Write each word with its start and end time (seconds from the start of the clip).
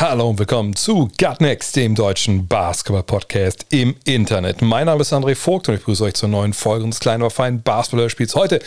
Hallo 0.00 0.28
und 0.28 0.38
willkommen 0.40 0.74
zu 0.74 1.08
Gut 1.20 1.40
Next, 1.40 1.76
dem 1.76 1.94
deutschen 1.94 2.48
Basketball-Podcast 2.48 3.66
im 3.70 3.94
Internet. 4.04 4.60
Mein 4.60 4.86
Name 4.86 5.02
ist 5.02 5.12
André 5.12 5.36
Vogt 5.36 5.68
und 5.68 5.74
ich 5.74 5.80
begrüße 5.80 6.02
euch 6.02 6.14
zur 6.14 6.28
neuen 6.28 6.52
Folge 6.52 6.84
unseres 6.84 6.98
kleinen, 6.98 7.22
aber 7.22 7.30
feinen 7.30 7.62
Basketball-Spiels. 7.62 8.34
Heute 8.34 8.58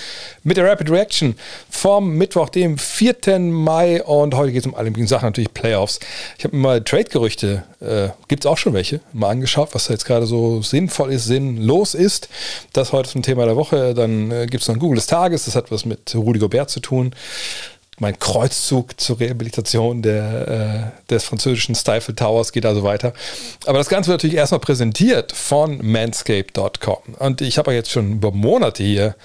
mit 0.44 0.56
der 0.56 0.66
Rapid 0.66 0.90
Reaction 0.90 1.36
vom 1.70 2.16
Mittwoch, 2.16 2.48
dem 2.48 2.78
4. 2.78 3.40
Mai. 3.40 4.02
Und 4.04 4.36
heute 4.36 4.54
geht 4.54 4.62
es 4.62 4.68
um 4.68 4.76
alle 4.76 4.90
möglichen 4.90 5.10
Sachen, 5.10 5.26
natürlich 5.26 5.54
Playoffs. 5.54 6.00
Ich 6.38 6.46
habe 6.46 6.56
mir 6.56 6.62
mal 6.62 6.82
Trade-Gerüchte, 6.82 7.64
äh, 7.82 8.10
gibt 8.30 8.46
es 8.46 8.48
auch 8.50 8.58
schon 8.58 8.74
welche, 8.74 9.02
mal 9.12 9.30
angeschaut, 9.30 9.70
was 9.74 9.88
da 9.88 9.94
jetzt 9.94 10.06
gerade 10.06 10.26
so 10.26 10.62
sinnvoll 10.62 11.12
ist, 11.12 11.26
sinnlos 11.26 11.94
ist. 11.94 12.30
Das 12.72 12.94
heute 12.94 13.10
zum 13.10 13.22
Thema 13.22 13.46
der 13.46 13.58
Woche. 13.58 13.94
Dann 13.94 14.32
äh, 14.32 14.48
gibt 14.48 14.62
es 14.62 14.70
noch 14.70 14.76
ein 14.76 14.80
Google 14.80 14.96
des 14.96 15.08
Tages, 15.08 15.44
das 15.44 15.56
hat 15.56 15.72
was 15.72 15.84
mit 15.84 16.16
Rudi 16.16 16.40
Gobert 16.40 16.70
zu 16.70 16.80
tun 16.80 17.14
mein 18.00 18.20
Kreuzzug 18.20 19.00
zur 19.00 19.20
Rehabilitation 19.20 20.02
der, 20.02 20.94
äh, 21.08 21.10
des 21.10 21.24
französischen 21.24 21.74
Stifle 21.74 22.16
Towers 22.16 22.52
geht 22.52 22.66
also 22.66 22.84
weiter. 22.84 23.14
Aber 23.66 23.80
das 23.80 23.90
Ganze 23.90 24.10
wird 24.10 24.20
natürlich 24.20 24.38
erstmal 24.38 24.60
präsentiert 24.60 25.32
von 25.32 25.80
manscape.com. 25.82 27.16
Und 27.18 27.42
ich 27.42 27.58
habe 27.58 27.74
jetzt 27.74 27.92
schon 27.92 28.14
über 28.14 28.32
Monate 28.32 28.84
hier 28.84 29.16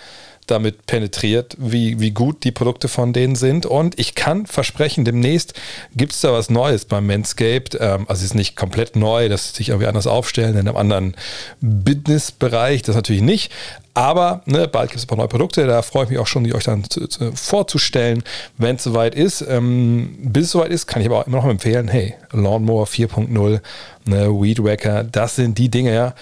damit 0.52 0.86
penetriert, 0.86 1.56
wie, 1.58 1.98
wie 2.00 2.12
gut 2.12 2.44
die 2.44 2.52
Produkte 2.52 2.88
von 2.88 3.12
denen 3.12 3.34
sind. 3.34 3.66
Und 3.66 3.98
ich 3.98 4.14
kann 4.14 4.46
versprechen, 4.46 5.04
demnächst 5.04 5.54
gibt 5.96 6.12
es 6.12 6.20
da 6.20 6.32
was 6.32 6.50
Neues 6.50 6.84
beim 6.84 7.06
Manscaped. 7.06 7.76
Ähm, 7.80 8.06
also 8.08 8.20
es 8.20 8.22
ist 8.22 8.34
nicht 8.34 8.56
komplett 8.56 8.94
neu, 8.94 9.28
dass 9.28 9.48
sie 9.48 9.56
sich 9.56 9.68
irgendwie 9.70 9.88
anders 9.88 10.06
aufstellen 10.06 10.52
in 10.52 10.68
einem 10.68 10.76
anderen 10.76 11.16
Business-Bereich, 11.60 12.82
das 12.82 12.94
natürlich 12.94 13.22
nicht. 13.22 13.50
Aber 13.94 14.42
ne, 14.46 14.68
bald 14.68 14.90
gibt 14.90 14.98
es 14.98 15.04
ein 15.04 15.08
paar 15.08 15.18
neue 15.18 15.28
Produkte, 15.28 15.66
da 15.66 15.82
freue 15.82 16.04
ich 16.04 16.10
mich 16.10 16.18
auch 16.18 16.26
schon, 16.26 16.44
die 16.44 16.54
euch 16.54 16.64
dann 16.64 16.88
zu, 16.88 17.06
zu, 17.08 17.32
vorzustellen, 17.32 18.22
wenn 18.56 18.76
es 18.76 18.84
soweit 18.84 19.14
ist. 19.14 19.44
Ähm, 19.46 20.16
bis 20.18 20.44
es 20.44 20.50
soweit 20.52 20.70
ist, 20.70 20.86
kann 20.86 21.02
ich 21.02 21.08
aber 21.08 21.18
auch 21.18 21.26
immer 21.26 21.38
noch 21.38 21.48
empfehlen, 21.48 21.88
hey, 21.88 22.14
Lawnmower 22.32 22.86
4.0, 22.86 23.60
ne, 24.06 24.28
Weed 24.28 24.64
Wacker, 24.64 25.04
das 25.04 25.36
sind 25.36 25.58
die 25.58 25.68
Dinge, 25.68 25.94
ja. 25.94 26.14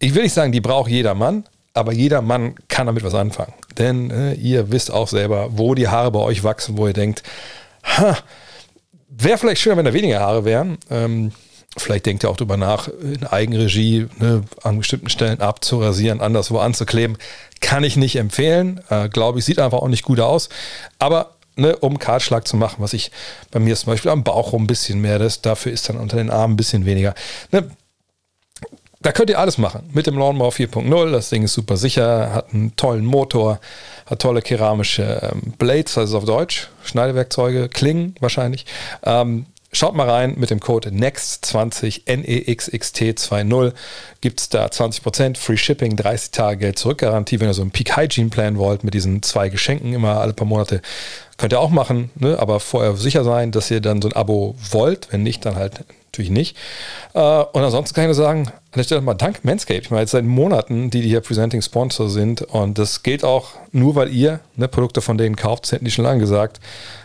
Ich 0.00 0.14
will 0.14 0.22
nicht 0.22 0.34
sagen, 0.34 0.52
die 0.52 0.60
braucht 0.60 0.90
jeder 0.90 1.14
Mann, 1.14 1.44
aber 1.74 1.92
jeder 1.92 2.22
Mann 2.22 2.54
kann 2.68 2.86
damit 2.86 3.04
was 3.04 3.14
anfangen. 3.14 3.54
Denn 3.76 4.10
äh, 4.10 4.34
ihr 4.34 4.70
wisst 4.70 4.90
auch 4.90 5.08
selber, 5.08 5.50
wo 5.52 5.74
die 5.74 5.88
Haare 5.88 6.10
bei 6.10 6.20
euch 6.20 6.44
wachsen, 6.44 6.76
wo 6.76 6.86
ihr 6.86 6.92
denkt, 6.92 7.22
wäre 9.08 9.38
vielleicht 9.38 9.60
schöner, 9.60 9.76
wenn 9.76 9.84
da 9.84 9.92
weniger 9.92 10.20
Haare 10.20 10.44
wären. 10.44 10.78
Ähm, 10.90 11.32
vielleicht 11.76 12.06
denkt 12.06 12.24
ihr 12.24 12.30
auch 12.30 12.36
drüber 12.36 12.56
nach, 12.56 12.88
in 12.88 13.26
Eigenregie 13.26 14.08
ne, 14.18 14.42
an 14.62 14.78
bestimmten 14.78 15.08
Stellen 15.08 15.40
abzurasieren, 15.40 16.20
anderswo 16.20 16.58
anzukleben. 16.58 17.16
Kann 17.60 17.84
ich 17.84 17.96
nicht 17.96 18.16
empfehlen. 18.16 18.80
Äh, 18.88 19.08
Glaube 19.08 19.38
ich, 19.38 19.44
sieht 19.44 19.58
einfach 19.58 19.78
auch 19.78 19.88
nicht 19.88 20.04
gut 20.04 20.20
aus. 20.20 20.48
Aber 20.98 21.36
ne, 21.56 21.76
um 21.76 21.98
Kahlschlag 21.98 22.46
zu 22.46 22.56
machen, 22.56 22.76
was 22.78 22.92
ich 22.92 23.10
bei 23.50 23.60
mir 23.60 23.76
zum 23.76 23.92
Beispiel 23.92 24.10
am 24.10 24.24
Bauch 24.24 24.52
rum 24.52 24.64
ein 24.64 24.68
bisschen 24.68 25.00
mehr, 25.00 25.18
das, 25.18 25.42
dafür 25.42 25.72
ist 25.72 25.88
dann 25.88 25.96
unter 25.96 26.16
den 26.16 26.30
Armen 26.30 26.54
ein 26.54 26.56
bisschen 26.58 26.86
weniger. 26.86 27.14
Ne, 27.52 27.70
da 29.00 29.12
könnt 29.12 29.30
ihr 29.30 29.38
alles 29.38 29.58
machen 29.58 29.88
mit 29.92 30.06
dem 30.06 30.18
Lawnmower 30.18 30.50
4.0. 30.50 31.10
Das 31.10 31.30
Ding 31.30 31.44
ist 31.44 31.54
super 31.54 31.76
sicher, 31.76 32.32
hat 32.34 32.52
einen 32.52 32.74
tollen 32.76 33.04
Motor, 33.04 33.60
hat 34.06 34.20
tolle 34.20 34.42
keramische 34.42 35.30
ähm, 35.32 35.52
Blades, 35.58 35.96
also 35.96 36.18
auf 36.18 36.24
Deutsch, 36.24 36.68
Schneidewerkzeuge, 36.84 37.68
Klingen 37.68 38.16
wahrscheinlich. 38.20 38.66
Ähm, 39.04 39.46
Schaut 39.70 39.94
mal 39.94 40.08
rein 40.08 40.34
mit 40.38 40.48
dem 40.48 40.60
Code 40.60 40.88
NEXT20 40.88 42.06
NEXXT20 42.06 43.74
gibt 44.22 44.40
es 44.40 44.48
da 44.48 44.64
20% 44.64 45.36
Free 45.36 45.58
Shipping, 45.58 45.94
30 45.94 46.30
Tage 46.30 46.56
Geld 46.56 46.78
zurück-Garantie, 46.78 47.38
wenn 47.38 47.48
ihr 47.48 47.54
so 47.54 47.60
einen 47.60 47.70
Peak 47.70 47.94
Hygiene 47.94 48.30
Plan 48.30 48.56
wollt 48.56 48.82
mit 48.82 48.94
diesen 48.94 49.22
zwei 49.22 49.50
Geschenken 49.50 49.92
immer 49.92 50.22
alle 50.22 50.32
paar 50.32 50.46
Monate. 50.46 50.80
Könnt 51.36 51.52
ihr 51.52 51.60
auch 51.60 51.68
machen, 51.68 52.10
ne? 52.14 52.38
aber 52.38 52.60
vorher 52.60 52.96
sicher 52.96 53.24
sein, 53.24 53.52
dass 53.52 53.70
ihr 53.70 53.82
dann 53.82 54.00
so 54.00 54.08
ein 54.08 54.16
Abo 54.16 54.54
wollt. 54.70 55.08
Wenn 55.12 55.22
nicht, 55.22 55.44
dann 55.44 55.56
halt 55.56 55.84
natürlich 56.08 56.30
nicht. 56.30 56.56
Äh, 57.14 57.20
und 57.20 57.62
ansonsten 57.62 57.94
kann 57.94 58.04
ich 58.04 58.08
nur 58.08 58.14
sagen, 58.14 58.48
an 58.48 58.54
der 58.76 58.82
Stelle 58.82 59.00
mal 59.00 59.14
danke 59.14 59.40
Manscaped. 59.42 59.84
Ich 59.84 59.90
meine, 59.90 60.02
jetzt 60.02 60.12
seit 60.12 60.24
Monaten, 60.24 60.90
die, 60.90 61.00
die 61.00 61.08
hier 61.08 61.20
Presenting 61.20 61.62
Sponsor 61.62 62.08
sind. 62.08 62.42
Und 62.42 62.78
das 62.78 63.02
gilt 63.02 63.24
auch 63.24 63.50
nur, 63.72 63.94
weil 63.94 64.12
ihr 64.12 64.40
ne, 64.56 64.68
Produkte 64.68 65.00
von 65.00 65.18
denen 65.18 65.36
kauft. 65.36 65.64
Das 65.64 65.72
hätten 65.72 65.84
die 65.84 65.90
schon 65.90 66.04
lange 66.04 66.20
gesagt. 66.20 66.60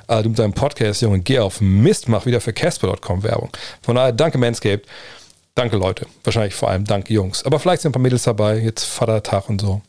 Äh, 0.07 0.23
du 0.23 0.29
mit 0.29 0.39
deinem 0.39 0.53
Podcast, 0.53 1.01
Junge, 1.01 1.19
geh 1.19 1.39
auf 1.39 1.61
Mist, 1.61 2.09
mach 2.09 2.25
wieder 2.25 2.41
für 2.41 2.53
Casper.com 2.53 3.23
Werbung. 3.23 3.49
Von 3.81 3.95
daher, 3.95 4.11
danke 4.11 4.37
Manscaped. 4.37 4.87
Danke 5.55 5.77
Leute. 5.77 6.07
Wahrscheinlich 6.23 6.55
vor 6.55 6.69
allem 6.69 6.85
danke 6.85 7.13
Jungs. 7.13 7.45
Aber 7.45 7.59
vielleicht 7.59 7.83
sind 7.83 7.91
ein 7.91 7.93
paar 7.93 8.01
Mädels 8.01 8.23
dabei. 8.23 8.57
Jetzt 8.57 8.85
Vatertag 8.85 9.49
und 9.49 9.61
so. 9.61 9.81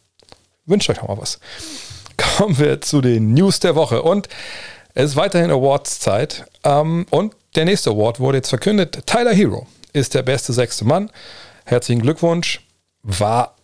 Wünscht 0.67 0.91
euch 0.91 0.99
noch 1.01 1.09
mal 1.09 1.19
was. 1.19 1.41
Kommen 2.17 2.59
wir 2.59 2.81
zu 2.81 3.01
den 3.01 3.33
News 3.33 3.61
der 3.61 3.75
Woche. 3.75 4.03
Und 4.03 4.29
es 4.93 5.11
ist 5.11 5.17
weiterhin 5.17 5.51
Awards-Zeit. 5.51 6.45
Ähm, 6.65 7.07
und 7.11 7.35
der 7.55 7.65
nächste 7.65 7.91
Award 7.91 8.21
wurde 8.21 8.39
jetzt 8.39 8.49
verkündet. 8.49 9.07
Tyler 9.07 9.33
Hero 9.33 9.67
ist 9.93 10.15
der 10.15 10.23
beste 10.23 10.53
sechste 10.53 10.85
Mann. 10.85 11.11
Herzlichen 11.65 12.03
Glückwunsch. 12.03 12.61
War 13.03 13.55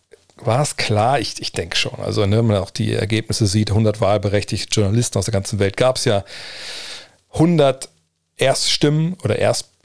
war 0.43 0.63
es 0.63 0.77
klar? 0.77 1.21
Ich, 1.21 1.41
ich 1.41 1.53
denke 1.53 1.77
schon. 1.77 1.99
Also, 1.99 2.25
ne, 2.27 2.39
wenn 2.39 2.47
man 2.47 2.57
auch 2.57 2.71
die 2.71 2.95
Ergebnisse 2.95 3.47
sieht, 3.47 3.71
100 3.71 4.01
wahlberechtigte 4.01 4.81
Journalisten 4.81 5.19
aus 5.19 5.27
der 5.27 5.33
ganzen 5.33 5.59
Welt 5.59 5.77
gab 5.77 5.97
es 5.97 6.07
ja. 6.07 6.25
100 7.35 7.91
Erststimmen 8.37 9.17
oder 9.23 9.39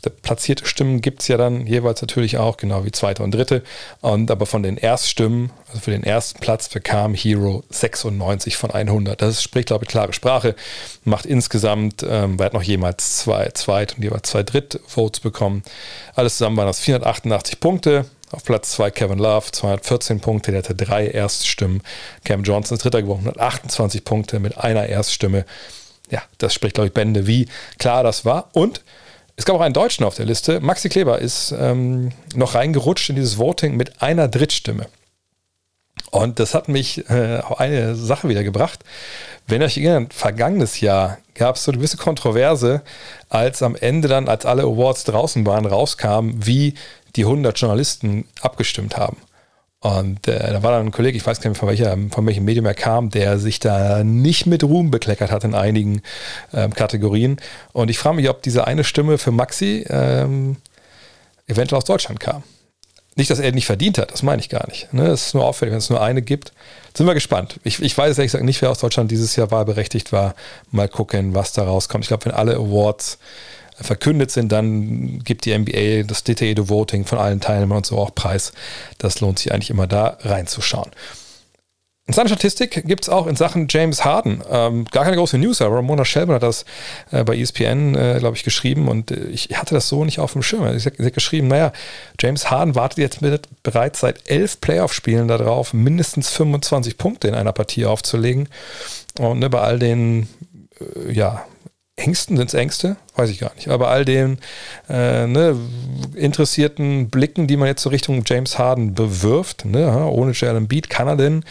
erstplatzierte 0.06 0.66
Stimmen 0.66 1.02
gibt 1.02 1.22
es 1.22 1.28
ja 1.28 1.38
dann 1.38 1.68
jeweils 1.68 2.02
natürlich 2.02 2.38
auch, 2.38 2.58
genau 2.58 2.86
wie 2.86 2.92
zweite 2.92 3.24
und 3.24 3.32
dritte. 3.32 3.64
Und 4.02 4.32
aber 4.32 4.46
von 4.46 4.64
den 4.64 4.78
Erststimmen, 4.78 5.52
also 5.68 5.80
für 5.80 5.92
den 5.92 6.04
ersten 6.04 6.40
Platz 6.40 6.70
bekam 6.70 7.14
Hero 7.14 7.64
96 7.70 8.58
von 8.58 8.72
100. 8.72 9.22
Das 9.22 9.42
spricht, 9.42 9.68
glaube 9.68 9.86
ich, 9.86 9.90
klare 9.90 10.14
Sprache. 10.14 10.56
Macht 11.04 11.26
insgesamt, 11.26 12.06
ähm, 12.08 12.38
wer 12.40 12.48
hat 12.48 12.54
noch 12.54 12.64
jemals 12.64 13.18
zwei 13.18 13.50
Zweit- 13.50 13.96
und 13.96 14.04
jeweils 14.04 14.30
zwei 14.30 14.44
Dritt-Votes 14.44 15.20
bekommen. 15.20 15.64
Alles 16.16 16.38
zusammen 16.38 16.58
waren 16.58 16.68
das 16.68 16.80
488 16.80 17.60
Punkte. 17.60 18.06
Auf 18.32 18.44
Platz 18.44 18.72
2 18.72 18.90
Kevin 18.92 19.20
Love, 19.20 19.52
214 19.52 20.20
Punkte, 20.20 20.52
der 20.52 20.64
hatte 20.64 20.76
drei 20.76 21.08
Erststimmen. 21.08 21.82
Cam 22.26 22.44
Johnson 22.44 22.76
ist 22.76 22.84
Dritter 22.84 23.04
geworden, 23.04 23.20
128 23.20 24.04
Punkte 24.04 24.40
mit 24.40 24.58
einer 24.58 24.88
Erststimme. 24.88 25.46
Ja, 26.10 26.24
das 26.40 26.54
spricht, 26.54 26.74
glaube 26.74 26.88
ich, 26.88 26.94
Bände, 26.94 27.28
wie 27.28 27.48
klar 27.78 28.04
das 28.04 28.26
war. 28.26 28.50
Und 28.52 28.82
es 29.38 29.46
gab 29.46 29.56
auch 29.56 29.62
einen 29.62 29.74
Deutschen 29.74 30.06
auf 30.06 30.16
der 30.16 30.26
Liste. 30.26 30.60
Maxi 30.62 30.90
Kleber 30.90 31.20
ist 31.20 31.54
ähm, 31.58 32.12
noch 32.36 32.56
reingerutscht 32.56 33.10
in 33.10 33.16
dieses 33.16 33.38
Voting 33.38 33.76
mit 33.76 34.02
einer 34.02 34.28
Drittstimme. 34.28 34.88
Und 36.12 36.40
das 36.40 36.54
hat 36.54 36.70
mich 36.70 37.10
äh, 37.10 37.40
auf 37.40 37.60
eine 37.60 37.96
Sache 37.96 38.30
wieder 38.30 38.44
gebracht. 38.44 38.80
Wenn 39.48 39.62
ihr 39.62 39.66
euch 39.66 39.78
erinnert, 39.78 40.14
vergangenes 40.14 40.80
Jahr 40.80 41.18
gab 41.34 41.58
es 41.58 41.66
so 41.66 41.72
eine 41.72 41.80
gewisse 41.80 41.98
Kontroverse, 41.98 42.82
als 43.30 43.62
am 43.62 43.76
Ende 43.76 44.08
dann, 44.08 44.30
als 44.30 44.46
alle 44.46 44.64
Awards 44.64 45.04
draußen 45.04 45.46
waren, 45.46 45.66
rauskam, 45.66 46.32
wie 46.36 46.76
die 47.18 47.26
100 47.26 47.60
Journalisten 47.60 48.26
abgestimmt 48.42 48.98
haben. 48.98 49.18
Und 49.86 50.28
äh, 50.28 50.52
da 50.52 50.64
war 50.64 50.72
dann 50.72 50.88
ein 50.88 50.92
Kollege, 50.92 51.16
ich 51.16 51.24
weiß 51.24 51.42
gar 51.42 51.52
nicht, 51.52 51.60
von, 51.60 51.70
welcher, 51.70 51.96
von 52.10 52.26
welchem 52.26 52.44
Medium 52.44 52.66
er 52.66 52.74
kam, 52.74 53.12
der 53.12 53.38
sich 53.38 53.60
da 53.60 54.04
nicht 54.04 54.48
mit 54.48 54.64
Ruhm 54.64 54.90
bekleckert 54.90 55.30
hat 55.30 55.44
in 55.44 55.54
einigen 55.54 56.02
ähm, 56.56 56.74
Kategorien. 56.74 57.38
Und 57.72 57.92
ich 57.92 58.00
frage 58.00 58.16
mich, 58.16 58.28
ob 58.28 58.42
diese 58.42 58.66
eine 58.66 58.84
Stimme 58.84 59.20
für 59.20 59.30
Maxi 59.30 59.86
ähm, 59.88 60.56
eventuell 61.46 61.78
aus 61.78 61.86
Deutschland 61.86 62.20
kam. 62.20 62.42
Nicht, 63.16 63.30
dass 63.30 63.38
er 63.38 63.52
nicht 63.52 63.68
verdient 63.68 64.00
hat, 64.00 64.12
das 64.12 64.24
meine 64.24 64.42
ich 64.42 64.50
gar 64.50 64.68
nicht. 64.68 64.92
Ne? 64.92 65.06
Es 65.06 65.28
ist 65.28 65.34
nur 65.36 65.46
auffällig, 65.46 65.72
wenn 65.72 65.78
es 65.78 65.92
nur 65.92 66.02
eine 66.02 66.24
gibt. 66.24 66.52
Sind 66.98 67.06
wir 67.06 67.14
gespannt. 67.14 67.60
Ich, 67.64 67.80
ich 67.80 67.96
weiß 67.96 68.18
ehrlich 68.18 68.32
gesagt 68.32 68.44
nicht, 68.44 68.64
wer 68.64 68.72
aus 68.72 68.80
Deutschland 68.80 69.12
dieses 69.12 69.36
Jahr 69.36 69.52
wahlberechtigt 69.52 70.12
war. 70.12 70.34
Mal 70.72 70.90
gucken, 70.90 71.36
was 71.36 71.54
da 71.54 71.64
rauskommt. 71.64 72.06
Ich 72.06 72.08
glaube, 72.08 72.26
wenn 72.26 72.32
alle 72.32 72.56
Awards 72.56 73.20
verkündet 73.80 74.32
sind, 74.32 74.52
dann 74.52 75.20
gibt 75.24 75.46
die 75.46 75.58
NBA 75.58 76.04
das 76.04 76.24
detaillierte 76.24 76.70
Voting 76.70 77.06
von 77.06 77.18
allen 77.18 77.42
Teilnehmern 77.42 77.78
und 77.78 77.86
so 77.86 77.98
auch 77.98 78.16
preis. 78.16 78.54
Das 78.98 79.20
lohnt 79.22 79.40
sich 79.40 79.54
eigentlich 79.54 79.70
immer 79.70 79.88
da 79.88 80.18
reinzuschauen. 80.22 80.92
In 82.08 82.14
seiner 82.14 82.30
Statistik 82.30 82.86
gibt 82.86 83.06
es 83.06 83.10
auch 83.10 83.26
in 83.26 83.36
Sachen 83.36 83.66
James 83.68 84.06
Harden 84.06 84.44
ähm, 84.52 84.86
gar 84.92 85.06
keine 85.06 85.18
große 85.18 85.40
News, 85.40 85.60
aber 85.62 85.78
Ramona 85.78 86.06
Shelburne 86.06 86.36
hat 86.36 86.44
das 86.44 86.64
äh, 87.10 87.24
bei 87.24 87.36
ESPN, 87.36 87.96
äh, 87.96 88.18
glaube 88.20 88.38
ich, 88.38 88.44
geschrieben 88.44 88.88
und 88.90 89.10
äh, 89.10 89.26
ich 89.26 89.50
hatte 89.58 89.74
das 89.74 89.90
so 89.90 90.06
nicht 90.06 90.20
auf 90.20 90.34
dem 90.34 90.44
Schirm. 90.44 90.78
Sie 90.78 90.88
hat 90.88 91.14
geschrieben, 91.16 91.48
naja, 91.48 91.74
James 92.20 92.52
Harden 92.52 92.76
wartet 92.76 93.00
jetzt 93.00 93.24
mit, 93.24 93.50
bereits 93.64 94.02
seit 94.02 94.30
elf 94.30 94.62
Playoff-Spielen 94.62 95.28
darauf, 95.28 95.74
mindestens 95.74 96.30
25 96.30 97.00
Punkte 97.00 97.28
in 97.28 97.34
einer 97.34 97.54
Partie 97.54 97.88
aufzulegen. 97.88 98.50
Und 99.18 99.40
ne, 99.40 99.50
bei 99.50 99.62
all 99.62 99.80
den, 99.80 100.30
äh, 100.80 101.12
ja, 101.12 101.44
Ängsten 101.98 102.36
sind 102.36 102.48
es 102.48 102.54
Ängste? 102.54 102.98
Weiß 103.16 103.30
ich 103.30 103.40
gar 103.40 103.54
nicht. 103.56 103.70
Aber 103.70 103.90
all 103.90 104.04
den 104.04 104.38
äh, 104.90 105.28
ne, 105.28 105.58
interessierten 106.14 107.10
Blicken, 107.10 107.48
die 107.48 107.56
man 107.58 107.68
jetzt 107.68 107.84
so 107.84 107.90
Richtung 107.90 108.24
James 108.26 108.58
Harden 108.60 108.94
bewirft, 108.94 109.66
ne, 109.66 110.06
ohne 110.06 110.34
Jalen 110.34 110.68
Beat, 110.68 110.90
kann 110.90 111.08
er 111.08 111.16
denn 111.16 111.46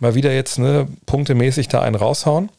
mal 0.00 0.16
wieder 0.16 0.32
jetzt 0.32 0.58
ne, 0.58 0.88
punktemäßig 1.06 1.68
da 1.68 1.82
einen 1.82 1.94
raushauen? 1.94 2.50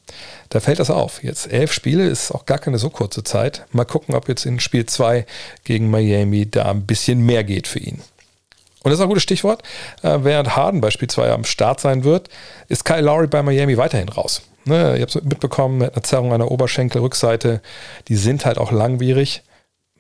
Da 0.50 0.62
fällt 0.62 0.80
das 0.80 0.90
auf. 0.90 1.24
Jetzt 1.24 1.52
elf 1.52 1.74
Spiele 1.74 2.08
ist 2.08 2.32
auch 2.32 2.46
gar 2.46 2.60
keine 2.60 2.78
so 2.78 2.90
kurze 2.90 3.24
Zeit. 3.24 3.66
Mal 3.72 3.86
gucken, 3.86 4.16
ob 4.16 4.30
jetzt 4.30 4.46
in 4.46 4.62
Spiel 4.62 4.86
2 4.86 5.26
gegen 5.66 5.90
Miami 5.90 6.50
da 6.50 6.72
ein 6.72 6.86
bisschen 6.86 7.26
mehr 7.26 7.44
geht 7.44 7.68
für 7.68 7.80
ihn. 7.80 8.02
Und 8.86 8.92
das 8.92 9.00
ist 9.00 9.04
ein 9.04 9.10
gutes 9.10 9.24
Stichwort. 9.24 9.64
Äh, 10.04 10.20
während 10.22 10.56
Harden 10.56 10.80
beispielsweise 10.80 11.34
am 11.34 11.44
Start 11.44 11.80
sein 11.80 12.04
wird, 12.04 12.30
ist 12.68 12.86
Kyle 12.86 13.02
Lowry 13.02 13.26
bei 13.26 13.42
Miami 13.42 13.78
weiterhin 13.78 14.10
raus. 14.10 14.44
Ne, 14.66 14.96
ich 14.96 15.02
habe 15.02 15.10
es 15.10 15.24
mitbekommen, 15.24 15.80
mit 15.80 15.94
einer 15.94 16.04
Zerrung 16.04 16.34
an 16.34 16.40
der 16.40 16.52
Oberschenkelrückseite. 16.52 17.64
Die 18.10 18.16
sind 18.16 18.46
halt 18.46 18.60
auch 18.60 18.72
langwierig. 18.72 19.42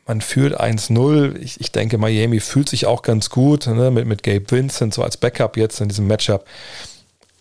Man 0.06 0.22
führt 0.22 0.62
1-0. 0.62 1.36
Ich, 1.38 1.60
ich, 1.60 1.72
denke, 1.72 1.98
Miami 1.98 2.40
fühlt 2.40 2.70
sich 2.70 2.86
auch 2.86 3.02
ganz 3.02 3.32
gut 3.32 3.66
ne, 3.66 3.90
mit, 3.90 4.06
mit 4.06 4.22
Gabe 4.22 4.52
Vincent 4.52 4.94
so 4.94 5.02
als 5.02 5.18
Backup 5.18 5.58
jetzt 5.58 5.82
in 5.82 5.90
diesem 5.90 6.06
Matchup. 6.06 6.46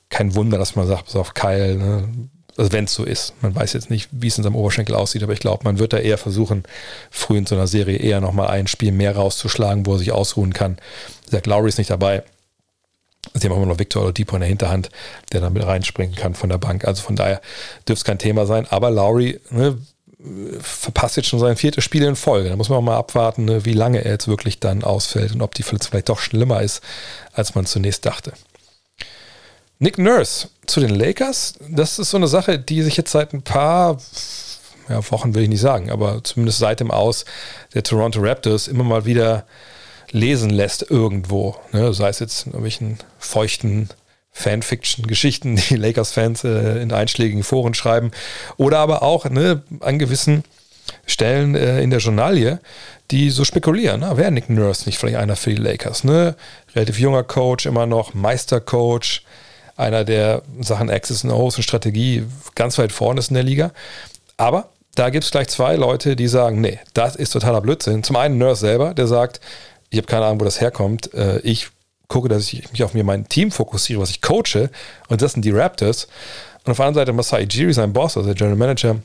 Kein 0.08 0.34
Wunder, 0.34 0.56
dass 0.56 0.76
man 0.76 0.86
sagt, 0.86 1.04
pass 1.04 1.16
auf 1.16 1.34
Kyle, 1.34 1.76
ne, 1.76 2.08
also 2.56 2.72
wenn 2.72 2.84
es 2.84 2.94
so 2.94 3.04
ist. 3.04 3.34
Man 3.42 3.54
weiß 3.54 3.72
jetzt 3.72 3.90
nicht, 3.90 4.08
wie 4.12 4.28
es 4.28 4.38
in 4.38 4.44
seinem 4.44 4.56
Oberschenkel 4.56 4.94
aussieht, 4.94 5.22
aber 5.22 5.32
ich 5.32 5.40
glaube, 5.40 5.64
man 5.64 5.78
wird 5.78 5.92
da 5.92 5.98
eher 5.98 6.18
versuchen, 6.18 6.64
früh 7.10 7.38
in 7.38 7.46
so 7.46 7.54
einer 7.54 7.66
Serie 7.66 7.98
eher 7.98 8.20
nochmal 8.20 8.48
ein 8.48 8.66
Spiel 8.66 8.92
mehr 8.92 9.16
rauszuschlagen, 9.16 9.86
wo 9.86 9.94
er 9.94 9.98
sich 9.98 10.12
ausruhen 10.12 10.52
kann. 10.52 10.78
Zach 11.28 11.44
Lowry 11.46 11.68
ist 11.68 11.78
nicht 11.78 11.90
dabei. 11.90 12.22
Sie 13.32 13.48
haben 13.48 13.56
immer 13.56 13.66
noch 13.66 13.78
Victor 13.78 14.02
Oladipo 14.02 14.36
in 14.36 14.40
der 14.40 14.48
Hinterhand, 14.48 14.90
der 15.32 15.40
dann 15.40 15.54
mit 15.54 15.66
reinspringen 15.66 16.14
kann 16.14 16.34
von 16.34 16.50
der 16.50 16.58
Bank. 16.58 16.84
Also 16.84 17.02
von 17.02 17.16
daher 17.16 17.40
dürfte 17.88 17.94
es 17.94 18.04
kein 18.04 18.18
Thema 18.18 18.46
sein. 18.46 18.66
Aber 18.68 18.90
Lowry 18.90 19.40
ne, 19.50 19.78
verpasst 20.60 21.16
jetzt 21.16 21.28
schon 21.28 21.40
sein 21.40 21.56
viertes 21.56 21.82
Spiel 21.82 22.02
in 22.02 22.16
Folge. 22.16 22.50
Da 22.50 22.56
muss 22.56 22.68
man 22.68 22.78
auch 22.78 22.82
mal 22.82 22.96
abwarten, 22.96 23.46
ne, 23.46 23.64
wie 23.64 23.72
lange 23.72 24.04
er 24.04 24.12
jetzt 24.12 24.28
wirklich 24.28 24.60
dann 24.60 24.84
ausfällt 24.84 25.32
und 25.32 25.42
ob 25.42 25.54
die 25.54 25.62
vielleicht 25.62 26.08
doch 26.08 26.20
schlimmer 26.20 26.62
ist, 26.62 26.82
als 27.32 27.54
man 27.54 27.66
zunächst 27.66 28.06
dachte. 28.06 28.32
Nick 29.78 29.98
Nurse 29.98 30.48
zu 30.66 30.80
den 30.80 30.90
Lakers, 30.90 31.54
das 31.68 31.98
ist 31.98 32.10
so 32.10 32.16
eine 32.16 32.28
Sache, 32.28 32.58
die 32.58 32.82
sich 32.82 32.96
jetzt 32.96 33.10
seit 33.10 33.32
ein 33.32 33.42
paar 33.42 33.98
ja, 34.88 35.10
Wochen 35.10 35.34
will 35.34 35.42
ich 35.42 35.48
nicht 35.48 35.60
sagen, 35.60 35.90
aber 35.90 36.22
zumindest 36.22 36.58
seit 36.58 36.80
dem 36.80 36.90
Aus 36.90 37.24
der 37.74 37.82
Toronto 37.82 38.20
Raptors 38.20 38.68
immer 38.68 38.84
mal 38.84 39.04
wieder 39.04 39.44
lesen 40.10 40.50
lässt 40.50 40.88
irgendwo. 40.90 41.56
Ne? 41.72 41.92
Sei 41.92 42.08
es 42.08 42.20
jetzt 42.20 42.46
in 42.46 42.52
irgendwelchen 42.52 42.98
feuchten 43.18 43.88
Fanfiction-Geschichten, 44.32 45.56
die 45.56 45.76
Lakers-Fans 45.76 46.44
äh, 46.44 46.82
in 46.82 46.92
einschlägigen 46.92 47.42
Foren 47.42 47.74
schreiben, 47.74 48.10
oder 48.56 48.78
aber 48.78 49.02
auch 49.02 49.28
ne, 49.28 49.62
an 49.80 49.98
gewissen 49.98 50.44
Stellen 51.06 51.54
äh, 51.54 51.80
in 51.80 51.90
der 51.90 52.00
Journalie, 52.00 52.60
die 53.10 53.30
so 53.30 53.44
spekulieren, 53.44 54.00
na, 54.00 54.16
wäre 54.16 54.32
Nick 54.32 54.50
Nurse 54.50 54.86
nicht 54.86 54.98
vielleicht 54.98 55.18
einer 55.18 55.36
für 55.36 55.50
die 55.50 55.60
Lakers? 55.60 56.04
Ne? 56.04 56.36
Relativ 56.74 56.98
junger 56.98 57.22
Coach, 57.22 57.66
immer 57.66 57.86
noch 57.86 58.14
Meistercoach, 58.14 59.22
einer 59.76 60.04
der 60.04 60.42
Sachen 60.60 60.90
Access 60.90 61.24
O's 61.24 61.56
und 61.56 61.62
Strategie 61.62 62.24
ganz 62.54 62.78
weit 62.78 62.92
vorne 62.92 63.20
ist 63.20 63.28
in 63.28 63.34
der 63.34 63.42
Liga. 63.42 63.72
Aber 64.36 64.68
da 64.94 65.10
gibt 65.10 65.24
es 65.24 65.30
gleich 65.30 65.48
zwei 65.48 65.76
Leute, 65.76 66.16
die 66.16 66.28
sagen, 66.28 66.60
nee, 66.60 66.78
das 66.92 67.16
ist 67.16 67.30
totaler 67.30 67.60
Blödsinn. 67.60 68.02
Zum 68.02 68.16
einen 68.16 68.38
Nurse 68.38 68.60
selber, 68.60 68.94
der 68.94 69.06
sagt, 69.06 69.40
ich 69.90 69.98
habe 69.98 70.06
keine 70.06 70.26
Ahnung, 70.26 70.40
wo 70.40 70.44
das 70.44 70.60
herkommt. 70.60 71.12
Äh, 71.14 71.38
ich 71.40 71.68
gucke, 72.08 72.28
dass 72.28 72.52
ich 72.52 72.70
mich 72.70 72.84
auf 72.84 72.94
mir 72.94 73.04
mein 73.04 73.28
Team 73.28 73.50
fokussiere, 73.50 74.00
was 74.00 74.10
ich 74.10 74.20
coache, 74.20 74.70
und 75.08 75.22
das 75.22 75.32
sind 75.32 75.44
die 75.44 75.50
Raptors. 75.50 76.06
Und 76.64 76.70
auf 76.70 76.78
der 76.78 76.86
anderen 76.86 77.06
Seite 77.06 77.12
Masai 77.12 77.42
Jiri, 77.42 77.74
sein 77.74 77.92
Boss, 77.92 78.16
also 78.16 78.26
der 78.26 78.34
General 78.34 78.56
Manager 78.56 78.96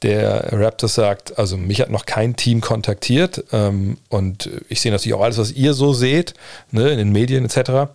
der 0.00 0.50
Raptors, 0.52 0.94
sagt, 0.94 1.38
also 1.38 1.58
mich 1.58 1.80
hat 1.80 1.90
noch 1.90 2.06
kein 2.06 2.36
Team 2.36 2.62
kontaktiert 2.62 3.44
ähm, 3.52 3.98
und 4.08 4.50
ich 4.68 4.80
sehe 4.80 4.92
natürlich 4.92 5.14
auch 5.14 5.22
alles, 5.22 5.36
was 5.36 5.52
ihr 5.52 5.74
so 5.74 5.92
seht, 5.92 6.32
ne, 6.70 6.88
in 6.88 6.98
den 6.98 7.12
Medien 7.12 7.44
etc. 7.44 7.90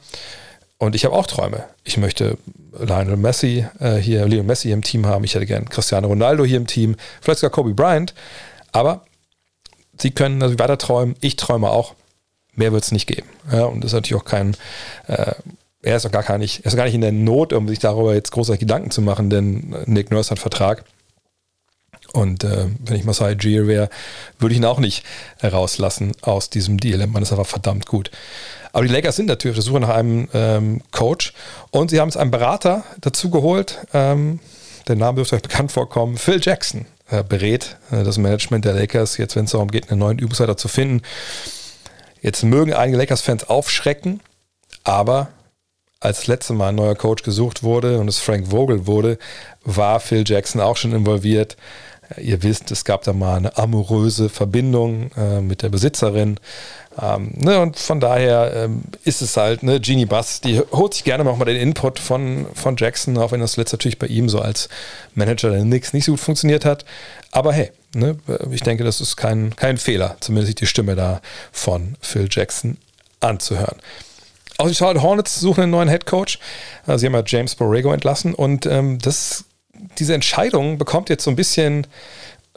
Und 0.80 0.96
ich 0.96 1.06
habe 1.06 1.16
auch 1.16 1.26
Träume. 1.26 1.66
Ich 1.84 1.98
möchte 1.98 2.38
Lionel 2.78 3.18
Messi 3.18 3.66
äh, 3.80 3.96
hier, 3.96 4.26
Lionel 4.26 4.44
Messi 4.44 4.72
im 4.72 4.84
Team 4.84 5.06
haben. 5.06 5.24
Ich 5.24 5.34
hätte 5.34 5.46
gern 5.46 5.68
Cristiano 5.70 6.08
Ronaldo 6.08 6.46
hier 6.46 6.58
im 6.58 6.68
Team, 6.68 6.96
vielleicht 7.20 7.40
sogar 7.40 7.52
Kobe 7.52 7.74
Bryant. 7.74 8.14
Aber 8.72 9.06
sie 9.98 10.12
können 10.12 10.42
also 10.44 10.60
weiter 10.60 10.78
träumen. 10.78 11.16
Ich 11.22 11.36
träume 11.36 11.70
auch. 11.70 11.96
Mehr 12.54 12.72
wird 12.72 12.84
es 12.84 12.92
nicht 12.92 13.08
geben. 13.08 13.28
Ja, 13.52 13.66
und 13.66 13.84
das 13.84 13.92
ist 13.92 13.96
natürlich 13.96 14.22
auch 14.22 14.26
kein, 14.26 14.56
äh, 15.08 15.34
er 15.84 15.98
ist 15.98 16.06
auch 16.06 16.12
gar, 16.12 16.24
gar 16.24 16.38
nicht, 16.38 16.62
er 16.62 16.68
ist 16.68 16.76
gar 16.76 16.86
nicht 16.86 16.96
in 16.96 17.02
der 17.02 17.12
Not, 17.12 17.54
um 17.54 17.68
sich 17.68 17.80
darüber 17.80 18.14
jetzt 18.14 18.32
großartig 18.32 18.62
Gedanken 18.62 18.92
zu 18.92 19.02
machen, 19.02 19.30
denn 19.30 19.76
Nick 19.86 20.12
Nurse 20.12 20.32
hat 20.32 20.40
Vertrag. 20.40 20.84
Und 22.14 22.44
äh, 22.44 22.66
wenn 22.84 22.96
ich 22.96 23.04
Masai 23.04 23.34
Ujiri 23.34 23.68
wäre, 23.68 23.90
würde 24.40 24.54
ich 24.54 24.60
ihn 24.60 24.66
auch 24.66 24.80
nicht 24.80 25.04
rauslassen 25.44 26.14
aus 26.22 26.50
diesem 26.50 26.80
Deal. 26.80 27.06
Man 27.08 27.22
ist 27.22 27.32
aber 27.32 27.46
verdammt 27.46 27.86
gut. 27.86 28.12
Aber 28.74 28.86
die 28.86 28.94
Lakers 28.94 29.16
sind 29.16 29.28
natürlich 29.28 29.58
auf 29.58 29.64
der 29.64 29.72
Suche 29.72 29.80
nach 29.82 29.96
einem 29.96 30.28
ähm, 30.34 30.82
Coach 30.92 31.34
und 31.72 31.90
sie 31.90 32.00
haben 32.00 32.10
jetzt 32.10 32.18
einen 32.18 32.32
Berater 32.32 32.84
dazu 33.02 33.30
geholt. 33.30 33.80
Ähm, 33.94 34.40
der 34.88 34.96
Name 34.96 35.18
dürfte 35.18 35.36
euch 35.36 35.42
bekannt 35.42 35.72
vorkommen. 35.72 36.18
Phil 36.18 36.40
Jackson 36.42 36.86
äh, 37.10 37.24
berät 37.24 37.78
äh, 37.92 38.04
das 38.04 38.18
Management 38.18 38.66
der 38.66 38.74
Lakers 38.74 39.18
jetzt, 39.18 39.36
wenn 39.36 39.46
es 39.46 39.52
darum 39.52 39.70
geht, 39.70 39.90
einen 39.90 40.00
neuen 40.00 40.20
Übungsleiter 40.20 40.58
zu 40.58 40.68
finden. 40.68 41.02
Jetzt 42.22 42.44
mögen 42.44 42.74
einige 42.74 42.98
Lakers-Fans 42.98 43.50
aufschrecken, 43.50 44.22
aber 44.84 45.30
als 46.00 46.20
das 46.20 46.28
letzte 46.28 46.54
Mal 46.54 46.70
ein 46.70 46.76
neuer 46.76 46.96
Coach 46.96 47.24
gesucht 47.24 47.64
wurde 47.64 48.00
und 48.00 48.08
es 48.08 48.20
Frank 48.20 48.48
Vogel 48.48 48.86
wurde, 48.88 49.18
war 49.64 50.00
Phil 50.00 50.24
Jackson 50.26 50.62
auch 50.62 50.78
schon 50.78 50.94
involviert. 50.94 51.58
Ihr 52.16 52.42
wisst, 52.44 52.72
es 52.72 52.86
gab 52.86 53.04
da 53.04 53.14
mal 53.14 53.38
eine 53.38 53.58
amoröse 53.58 54.30
Verbindung 54.30 55.12
äh, 55.18 55.42
mit 55.42 55.62
der 55.62 55.70
Besitzerin. 55.70 56.40
Ähm, 57.00 57.34
ne, 57.36 57.60
und 57.60 57.78
von 57.78 58.00
daher 58.00 58.54
ähm, 58.56 58.84
ist 59.04 59.22
es 59.22 59.38
halt, 59.38 59.62
ne, 59.62 59.80
Genie 59.80 60.06
Bass, 60.06 60.42
die 60.42 60.60
holt 60.72 60.94
sich 60.94 61.04
gerne 61.04 61.24
mal 61.24 61.38
den 61.46 61.58
Input 61.58 62.00
von, 62.00 62.48
von 62.54 62.76
Jackson, 62.78 63.18
auch 63.18 63.32
wenn 63.32 63.42
das 63.42 63.58
letzte 63.58 63.76
natürlich 63.76 64.00
bei 64.00 64.08
ihm 64.08 64.30
so 64.30 64.40
als 64.40 64.70
Manager 65.14 65.52
der 65.52 65.62
Knicks 65.62 65.94
nicht 65.94 66.06
so 66.06 66.14
gut 66.14 66.22
funktioniert 66.22 66.66
hat. 66.66 66.86
Aber 67.32 67.54
hey, 67.54 67.72
ne, 67.94 68.18
ich 68.52 68.62
denke, 68.62 68.84
das 68.84 69.02
ist 69.02 69.18
kein, 69.18 69.56
kein 69.56 69.78
Fehler, 69.78 70.18
zumindest 70.22 70.60
die 70.62 70.66
Stimme 70.66 70.96
da 70.96 71.22
von 71.52 71.98
Phil 72.02 72.28
Jackson 72.32 72.78
anzuhören. 73.20 73.78
Auch 74.58 74.68
die 74.68 74.76
Charlotte 74.76 75.04
Hornets 75.04 75.40
suchen 75.40 75.64
einen 75.64 75.72
neuen 75.72 75.90
Head 75.90 76.08
Coach. 76.08 76.40
Sie 76.88 77.06
haben 77.06 77.14
ja 77.14 77.24
James 77.24 77.54
Borrego 77.54 77.94
entlassen 77.94 78.34
und 78.34 78.66
ähm, 78.66 78.98
das 78.98 79.46
diese 79.98 80.14
Entscheidung 80.14 80.78
bekommt 80.78 81.10
jetzt 81.10 81.24
so 81.24 81.30
ein 81.30 81.36
bisschen 81.36 81.88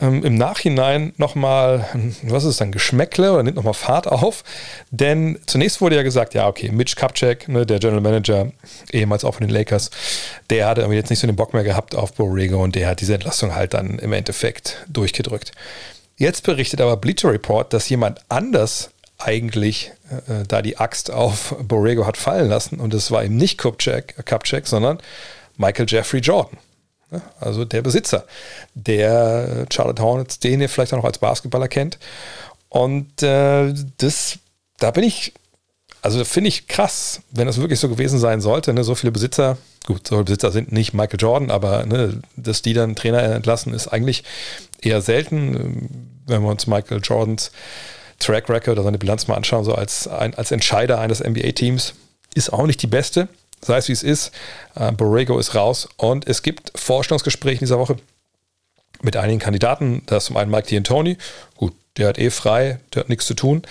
ähm, 0.01 0.25
im 0.25 0.35
Nachhinein 0.35 1.13
nochmal, 1.17 1.87
was 2.23 2.45
ist 2.45 2.61
dann, 2.61 2.73
Geschmäckle 2.73 3.33
oder 3.33 3.43
nimmt 3.43 3.57
nochmal 3.57 3.75
Fahrt 3.75 4.07
auf. 4.07 4.45
Denn 4.91 5.39
zunächst 5.47 5.81
wurde 5.81 5.97
ja 5.97 6.03
gesagt, 6.03 6.35
ja, 6.35 6.49
okay, 6.49 6.71
Mitch 6.71 6.97
Kupchak, 6.97 7.49
ne, 7.49 7.67
der 7.67 7.79
General 7.79 8.01
Manager, 8.01 8.53
ehemals 8.93 9.25
auch 9.25 9.35
von 9.35 9.47
den 9.47 9.55
Lakers, 9.55 9.91
der 10.49 10.69
hatte 10.69 10.83
jetzt 10.83 11.11
nicht 11.11 11.19
so 11.19 11.27
den 11.27 11.37
Bock 11.37 11.55
mehr 11.55 11.65
gehabt 11.65 11.95
auf 11.95 12.15
Borrego 12.15 12.63
und 12.63 12.75
der 12.75 12.89
hat 12.89 13.01
diese 13.01 13.15
Entlassung 13.15 13.55
halt 13.55 13.75
dann 13.75 13.99
im 13.99 14.13
Endeffekt 14.13 14.85
durchgedrückt. 14.89 15.53
Jetzt 16.17 16.45
berichtet 16.45 16.81
aber 16.81 16.97
Bleacher 16.97 17.33
Report, 17.33 17.73
dass 17.73 17.89
jemand 17.89 18.21
anders 18.29 18.91
eigentlich 19.19 19.93
äh, 20.11 20.45
da 20.49 20.63
die 20.63 20.79
Axt 20.79 21.11
auf 21.11 21.55
Borrego 21.63 22.07
hat 22.07 22.17
fallen 22.17 22.49
lassen 22.49 22.81
und 22.81 22.95
es 22.95 23.11
war 23.11 23.25
eben 23.25 23.37
nicht 23.37 23.59
Kupchak, 23.59 24.15
Kupchak 24.27 24.67
sondern 24.67 24.99
Michael 25.57 25.87
Jeffrey 25.89 26.21
Jordan. 26.21 26.59
Ne? 27.11 27.23
Also 27.41 27.65
der 27.65 27.83
Besitzer 27.83 28.25
der 28.75 29.67
Charlotte 29.73 30.03
Hornets, 30.03 30.39
den 30.39 30.61
ihr 30.61 30.69
vielleicht 30.69 30.93
auch 30.93 30.99
noch 30.99 31.05
als 31.05 31.19
Basketballer 31.19 31.69
kennt. 31.69 31.99
Und 32.69 33.23
äh, 33.23 33.75
das, 33.99 34.39
da 34.79 34.91
bin 34.91 35.05
ich, 35.05 35.33
also 36.03 36.25
finde 36.25 36.49
ich 36.49 36.69
krass, 36.69 37.21
wenn 37.31 37.47
das 37.47 37.59
wirklich 37.59 37.81
so 37.81 37.89
gewesen 37.89 38.19
sein 38.19 38.41
sollte. 38.41 38.73
Ne? 38.73 38.85
So 38.85 38.95
viele 38.95 39.13
Besitzer, 39.13 39.59
gut, 39.87 40.07
so 40.07 40.17
viele 40.17 40.25
Besitzer 40.25 40.53
sind 40.53 40.73
nicht 40.73 40.95
Michael 40.95 41.21
Jordan, 41.21 41.51
aber 41.51 41.85
ne, 41.85 42.21
dass 42.37 42.63
die 42.63 42.75
dann 42.75 42.95
Trainer 42.95 43.23
entlassen, 43.23 43.75
ist 43.75 43.89
eigentlich 43.89 44.25
eher 44.81 45.03
selten, 45.03 46.15
wenn 46.27 46.43
wir 46.43 46.49
uns 46.49 46.67
Michael 46.67 47.01
Jordans 47.03 47.51
Track 48.21 48.49
Record 48.49 48.69
oder 48.69 48.83
seine 48.85 48.99
Bilanz 48.99 49.27
mal 49.27 49.35
anschauen, 49.35 49.65
so 49.65 49.75
als, 49.75 50.07
ein, 50.07 50.35
als 50.35 50.53
Entscheider 50.53 51.01
eines 51.01 51.21
NBA-Teams, 51.21 51.95
ist 52.35 52.53
auch 52.53 52.67
nicht 52.67 52.83
die 52.83 52.87
beste 52.87 53.29
sei 53.63 53.79
es 53.79 53.89
wie 53.89 53.93
es 53.93 54.03
ist. 54.03 54.33
Äh, 54.75 54.93
Borrego 54.93 55.39
ist 55.39 55.55
raus 55.55 55.89
und 55.97 56.27
es 56.27 56.43
gibt 56.43 56.73
Vorstellungsgespräche 56.75 57.57
in 57.57 57.67
dieser 57.67 57.79
Woche 57.79 57.97
mit 59.03 59.17
einigen 59.17 59.39
Kandidaten. 59.39 60.03
Da 60.07 60.19
ist 60.19 60.27
zum 60.27 60.37
einen 60.37 60.51
Mike 60.51 60.69
D'Antoni. 60.69 61.17
Gut, 61.57 61.75
der 61.97 62.09
hat 62.09 62.19
eh 62.19 62.31
frei, 62.31 62.81
der 62.95 63.01
hat 63.01 63.09
nichts 63.09 63.27
zu 63.27 63.35
tun. 63.35 63.63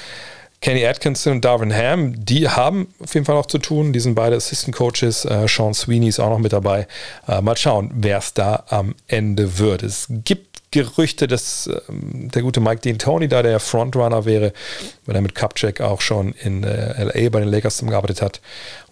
Kenny 0.62 0.86
Atkinson 0.86 1.34
und 1.34 1.46
Darvin 1.46 1.74
Ham, 1.74 2.26
die 2.26 2.50
haben 2.50 2.94
auf 3.00 3.14
jeden 3.14 3.26
Fall 3.26 3.36
noch 3.36 3.46
zu 3.46 3.60
tun. 3.60 3.94
Die 3.94 4.02
sind 4.02 4.16
beide 4.16 4.36
Assistant 4.36 4.76
Coaches. 4.76 5.24
Äh, 5.24 5.48
Sean 5.48 5.74
Sweeney 5.74 6.10
ist 6.10 6.20
auch 6.20 6.30
noch 6.30 6.40
mit 6.40 6.52
dabei. 6.52 6.86
Äh, 7.28 7.42
mal 7.42 7.56
schauen, 7.56 7.92
wer 7.94 8.18
es 8.18 8.34
da 8.34 8.66
am 8.68 8.94
Ende 9.08 9.58
wird. 9.58 9.84
Es 9.84 10.08
gibt 10.10 10.49
Gerüchte, 10.72 11.28
dass 11.28 11.68
ähm, 11.90 12.30
der 12.32 12.42
gute 12.42 12.60
Mike 12.60 12.82
Dean 12.82 13.00
Tony 13.00 13.28
da 13.28 13.42
der 13.42 13.60
Frontrunner 13.60 14.26
wäre, 14.26 14.54
weil 15.06 15.16
er 15.16 15.22
mit 15.22 15.36
Cupcheck 15.36 15.82
auch 15.82 16.02
schon 16.02 16.34
in 16.34 16.64
äh, 16.64 17.04
LA 17.04 17.30
bei 17.30 17.40
den 17.40 17.50
Lakers 17.50 17.78
zusammengearbeitet 17.78 18.22
hat 18.22 18.42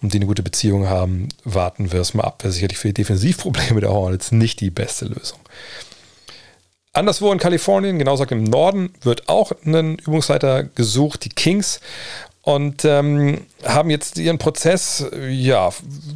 und 0.02 0.12
die 0.12 0.18
eine 0.18 0.26
gute 0.26 0.42
Beziehung 0.42 0.88
haben. 0.88 1.28
Warten 1.44 1.92
wir 1.92 2.00
es 2.00 2.14
mal 2.14 2.24
ab. 2.24 2.42
Wäre 2.42 2.52
sicherlich 2.52 2.78
für 2.78 2.88
die 2.88 2.94
Defensivprobleme 2.94 3.80
der 3.80 3.90
Hornets 3.90 4.32
nicht 4.32 4.60
die 4.60 4.70
beste 4.70 5.06
Lösung. 5.06 5.38
Anderswo 6.92 7.30
in 7.30 7.38
Kalifornien, 7.38 7.98
genau 7.98 8.12
gesagt 8.12 8.32
im 8.32 8.42
Norden, 8.42 8.92
wird 9.02 9.28
auch 9.28 9.52
ein 9.64 9.98
Übungsleiter 9.98 10.64
gesucht, 10.64 11.24
die 11.24 11.28
Kings. 11.28 11.80
Und 12.48 12.86
ähm, 12.86 13.42
haben 13.62 13.90
jetzt 13.90 14.16
ihren 14.16 14.38
Prozess, 14.38 15.04
ja, 15.28 15.68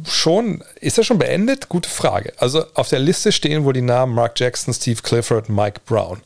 schon, 0.09 0.63
ist 0.81 0.97
er 0.97 1.03
schon 1.03 1.19
beendet? 1.19 1.69
Gute 1.69 1.87
Frage. 1.87 2.33
Also 2.37 2.65
auf 2.73 2.89
der 2.89 2.97
Liste 2.97 3.31
stehen 3.31 3.65
wohl 3.65 3.73
die 3.73 3.83
Namen 3.83 4.15
Mark 4.15 4.39
Jackson, 4.39 4.73
Steve 4.73 4.99
Clifford, 5.03 5.49
Mike 5.49 5.81
Brown. 5.85 6.23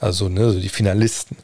Also 0.00 0.30
ne, 0.30 0.54
die 0.54 0.70
Finalisten. 0.70 1.36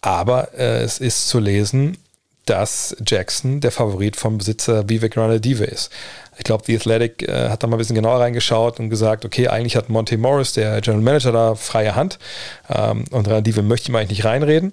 Aber 0.00 0.54
äh, 0.54 0.82
es 0.82 0.96
ist 0.96 1.28
zu 1.28 1.40
lesen, 1.40 1.98
dass 2.46 2.96
Jackson 3.06 3.60
der 3.60 3.70
Favorit 3.70 4.16
vom 4.16 4.38
Besitzer 4.38 4.88
Vivek 4.88 5.18
Ranadive 5.18 5.64
ist. 5.64 5.92
Ich 6.38 6.44
glaube, 6.44 6.64
The 6.66 6.76
Athletic 6.76 7.28
äh, 7.28 7.50
hat 7.50 7.62
da 7.62 7.66
mal 7.66 7.76
ein 7.76 7.78
bisschen 7.80 7.96
genauer 7.96 8.20
reingeschaut 8.20 8.80
und 8.80 8.88
gesagt, 8.88 9.26
okay, 9.26 9.48
eigentlich 9.48 9.76
hat 9.76 9.90
Monte 9.90 10.16
Morris, 10.16 10.54
der 10.54 10.80
General 10.80 11.02
Manager, 11.02 11.32
da 11.32 11.54
freie 11.54 11.94
Hand 11.96 12.18
ähm, 12.70 13.04
und 13.10 13.28
Ranadive 13.28 13.60
möchte 13.60 13.92
ihm 13.92 13.96
eigentlich 13.96 14.20
nicht 14.20 14.24
reinreden. 14.24 14.72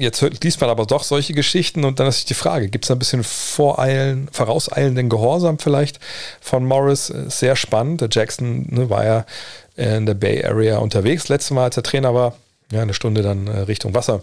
Jetzt 0.00 0.22
liest 0.44 0.60
man 0.60 0.70
aber 0.70 0.86
doch 0.86 1.02
solche 1.02 1.32
Geschichten 1.32 1.84
und 1.84 1.98
dann 1.98 2.06
ist 2.06 2.30
die 2.30 2.34
Frage, 2.34 2.68
gibt 2.68 2.84
es 2.84 2.90
ein 2.92 3.00
bisschen 3.00 3.24
Voreilen, 3.24 4.28
vorauseilenden 4.30 5.08
Gehorsam 5.08 5.58
vielleicht 5.58 5.98
von 6.40 6.64
Morris? 6.64 7.10
Äh, 7.10 7.28
sehr 7.28 7.56
spannend. 7.56 8.00
Der 8.00 8.08
Jackson 8.08 8.66
ne, 8.70 8.88
war 8.90 9.04
ja 9.04 9.26
in 9.74 10.06
der 10.06 10.14
Bay 10.14 10.44
Area 10.44 10.78
unterwegs, 10.78 11.28
letztes 11.28 11.50
Mal, 11.50 11.64
als 11.64 11.76
er 11.76 11.82
Trainer 11.82 12.14
war, 12.14 12.36
ja, 12.70 12.80
eine 12.80 12.94
Stunde 12.94 13.22
dann 13.22 13.48
äh, 13.48 13.60
Richtung 13.62 13.92
Wasser 13.92 14.22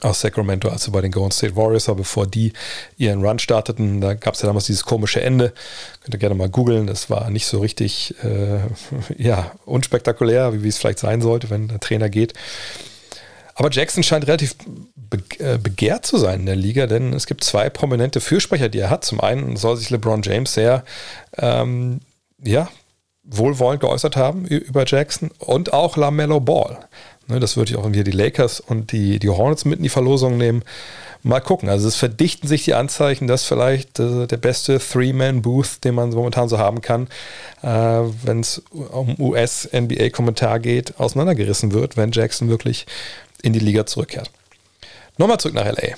aus 0.00 0.20
Sacramento, 0.20 0.68
also 0.68 0.90
bei 0.90 1.00
den 1.00 1.12
Golden 1.12 1.30
State 1.30 1.54
Warriors, 1.54 1.88
aber 1.88 1.98
bevor 1.98 2.26
die 2.26 2.52
ihren 2.96 3.24
Run 3.24 3.38
starteten, 3.38 4.00
da 4.00 4.14
gab 4.14 4.34
es 4.34 4.42
ja 4.42 4.48
damals 4.48 4.66
dieses 4.66 4.84
komische 4.84 5.22
Ende. 5.22 5.52
Könnt 6.02 6.14
ihr 6.14 6.18
gerne 6.18 6.34
mal 6.34 6.48
googeln. 6.48 6.88
Das 6.88 7.08
war 7.10 7.30
nicht 7.30 7.46
so 7.46 7.60
richtig 7.60 8.12
äh, 8.24 8.58
ja, 9.22 9.52
unspektakulär, 9.66 10.64
wie 10.64 10.68
es 10.68 10.78
vielleicht 10.78 10.98
sein 10.98 11.22
sollte, 11.22 11.48
wenn 11.48 11.68
der 11.68 11.78
Trainer 11.78 12.08
geht. 12.08 12.34
Aber 13.54 13.70
Jackson 13.70 14.02
scheint 14.02 14.26
relativ 14.26 14.56
äh, 15.38 15.58
begehrt 15.58 16.06
zu 16.06 16.18
sein 16.18 16.40
in 16.40 16.46
der 16.46 16.56
Liga, 16.56 16.86
denn 16.86 17.12
es 17.12 17.26
gibt 17.26 17.44
zwei 17.44 17.70
prominente 17.70 18.20
Fürsprecher, 18.20 18.68
die 18.68 18.80
er 18.80 18.90
hat. 18.90 19.04
Zum 19.04 19.20
einen 19.20 19.56
soll 19.56 19.76
sich 19.76 19.90
LeBron 19.90 20.22
James 20.22 20.54
sehr 20.54 20.84
ähm, 21.36 22.00
ja, 22.42 22.68
wohlwollend 23.22 23.80
geäußert 23.80 24.16
haben 24.16 24.44
über 24.46 24.84
Jackson 24.86 25.30
und 25.38 25.72
auch 25.72 25.96
LaMelo 25.96 26.40
Ball. 26.40 26.78
Ne, 27.26 27.40
das 27.40 27.56
würde 27.56 27.70
ich 27.70 27.76
auch 27.78 27.88
wieder 27.90 28.04
die 28.04 28.10
Lakers 28.10 28.60
und 28.60 28.92
die, 28.92 29.18
die 29.18 29.30
Hornets 29.30 29.64
mit 29.64 29.78
in 29.78 29.82
die 29.82 29.88
Verlosung 29.88 30.36
nehmen. 30.36 30.62
Mal 31.22 31.40
gucken. 31.40 31.70
Also 31.70 31.88
es 31.88 31.96
verdichten 31.96 32.48
sich 32.48 32.64
die 32.64 32.74
Anzeichen, 32.74 33.26
dass 33.26 33.44
vielleicht 33.44 33.98
äh, 33.98 34.26
der 34.26 34.36
beste 34.36 34.78
Three-Man-Booth, 34.78 35.82
den 35.84 35.94
man 35.94 36.10
momentan 36.10 36.50
so 36.50 36.58
haben 36.58 36.82
kann, 36.82 37.08
äh, 37.62 37.68
wenn 37.68 38.40
es 38.40 38.62
um 38.70 39.18
US-NBA-Kommentar 39.18 40.60
geht, 40.60 41.00
auseinandergerissen 41.00 41.72
wird, 41.72 41.96
wenn 41.96 42.12
Jackson 42.12 42.50
wirklich 42.50 42.84
in 43.44 43.52
die 43.52 43.60
Liga 43.60 43.86
zurückkehrt. 43.86 44.30
Nochmal 45.18 45.38
zurück 45.38 45.54
nach 45.54 45.66
LA. 45.66 45.94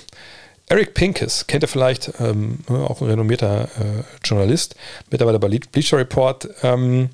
Eric 0.69 0.93
Pincus, 0.93 1.47
kennt 1.47 1.63
ihr 1.63 1.69
vielleicht, 1.69 2.11
ähm, 2.19 2.59
auch 2.67 3.01
ein 3.01 3.07
renommierter 3.07 3.69
äh, 3.79 4.03
Journalist, 4.23 4.75
mittlerweile 5.09 5.39
bei 5.39 5.47
Bleacher 5.47 5.97
Report, 5.97 6.49
ähm, 6.61 7.09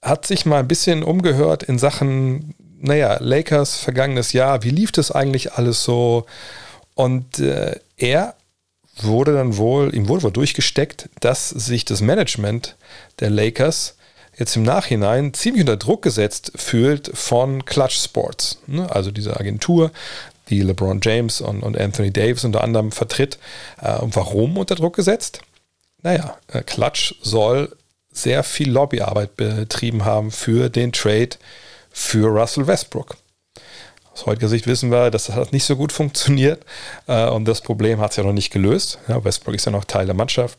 hat 0.00 0.26
sich 0.26 0.46
mal 0.46 0.60
ein 0.60 0.68
bisschen 0.68 1.02
umgehört 1.02 1.62
in 1.62 1.78
Sachen 1.78 2.54
naja, 2.84 3.16
Lakers 3.20 3.76
vergangenes 3.76 4.32
Jahr, 4.32 4.62
wie 4.62 4.70
lief 4.70 4.92
das 4.92 5.10
eigentlich 5.10 5.54
alles 5.54 5.82
so? 5.82 6.26
Und 6.94 7.38
äh, 7.38 7.80
er 7.96 8.34
wurde 9.00 9.32
dann 9.32 9.56
wohl, 9.56 9.94
ihm 9.94 10.08
wurde 10.08 10.24
wohl 10.24 10.32
durchgesteckt, 10.32 11.08
dass 11.20 11.48
sich 11.48 11.84
das 11.84 12.02
Management 12.02 12.76
der 13.20 13.30
Lakers 13.30 13.96
jetzt 14.36 14.56
im 14.56 14.62
Nachhinein 14.62 15.34
ziemlich 15.34 15.62
unter 15.62 15.76
Druck 15.76 16.02
gesetzt 16.02 16.52
fühlt 16.56 17.10
von 17.14 17.64
Clutch 17.64 17.96
Sports, 17.96 18.58
ne? 18.66 18.90
also 18.90 19.10
diese 19.10 19.38
Agentur, 19.38 19.90
die 20.48 20.60
LeBron 20.60 21.00
James 21.02 21.40
und, 21.40 21.62
und 21.62 21.78
Anthony 21.78 22.10
Davis 22.10 22.44
unter 22.44 22.62
anderem 22.62 22.92
vertritt. 22.92 23.38
Äh, 23.80 23.98
warum 24.00 24.56
unter 24.56 24.74
Druck 24.74 24.96
gesetzt? 24.96 25.40
Naja, 26.02 26.36
äh, 26.48 26.62
Clutch 26.62 27.14
soll 27.22 27.74
sehr 28.12 28.44
viel 28.44 28.70
Lobbyarbeit 28.70 29.36
betrieben 29.36 30.04
haben 30.04 30.30
für 30.30 30.68
den 30.68 30.92
Trade 30.92 31.30
für 31.90 32.28
Russell 32.28 32.66
Westbrook. 32.66 33.16
Aus 34.12 34.26
heutiger 34.26 34.48
Sicht 34.48 34.66
wissen 34.68 34.90
wir, 34.92 35.10
dass 35.10 35.26
das 35.26 35.50
nicht 35.50 35.64
so 35.64 35.76
gut 35.76 35.90
funktioniert 35.90 36.64
äh, 37.08 37.28
und 37.28 37.46
das 37.46 37.60
Problem 37.62 38.00
hat 38.00 38.12
es 38.12 38.16
ja 38.16 38.22
noch 38.22 38.32
nicht 38.32 38.52
gelöst. 38.52 38.98
Ja, 39.08 39.24
Westbrook 39.24 39.54
ist 39.54 39.64
ja 39.64 39.72
noch 39.72 39.84
Teil 39.84 40.06
der 40.06 40.14
Mannschaft. 40.14 40.58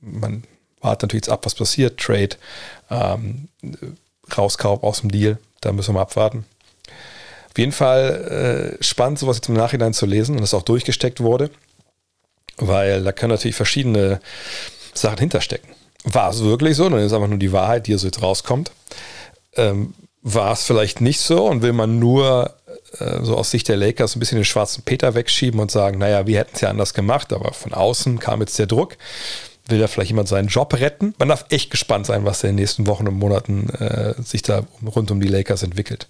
Man 0.00 0.42
wartet 0.86 1.02
natürlich 1.08 1.26
jetzt 1.26 1.32
ab, 1.32 1.44
was 1.44 1.54
passiert. 1.54 2.00
Trade, 2.00 2.36
ähm, 2.90 3.48
Rauskauf 4.36 4.82
aus 4.82 5.00
dem 5.00 5.10
Deal, 5.10 5.38
da 5.60 5.72
müssen 5.72 5.88
wir 5.88 5.94
mal 5.94 6.02
abwarten. 6.02 6.46
Auf 7.50 7.58
jeden 7.58 7.72
Fall 7.72 8.76
äh, 8.78 8.82
spannend, 8.82 9.18
sowas 9.18 9.36
jetzt 9.36 9.48
im 9.48 9.54
Nachhinein 9.54 9.94
zu 9.94 10.06
lesen 10.06 10.36
und 10.36 10.42
das 10.42 10.54
auch 10.54 10.62
durchgesteckt 10.62 11.20
wurde, 11.20 11.50
weil 12.58 13.02
da 13.02 13.12
können 13.12 13.32
natürlich 13.32 13.56
verschiedene 13.56 14.20
Sachen 14.94 15.18
hinterstecken. 15.18 15.70
War 16.04 16.30
es 16.30 16.42
wirklich 16.42 16.76
so? 16.76 16.88
Dann 16.88 17.00
ist 17.00 17.12
einfach 17.12 17.28
nur 17.28 17.38
die 17.38 17.52
Wahrheit, 17.52 17.86
die 17.86 17.94
so 17.96 18.06
jetzt 18.06 18.22
rauskommt. 18.22 18.70
Ähm, 19.54 19.94
war 20.22 20.52
es 20.52 20.64
vielleicht 20.64 21.00
nicht 21.00 21.20
so 21.20 21.46
und 21.46 21.62
will 21.62 21.72
man 21.72 21.98
nur 21.98 22.54
äh, 22.98 23.22
so 23.22 23.36
aus 23.36 23.50
Sicht 23.50 23.68
der 23.68 23.76
Lakers 23.76 24.16
ein 24.16 24.20
bisschen 24.20 24.38
den 24.38 24.44
schwarzen 24.44 24.82
Peter 24.82 25.14
wegschieben 25.14 25.60
und 25.60 25.70
sagen, 25.70 25.98
naja, 25.98 26.26
wir 26.26 26.38
hätten 26.38 26.52
es 26.54 26.60
ja 26.60 26.68
anders 26.68 26.94
gemacht, 26.94 27.32
aber 27.32 27.52
von 27.52 27.72
außen 27.72 28.18
kam 28.18 28.40
jetzt 28.40 28.58
der 28.58 28.66
Druck. 28.66 28.96
Will 29.68 29.78
da 29.78 29.88
vielleicht 29.88 30.10
jemand 30.10 30.28
seinen 30.28 30.48
Job 30.48 30.74
retten? 30.74 31.14
Man 31.18 31.28
darf 31.28 31.46
echt 31.48 31.70
gespannt 31.70 32.06
sein, 32.06 32.24
was 32.24 32.42
in 32.44 32.50
den 32.50 32.56
nächsten 32.56 32.86
Wochen 32.86 33.08
und 33.08 33.18
Monaten 33.18 33.68
äh, 33.70 34.14
sich 34.22 34.42
da 34.42 34.62
rund 34.94 35.10
um 35.10 35.20
die 35.20 35.28
Lakers 35.28 35.62
entwickelt. 35.62 36.06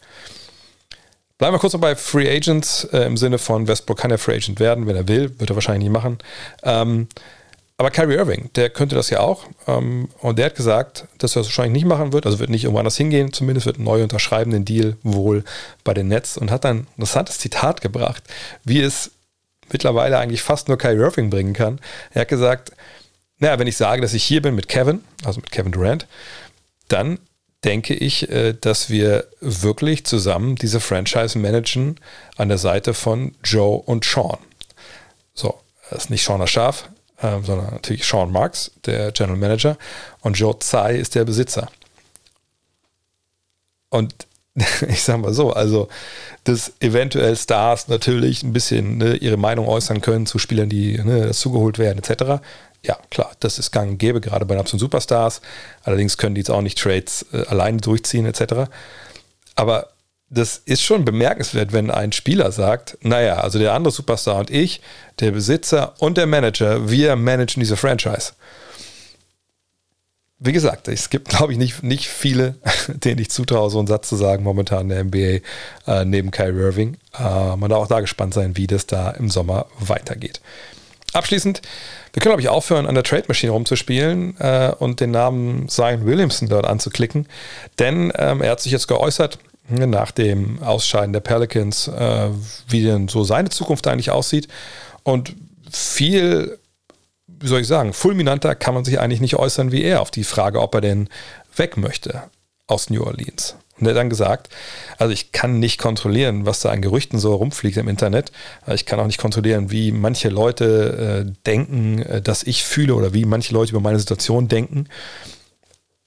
Bleiben 1.38 1.54
wir 1.54 1.58
kurz 1.58 1.74
noch 1.74 1.80
bei 1.80 1.96
Free 1.96 2.34
Agents 2.34 2.84
äh, 2.92 3.00
im 3.00 3.16
Sinne 3.16 3.38
von 3.38 3.68
Westbrook 3.68 3.98
kann 3.98 4.10
ja 4.10 4.16
Free 4.16 4.36
Agent 4.36 4.58
werden, 4.58 4.86
wenn 4.86 4.96
er 4.96 5.08
will, 5.08 5.38
wird 5.38 5.50
er 5.50 5.56
wahrscheinlich 5.56 5.88
nicht 5.88 5.92
machen. 5.92 6.18
Ähm, 6.62 7.08
aber 7.78 7.90
Kyrie 7.90 8.14
Irving, 8.14 8.48
der 8.54 8.70
könnte 8.70 8.94
das 8.94 9.10
ja 9.10 9.20
auch. 9.20 9.44
Ähm, 9.66 10.08
und 10.20 10.38
der 10.38 10.46
hat 10.46 10.54
gesagt, 10.54 11.06
dass 11.18 11.36
er 11.36 11.40
das 11.40 11.48
wahrscheinlich 11.48 11.82
nicht 11.82 11.88
machen 11.88 12.12
wird. 12.12 12.24
Also 12.24 12.38
wird 12.38 12.48
nicht 12.48 12.64
irgendwo 12.64 12.78
anders 12.78 12.96
hingehen. 12.96 13.34
Zumindest 13.34 13.66
wird 13.66 13.78
neu 13.78 14.02
unterschreiben 14.02 14.50
den 14.50 14.64
Deal 14.64 14.96
wohl 15.02 15.44
bei 15.84 15.92
den 15.92 16.08
Nets. 16.08 16.38
Und 16.38 16.50
hat 16.50 16.64
dann 16.64 16.78
ein 16.78 16.86
interessantes 16.96 17.38
Zitat 17.38 17.82
gebracht, 17.82 18.22
wie 18.64 18.80
es 18.80 19.10
mittlerweile 19.70 20.18
eigentlich 20.18 20.42
fast 20.42 20.68
nur 20.68 20.78
Kyrie 20.78 21.02
Irving 21.02 21.28
bringen 21.28 21.52
kann. 21.52 21.78
Er 22.14 22.22
hat 22.22 22.28
gesagt, 22.28 22.72
naja, 23.38 23.58
wenn 23.58 23.66
ich 23.66 23.76
sage, 23.76 24.02
dass 24.02 24.14
ich 24.14 24.24
hier 24.24 24.42
bin 24.42 24.54
mit 24.54 24.68
Kevin, 24.68 25.02
also 25.24 25.40
mit 25.40 25.50
Kevin 25.50 25.72
Durant, 25.72 26.06
dann 26.88 27.18
denke 27.64 27.94
ich, 27.94 28.30
äh, 28.30 28.54
dass 28.54 28.90
wir 28.90 29.26
wirklich 29.40 30.04
zusammen 30.06 30.56
diese 30.56 30.80
Franchise 30.80 31.38
managen 31.38 31.98
an 32.36 32.48
der 32.48 32.58
Seite 32.58 32.94
von 32.94 33.34
Joe 33.42 33.82
und 33.84 34.04
Sean. 34.04 34.38
So, 35.34 35.60
das 35.90 36.04
ist 36.04 36.10
nicht 36.10 36.24
Sean 36.24 36.46
Schaf, 36.46 36.88
ähm, 37.22 37.44
sondern 37.44 37.72
natürlich 37.72 38.06
Sean 38.06 38.30
Marks, 38.30 38.70
der 38.84 39.12
General 39.12 39.38
Manager, 39.38 39.76
und 40.20 40.38
Joe 40.38 40.58
Tsai 40.58 40.96
ist 40.96 41.14
der 41.14 41.24
Besitzer. 41.24 41.68
Und 43.90 44.14
ich 44.88 45.02
sage 45.02 45.18
mal 45.18 45.34
so, 45.34 45.52
also 45.52 45.88
dass 46.44 46.72
eventuell 46.80 47.36
Stars 47.36 47.88
natürlich 47.88 48.42
ein 48.42 48.52
bisschen 48.52 48.98
ne, 48.98 49.16
ihre 49.16 49.36
Meinung 49.36 49.66
äußern 49.66 50.00
können 50.00 50.26
zu 50.26 50.38
Spielern, 50.38 50.68
die 50.68 50.96
ne, 50.98 51.32
zugeholt 51.32 51.78
werden, 51.78 51.98
etc. 51.98 52.40
Ja, 52.86 52.98
klar, 53.10 53.32
das 53.40 53.58
ist 53.58 53.72
gang 53.72 53.90
und 53.92 53.98
gäbe, 53.98 54.20
gerade 54.20 54.46
bei 54.46 54.56
absoluten 54.56 54.78
Superstars. 54.78 55.40
Allerdings 55.82 56.18
können 56.18 56.36
die 56.36 56.40
jetzt 56.40 56.50
auch 56.50 56.60
nicht 56.60 56.78
Trades 56.78 57.26
äh, 57.32 57.44
alleine 57.46 57.78
durchziehen, 57.78 58.26
etc. 58.26 58.70
Aber 59.56 59.88
das 60.30 60.58
ist 60.64 60.82
schon 60.82 61.04
bemerkenswert, 61.04 61.72
wenn 61.72 61.90
ein 61.90 62.12
Spieler 62.12 62.52
sagt, 62.52 62.98
naja, 63.02 63.38
also 63.38 63.58
der 63.58 63.72
andere 63.74 63.92
Superstar 63.92 64.36
und 64.36 64.50
ich, 64.50 64.80
der 65.20 65.32
Besitzer 65.32 65.94
und 65.98 66.16
der 66.16 66.26
Manager, 66.26 66.88
wir 66.88 67.16
managen 67.16 67.60
diese 67.60 67.76
Franchise. 67.76 68.32
Wie 70.38 70.52
gesagt, 70.52 70.86
es 70.88 71.10
gibt, 71.10 71.28
glaube 71.28 71.52
ich, 71.52 71.58
nicht, 71.58 71.82
nicht 71.82 72.08
viele, 72.08 72.56
denen 72.88 73.20
ich 73.20 73.30
zutraue, 73.30 73.70
so 73.70 73.78
einen 73.78 73.88
Satz 73.88 74.08
zu 74.08 74.16
sagen, 74.16 74.44
momentan 74.44 74.82
in 74.82 74.88
der 74.90 75.04
NBA, 75.04 75.40
äh, 75.92 76.04
neben 76.04 76.30
Kyrie 76.30 76.60
Irving. 76.60 76.98
Äh, 77.18 77.56
man 77.56 77.70
darf 77.70 77.80
auch 77.80 77.88
da 77.88 78.00
gespannt 78.00 78.34
sein, 78.34 78.56
wie 78.56 78.66
das 78.66 78.86
da 78.86 79.10
im 79.10 79.30
Sommer 79.30 79.66
weitergeht. 79.78 80.40
Abschließend, 81.12 81.62
wir 82.12 82.20
können, 82.20 82.32
glaube 82.32 82.42
ich, 82.42 82.48
aufhören, 82.48 82.86
an 82.86 82.94
der 82.94 83.04
Trade 83.04 83.24
Machine 83.28 83.52
rumzuspielen 83.52 84.36
äh, 84.38 84.72
und 84.78 85.00
den 85.00 85.12
Namen 85.12 85.68
Zion 85.68 86.04
Williamson 86.04 86.48
dort 86.48 86.66
anzuklicken, 86.66 87.26
denn 87.78 88.12
ähm, 88.16 88.42
er 88.42 88.50
hat 88.50 88.60
sich 88.60 88.72
jetzt 88.72 88.88
geäußert, 88.88 89.38
nach 89.68 90.10
dem 90.10 90.62
Ausscheiden 90.62 91.12
der 91.12 91.20
Pelicans, 91.20 91.88
äh, 91.88 92.28
wie 92.68 92.82
denn 92.82 93.08
so 93.08 93.24
seine 93.24 93.48
Zukunft 93.48 93.86
eigentlich 93.86 94.10
aussieht. 94.10 94.48
Und 95.02 95.34
viel, 95.70 96.58
wie 97.26 97.46
soll 97.46 97.60
ich 97.60 97.66
sagen, 97.66 97.92
fulminanter 97.92 98.54
kann 98.54 98.74
man 98.74 98.84
sich 98.84 99.00
eigentlich 99.00 99.20
nicht 99.20 99.36
äußern 99.36 99.72
wie 99.72 99.82
er 99.82 100.02
auf 100.02 100.10
die 100.10 100.24
Frage, 100.24 100.60
ob 100.60 100.74
er 100.74 100.80
denn 100.80 101.08
weg 101.56 101.76
möchte 101.76 102.22
aus 102.66 102.90
New 102.90 103.02
Orleans. 103.02 103.56
Und 103.78 103.86
er 103.86 103.90
hat 103.90 103.98
dann 103.98 104.10
gesagt, 104.10 104.48
also 104.96 105.12
ich 105.12 105.32
kann 105.32 105.58
nicht 105.58 105.78
kontrollieren, 105.78 106.46
was 106.46 106.60
da 106.60 106.70
an 106.70 106.80
Gerüchten 106.80 107.18
so 107.18 107.34
rumfliegt 107.34 107.76
im 107.76 107.88
Internet. 107.88 108.32
Ich 108.72 108.86
kann 108.86 108.98
auch 108.98 109.06
nicht 109.06 109.20
kontrollieren, 109.20 109.70
wie 109.70 109.92
manche 109.92 110.30
Leute 110.30 111.26
äh, 111.26 111.32
denken, 111.44 112.00
äh, 112.02 112.22
dass 112.22 112.42
ich 112.42 112.64
fühle 112.64 112.94
oder 112.94 113.12
wie 113.12 113.26
manche 113.26 113.52
Leute 113.52 113.72
über 113.72 113.80
meine 113.80 113.98
Situation 113.98 114.48
denken. 114.48 114.88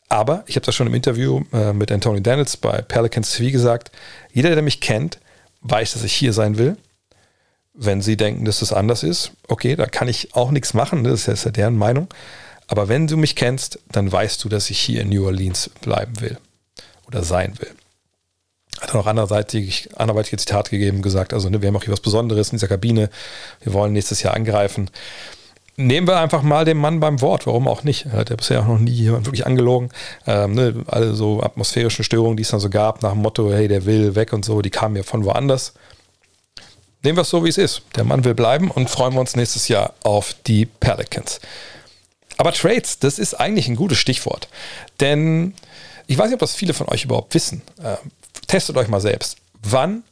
Aber 0.08 0.44
ich 0.48 0.56
habe 0.56 0.66
das 0.66 0.74
schon 0.74 0.88
im 0.88 0.96
Interview 0.96 1.44
äh, 1.54 1.72
mit 1.72 1.92
Anthony 1.92 2.24
Daniels 2.24 2.58
bei 2.58 2.82
Pelicans 2.82 3.32
TV 3.34 3.52
gesagt. 3.52 3.92
Jeder, 4.34 4.56
der 4.56 4.64
mich 4.64 4.82
kennt, 4.82 5.20
weiß, 5.62 5.94
dass 5.94 6.04
ich 6.04 6.14
hier 6.14 6.34
sein 6.34 6.58
will. 6.58 6.76
Wenn 7.76 8.02
sie 8.02 8.18
denken, 8.18 8.46
dass 8.46 8.60
das 8.60 8.74
anders 8.74 9.04
ist, 9.04 9.32
okay, 9.48 9.76
da 9.76 9.86
kann 9.86 10.08
ich 10.08 10.34
auch 10.36 10.50
nichts 10.50 10.74
machen. 10.74 11.04
Das 11.04 11.28
ist 11.28 11.46
ja 11.46 11.52
deren 11.52 11.78
Meinung. 11.78 12.08
Aber 12.68 12.88
wenn 12.88 13.06
du 13.06 13.16
mich 13.16 13.36
kennst, 13.36 13.80
dann 13.92 14.12
weißt 14.12 14.44
du, 14.44 14.50
dass 14.50 14.72
ich 14.72 14.80
hier 14.80 15.02
in 15.02 15.10
New 15.10 15.26
Orleans 15.26 15.70
bleiben 15.82 16.20
will 16.20 16.38
oder 17.10 17.24
sein 17.24 17.54
will. 17.60 17.72
Hat 18.80 18.92
er 18.92 18.98
noch 18.98 19.08
anderweitig, 19.08 19.90
anderweitige 19.98 20.38
Zitate 20.38 20.72
gegeben, 20.72 21.02
gesagt, 21.02 21.34
also 21.34 21.50
ne, 21.50 21.62
wir 21.62 21.68
haben 21.68 21.76
auch 21.76 21.84
hier 21.84 21.92
was 21.92 22.00
Besonderes 22.00 22.50
in 22.50 22.58
dieser 22.58 22.70
Kabine. 22.70 23.10
Wir 23.62 23.74
wollen 23.74 23.94
nächstes 23.94 24.24
Jahr 24.24 24.36
angreifen 24.36 24.90
nehmen 25.80 26.08
wir 26.08 26.20
einfach 26.20 26.44
mal 26.44 26.66
den 26.66 26.78
Mann 26.78 27.00
beim 27.00 27.22
Wort, 27.22 27.48
warum 27.48 27.68
auch 27.68 27.84
nicht? 27.84 28.06
Er 28.06 28.20
hat 28.20 28.30
ja 28.30 28.36
bisher 28.36 28.62
auch 28.62 28.68
noch 28.68 28.80
nie 28.80 28.92
jemand 28.92 29.26
wirklich 29.26 29.46
angelogen. 29.46 29.90
Ähm, 30.28 30.54
ne, 30.54 30.84
alle 30.88 31.16
so 31.16 31.42
atmosphärischen 31.42 32.04
Störungen, 32.04 32.38
die 32.38 32.44
es 32.44 32.50
dann 32.50 32.60
so 32.60 32.70
gab, 32.70 33.02
nach 33.02 33.14
dem 33.14 33.22
Motto, 33.22 33.52
hey, 33.52 33.68
der 33.68 33.86
will 33.86 34.14
weg 34.16 34.34
und 34.34 34.44
so, 34.44 34.62
die 34.62 34.70
kamen 34.70 34.98
ja 34.98 35.04
von 35.04 35.24
woanders. 35.24 35.74
Nehmen 37.02 37.18
wir 37.18 37.22
es 37.22 37.30
so, 37.30 37.46
wie 37.46 37.50
es 37.50 37.58
ist. 37.58 37.82
Der 37.96 38.04
Mann 38.04 38.26
will 38.26 38.36
bleiben 38.36 38.70
und 38.70 38.90
freuen 38.90 39.14
wir 39.14 39.22
uns 39.22 39.38
nächstes 39.38 39.70
Jahr 39.70 39.94
auf 40.04 40.36
die 40.46 40.66
Pelicans. 40.66 41.40
Aber 42.36 42.52
Trades, 42.52 43.00
das 43.00 43.18
ist 43.18 43.34
eigentlich 43.34 43.70
ein 43.70 43.78
gutes 43.78 43.98
Stichwort. 43.98 44.50
Denn 45.00 45.54
ich 46.10 46.18
weiß 46.18 46.26
nicht, 46.26 46.34
ob 46.34 46.40
das 46.40 46.56
viele 46.56 46.74
von 46.74 46.90
euch 46.90 47.06
überhaupt 47.06 47.36
wissen. 47.36 47.62
Äh, 47.82 47.98
testet 48.48 48.76
euch 48.78 48.88
mal 48.88 49.00
selbst. 49.00 49.38
Wann 49.62 50.04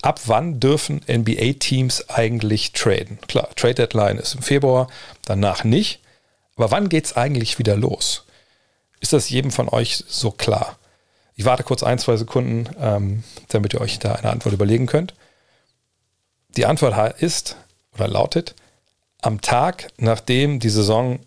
ab 0.00 0.20
wann 0.26 0.60
dürfen 0.60 1.02
NBA-Teams 1.08 2.08
eigentlich 2.08 2.70
traden? 2.70 3.18
Klar, 3.26 3.50
Trade 3.56 3.74
Deadline 3.74 4.18
ist 4.18 4.36
im 4.36 4.42
Februar, 4.42 4.86
danach 5.24 5.64
nicht. 5.64 6.00
Aber 6.54 6.70
wann 6.70 6.88
geht 6.88 7.06
es 7.06 7.16
eigentlich 7.16 7.58
wieder 7.58 7.76
los? 7.76 8.26
Ist 9.00 9.12
das 9.12 9.28
jedem 9.28 9.50
von 9.50 9.68
euch 9.68 10.04
so 10.06 10.30
klar? 10.30 10.78
Ich 11.34 11.44
warte 11.46 11.64
kurz 11.64 11.82
ein, 11.82 11.98
zwei 11.98 12.16
Sekunden, 12.16 12.68
ähm, 12.78 13.24
damit 13.48 13.74
ihr 13.74 13.80
euch 13.80 13.98
da 13.98 14.12
eine 14.12 14.30
Antwort 14.30 14.54
überlegen 14.54 14.86
könnt. 14.86 15.14
Die 16.56 16.64
Antwort 16.64 17.20
ist 17.20 17.56
oder 17.94 18.06
lautet, 18.06 18.54
am 19.20 19.40
Tag, 19.40 19.88
nachdem 19.96 20.60
die 20.60 20.70
Saison 20.70 21.18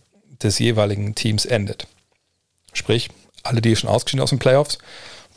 des 0.41 0.59
jeweiligen 0.59 1.13
Teams 1.13 1.43
endet. 1.43 1.87
Sprich, 2.71 3.09
alle, 3.43 3.61
die 3.61 3.75
schon 3.75 3.89
ausgeschieden 3.89 4.23
aus 4.23 4.29
den 4.29 4.39
Playoffs 4.39 4.77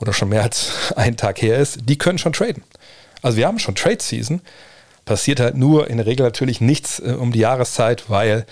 oder 0.01 0.13
schon 0.13 0.29
mehr 0.29 0.43
als 0.43 0.93
einen 0.97 1.17
Tag 1.17 1.43
her 1.43 1.59
ist, 1.59 1.81
die 1.85 1.99
können 1.99 2.19
schon 2.19 2.33
traden. 2.33 2.63
Also 3.23 3.37
wir 3.37 3.47
haben 3.47 3.59
schon 3.59 3.75
Trade 3.75 4.01
Season. 4.01 4.41
Passiert 5.05 5.41
halt 5.41 5.57
nur 5.57 5.89
in 5.89 5.99
der 5.99 6.07
Regel 6.07 6.25
natürlich 6.25 6.61
nichts 6.61 6.99
äh, 7.01 7.13
um 7.13 7.33
die 7.33 7.39
Jahreszeit, 7.39 8.11
weil, 8.11 8.45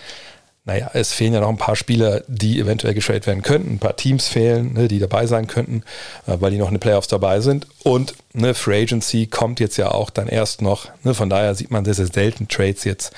naja, 0.65 0.91
es 0.95 1.13
fehlen 1.13 1.35
ja 1.35 1.41
noch 1.41 1.49
ein 1.49 1.59
paar 1.59 1.75
Spieler, 1.75 2.23
die 2.29 2.61
eventuell 2.61 2.95
getradet 2.95 3.27
werden 3.27 3.43
könnten. 3.43 3.75
Ein 3.75 3.79
paar 3.81 3.97
Teams 3.97 4.29
fehlen, 4.29 4.73
ne, 4.73 4.87
die 4.87 5.01
dabei 5.01 5.27
sein 5.27 5.49
könnten, 5.49 5.83
äh, 6.27 6.37
weil 6.39 6.53
die 6.53 6.59
noch 6.59 6.69
in 6.69 6.75
den 6.75 6.81
Playoffs 6.81 7.09
dabei 7.09 7.41
sind. 7.41 7.67
Und 7.83 8.15
eine 8.35 8.55
Free 8.55 8.83
Agency 8.83 9.27
kommt 9.27 9.59
jetzt 9.59 9.77
ja 9.77 9.91
auch 9.91 10.11
dann 10.11 10.29
erst 10.29 10.63
noch. 10.63 10.89
Ne, 11.03 11.13
von 11.13 11.29
daher 11.29 11.55
sieht 11.57 11.73
man 11.73 11.85
sehr, 11.85 11.95
sehr 11.95 12.07
selten 12.07 12.47
Trades 12.47 12.85
jetzt 12.85 13.13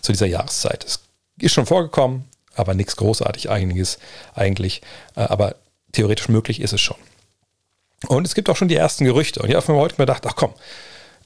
zu 0.00 0.10
dieser 0.10 0.26
Jahreszeit. 0.26 0.84
Es 0.84 1.00
ist 1.38 1.52
schon 1.52 1.66
vorgekommen, 1.66 2.24
aber 2.56 2.74
nichts 2.74 2.96
großartig 2.96 3.50
einiges 3.50 3.98
eigentlich. 4.34 4.82
Äh, 5.14 5.22
aber 5.22 5.54
theoretisch 5.92 6.28
möglich 6.28 6.60
ist 6.60 6.72
es 6.72 6.80
schon. 6.80 6.96
Und 8.08 8.26
es 8.26 8.34
gibt 8.34 8.48
auch 8.48 8.56
schon 8.56 8.68
die 8.68 8.76
ersten 8.76 9.04
Gerüchte. 9.04 9.42
Und 9.42 9.50
ich 9.50 9.54
habe 9.54 9.72
mir 9.72 9.78
heute 9.78 9.96
gedacht, 9.96 10.24
ach 10.26 10.36
komm, 10.36 10.54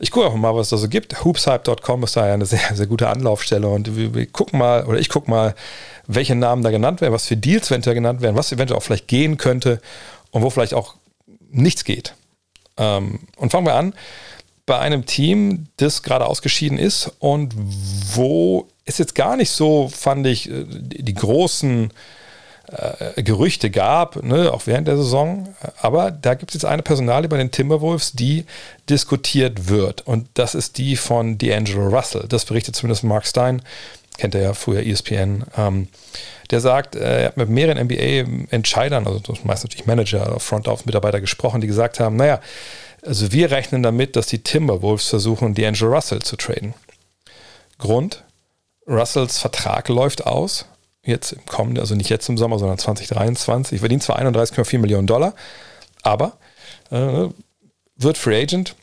ich 0.01 0.11
gucke 0.11 0.27
auch 0.27 0.35
mal, 0.35 0.55
was 0.55 0.67
es 0.67 0.71
da 0.71 0.77
so 0.77 0.89
gibt. 0.89 1.25
Hoopshype.com 1.25 2.03
ist 2.03 2.17
da 2.17 2.27
ja 2.27 2.35
eine 2.35 2.47
sehr, 2.47 2.75
sehr 2.75 2.87
gute 2.87 3.09
Anlaufstelle 3.09 3.69
und 3.69 3.97
wir, 3.97 4.15
wir 4.15 4.27
gucken 4.27 4.59
mal, 4.59 4.85
oder 4.85 4.99
ich 4.99 5.09
gucke 5.09 5.31
mal, 5.31 5.55
welche 6.07 6.35
Namen 6.35 6.63
da 6.63 6.71
genannt 6.71 7.01
werden, 7.01 7.13
was 7.13 7.27
für 7.27 7.37
Deals 7.37 7.71
eventuell 7.71 7.95
genannt 7.95 8.21
werden, 8.21 8.37
was 8.37 8.53
eventuell 8.53 8.79
auch 8.79 8.83
vielleicht 8.83 9.09
gehen 9.09 9.37
könnte 9.37 9.81
und 10.31 10.43
wo 10.43 10.51
vielleicht 10.51 10.75
auch 10.75 10.97
nichts 11.51 11.85
geht. 11.85 12.15
Ähm, 12.77 13.21
und 13.37 13.53
fangen 13.53 13.67
wir 13.67 13.75
an 13.75 13.95
bei 14.67 14.79
einem 14.79 15.07
Team, 15.07 15.67
das 15.77 16.03
gerade 16.03 16.27
ausgeschieden 16.27 16.79
ist 16.79 17.13
und 17.19 17.55
wo 18.15 18.67
es 18.87 18.99
jetzt 18.99 19.15
gar 19.15 19.37
nicht 19.37 19.51
so, 19.51 19.89
fand 19.89 20.27
ich, 20.27 20.51
äh, 20.51 20.65
die 20.69 21.15
großen 21.15 21.93
äh, 22.75 23.23
Gerüchte 23.23 23.71
gab, 23.71 24.23
ne, 24.23 24.53
auch 24.53 24.67
während 24.67 24.89
der 24.89 24.97
Saison. 24.97 25.55
Aber 25.81 26.11
da 26.11 26.35
gibt 26.35 26.51
es 26.51 26.55
jetzt 26.55 26.65
eine 26.65 26.83
Personalie 26.83 27.29
bei 27.29 27.37
den 27.37 27.51
Timberwolves, 27.51 28.13
die 28.13 28.45
diskutiert 28.89 29.69
wird. 29.69 30.07
Und 30.07 30.29
das 30.35 30.55
ist 30.55 30.79
die 30.79 30.97
von 30.97 31.39
D'Angelo 31.39 31.89
Russell. 31.89 32.27
Das 32.29 32.45
berichtet 32.45 32.77
zumindest 32.77 33.05
Mark 33.05 33.27
Stein, 33.27 33.63
kennt 34.19 34.35
er 34.35 34.43
ja 34.43 34.55
früher 34.55 34.85
ESPN. 34.85 35.45
Ähm, 35.57 35.89
der 36.51 36.61
sagt, 36.61 36.97
äh, 36.97 37.23
er 37.23 37.27
hat 37.29 37.37
mit 37.37 37.49
mehreren 37.49 37.79
NBA-Entscheidern, 37.79 39.07
also 39.07 39.21
meist 39.45 39.65
natürlich 39.65 39.87
Manager, 39.87 40.39
Front-Office-Mitarbeiter 40.39 41.21
gesprochen, 41.21 41.61
die 41.61 41.67
gesagt 41.67 42.01
haben, 42.01 42.17
naja, 42.17 42.41
also 43.05 43.33
wir 43.33 43.51
rechnen 43.51 43.83
damit, 43.83 44.17
dass 44.17 44.27
die 44.27 44.43
Timberwolves 44.43 45.09
versuchen, 45.09 45.55
D'Angelo 45.55 45.95
Russell 45.95 46.23
zu 46.23 46.37
traden. 46.37 46.75
Grund, 47.79 48.25
Russells 48.87 49.39
Vertrag 49.39 49.89
läuft 49.89 50.27
aus 50.27 50.67
jetzt 51.05 51.33
im 51.33 51.45
kommenden, 51.47 51.81
also 51.81 51.95
nicht 51.95 52.11
jetzt 52.11 52.29
im 52.29 52.39
Sommer, 52.39 52.59
sondern 52.59 52.79
2023. 52.79 53.81
Verdient 53.81 54.03
zwar 54.03 54.19
31,4 54.19 54.79
Millionen 54.79 55.07
Dollar, 55.07 55.35
aber 56.03 56.39
äh, 56.91 57.29
wird 57.97 58.19
Free 58.19 58.43
Agent. 58.43 58.75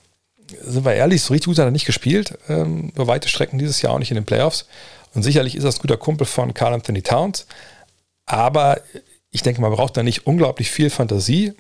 Sind 0.62 0.84
wir 0.84 0.94
ehrlich, 0.94 1.22
so 1.22 1.34
richtig 1.34 1.48
gut 1.48 1.60
hat 1.60 1.66
er 1.66 1.72
nicht 1.72 1.86
gespielt. 1.86 2.38
Ähm, 2.50 2.90
über 2.96 3.08
weite 3.08 3.30
Strecken 3.30 3.58
dieses 3.58 3.82
Jahr 3.82 3.94
auch 3.94 4.00
nicht 4.00 4.12
in 4.12 4.16
den 4.16 4.26
Playoffs. 4.26 4.66
Und 5.14 5.24
sicherlich 5.24 5.56
ist 5.56 5.64
das 5.64 5.78
ein 5.78 5.82
guter 5.82 5.98
Kumpel 5.98 6.26
von 6.28 6.54
Carl 6.54 6.74
Anthony 6.74 7.02
Towns. 7.02 7.46
Aber 8.26 8.82
ich 9.32 9.44
denke, 9.44 9.62
man 9.62 9.72
braucht 9.72 9.98
da 9.98 10.04
nicht 10.04 10.28
unglaublich 10.28 10.70
viel 10.72 10.90
Fantasie, 10.90 11.54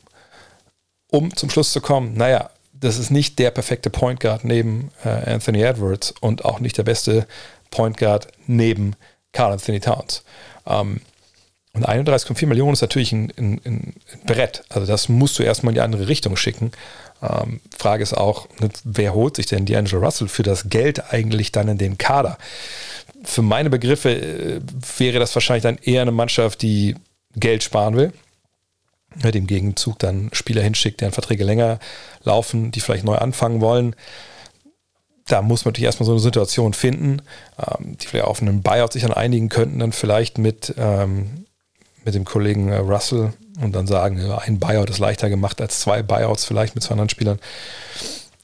um 1.09 1.35
zum 1.35 1.49
Schluss 1.49 1.71
zu 1.71 1.81
kommen, 1.81 2.15
naja, 2.15 2.49
das 2.73 2.97
ist 2.97 3.11
nicht 3.11 3.37
der 3.39 3.51
perfekte 3.51 3.89
Point 3.89 4.19
Guard 4.19 4.43
neben 4.43 4.91
äh, 5.03 5.09
Anthony 5.09 5.61
Edwards 5.61 6.13
und 6.19 6.45
auch 6.45 6.59
nicht 6.59 6.77
der 6.77 6.83
beste 6.83 7.27
Point 7.69 7.97
Guard 7.97 8.27
neben 8.47 8.95
Carl 9.31 9.53
Anthony 9.53 9.79
Towns. 9.79 10.23
Ähm, 10.65 11.01
und 11.73 11.87
31,4 11.87 12.47
Millionen 12.47 12.73
ist 12.73 12.81
natürlich 12.81 13.13
ein, 13.13 13.31
ein, 13.37 13.61
ein, 13.63 13.93
Brett. 14.25 14.63
Also 14.69 14.85
das 14.85 15.07
musst 15.07 15.39
du 15.39 15.43
erstmal 15.43 15.71
in 15.71 15.75
die 15.75 15.81
andere 15.81 16.07
Richtung 16.07 16.35
schicken. 16.35 16.71
Ähm, 17.21 17.61
Frage 17.77 18.03
ist 18.03 18.13
auch, 18.13 18.47
ne, 18.59 18.69
wer 18.83 19.13
holt 19.13 19.37
sich 19.37 19.45
denn 19.45 19.65
D'Angelo 19.65 19.99
Russell 19.99 20.27
für 20.27 20.43
das 20.43 20.69
Geld 20.69 21.13
eigentlich 21.13 21.51
dann 21.51 21.69
in 21.69 21.77
den 21.77 21.97
Kader? 21.97 22.37
Für 23.23 23.41
meine 23.41 23.69
Begriffe 23.69 24.09
äh, 24.11 24.61
wäre 24.97 25.19
das 25.19 25.33
wahrscheinlich 25.33 25.63
dann 25.63 25.77
eher 25.77 26.01
eine 26.01 26.11
Mannschaft, 26.11 26.61
die 26.61 26.95
Geld 27.35 27.63
sparen 27.63 27.95
will. 27.95 28.11
Mit 29.23 29.35
dem 29.35 29.47
Gegenzug 29.47 29.99
dann 29.99 30.29
Spieler 30.33 30.61
hinschickt, 30.61 31.01
deren 31.01 31.11
Verträge 31.11 31.43
länger 31.43 31.79
laufen, 32.23 32.71
die 32.71 32.79
vielleicht 32.79 33.03
neu 33.03 33.15
anfangen 33.15 33.61
wollen 33.61 33.95
da 35.31 35.41
muss 35.41 35.65
man 35.65 35.71
natürlich 35.71 35.85
erstmal 35.85 36.05
so 36.05 36.13
eine 36.13 36.21
Situation 36.21 36.73
finden, 36.73 37.21
ähm, 37.57 37.97
die 37.97 38.07
vielleicht 38.07 38.27
auf 38.27 38.41
einen 38.41 38.61
Buyout 38.61 38.93
sich 38.93 39.03
dann 39.03 39.13
einigen 39.13 39.49
könnten, 39.49 39.79
dann 39.79 39.91
vielleicht 39.91 40.37
mit, 40.37 40.73
ähm, 40.77 41.45
mit 42.03 42.15
dem 42.15 42.25
Kollegen 42.25 42.69
äh, 42.69 42.77
Russell 42.77 43.33
und 43.61 43.73
dann 43.73 43.87
sagen, 43.87 44.19
ja, 44.19 44.39
ein 44.39 44.59
Buyout 44.59 44.89
ist 44.89 44.99
leichter 44.99 45.29
gemacht 45.29 45.61
als 45.61 45.79
zwei 45.79 46.03
Buyouts 46.03 46.45
vielleicht 46.45 46.75
mit 46.75 46.83
zwei 46.83 46.93
anderen 46.93 47.09
Spielern. 47.09 47.39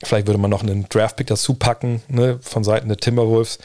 Vielleicht 0.03 0.27
würde 0.27 0.39
man 0.39 0.51
noch 0.51 0.61
einen 0.61 0.87
Draftpick 0.89 1.27
dazu 1.27 1.55
packen 1.55 2.01
ne, 2.07 2.39
von 2.41 2.63
Seiten 2.63 2.87
der 2.87 2.97
Timberwolves. 2.97 3.57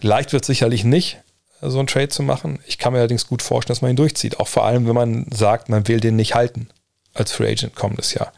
Leicht 0.00 0.32
wird 0.32 0.44
sicherlich 0.44 0.84
nicht, 0.84 1.18
so 1.62 1.78
einen 1.78 1.88
Trade 1.88 2.10
zu 2.10 2.22
machen. 2.22 2.58
Ich 2.66 2.78
kann 2.78 2.92
mir 2.92 2.98
allerdings 3.00 3.26
gut 3.26 3.42
vorstellen, 3.42 3.74
dass 3.74 3.82
man 3.82 3.90
ihn 3.90 3.96
durchzieht. 3.96 4.38
Auch 4.38 4.48
vor 4.48 4.64
allem, 4.64 4.86
wenn 4.86 4.94
man 4.94 5.26
sagt, 5.30 5.68
man 5.70 5.88
will 5.88 5.98
den 5.98 6.16
nicht 6.16 6.34
halten 6.34 6.68
als 7.14 7.32
Free 7.32 7.50
Agent 7.50 7.74
kommendes 7.74 8.14
Jahr. 8.14 8.32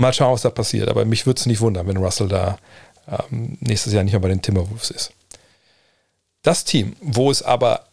Mal 0.00 0.12
schauen, 0.12 0.32
was 0.32 0.42
da 0.42 0.50
passiert. 0.50 0.88
Aber 0.88 1.04
mich 1.04 1.26
würde 1.26 1.38
es 1.38 1.46
nicht 1.46 1.60
wundern, 1.60 1.86
wenn 1.86 1.98
Russell 1.98 2.28
da 2.28 2.58
ähm, 3.06 3.58
nächstes 3.60 3.92
Jahr 3.92 4.02
nicht 4.02 4.12
mehr 4.12 4.20
bei 4.20 4.28
den 4.28 4.42
Timberwolves 4.42 4.90
ist. 4.90 5.12
Das 6.42 6.64
Team, 6.64 6.96
wo 7.00 7.30
es 7.30 7.42
aber 7.42 7.86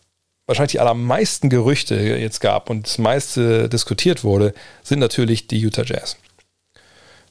wahrscheinlich 0.46 0.72
die 0.72 0.80
allermeisten 0.80 1.50
Gerüchte 1.50 1.96
jetzt 1.96 2.40
gab 2.40 2.70
und 2.70 2.86
das 2.86 2.98
meiste 2.98 3.68
diskutiert 3.68 4.24
wurde, 4.24 4.54
sind 4.84 5.00
natürlich 5.00 5.48
die 5.48 5.60
Utah 5.60 5.84
Jazz. 5.84 6.16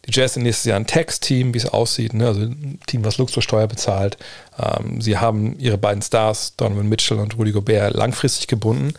Die 0.06 0.12
Jazz 0.12 0.34
sind 0.34 0.42
nächstes 0.42 0.66
Jahr 0.66 0.78
ein 0.78 0.86
Tax-Team, 0.86 1.54
wie 1.54 1.58
es 1.58 1.66
aussieht, 1.66 2.12
ne? 2.12 2.26
also 2.26 2.42
ein 2.42 2.78
Team, 2.86 3.04
was 3.04 3.16
Luxussteuer 3.16 3.66
bezahlt. 3.66 4.18
Ähm, 4.58 5.00
sie 5.00 5.16
haben 5.16 5.58
ihre 5.58 5.78
beiden 5.78 6.02
Stars, 6.02 6.54
Donovan 6.56 6.88
Mitchell 6.88 7.18
und 7.18 7.38
Rudy 7.38 7.52
Gobert, 7.52 7.94
langfristig 7.94 8.46
gebunden. 8.46 8.92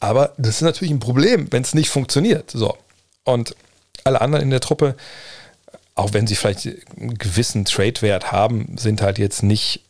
Aber 0.00 0.32
das 0.36 0.56
ist 0.56 0.62
natürlich 0.62 0.92
ein 0.92 1.00
Problem, 1.00 1.46
wenn 1.50 1.62
es 1.62 1.72
nicht 1.72 1.88
funktioniert. 1.88 2.50
So. 2.50 2.76
Und 3.22 3.54
alle 4.04 4.20
anderen 4.20 4.42
in 4.42 4.50
der 4.50 4.60
Truppe, 4.60 4.96
auch 5.94 6.12
wenn 6.12 6.26
sie 6.26 6.34
vielleicht 6.34 6.66
einen 6.66 7.16
gewissen 7.18 7.64
Trade-Wert 7.64 8.32
haben, 8.32 8.76
sind 8.76 9.00
halt 9.00 9.18
jetzt 9.18 9.42
nicht, 9.42 9.84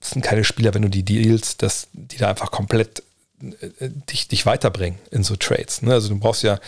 sind 0.00 0.24
keine 0.24 0.44
Spieler, 0.44 0.74
wenn 0.74 0.82
du 0.82 0.88
die 0.88 1.02
Deals, 1.02 1.56
dass 1.56 1.88
die 1.92 2.18
da 2.18 2.28
einfach 2.28 2.50
komplett 2.50 3.02
äh, 3.42 3.88
dich, 4.10 4.28
dich 4.28 4.46
weiterbringen 4.46 4.98
in 5.10 5.24
so 5.24 5.36
Trades. 5.36 5.82
Ne? 5.82 5.92
Also 5.92 6.08
du 6.08 6.18
brauchst 6.18 6.42
ja 6.42 6.60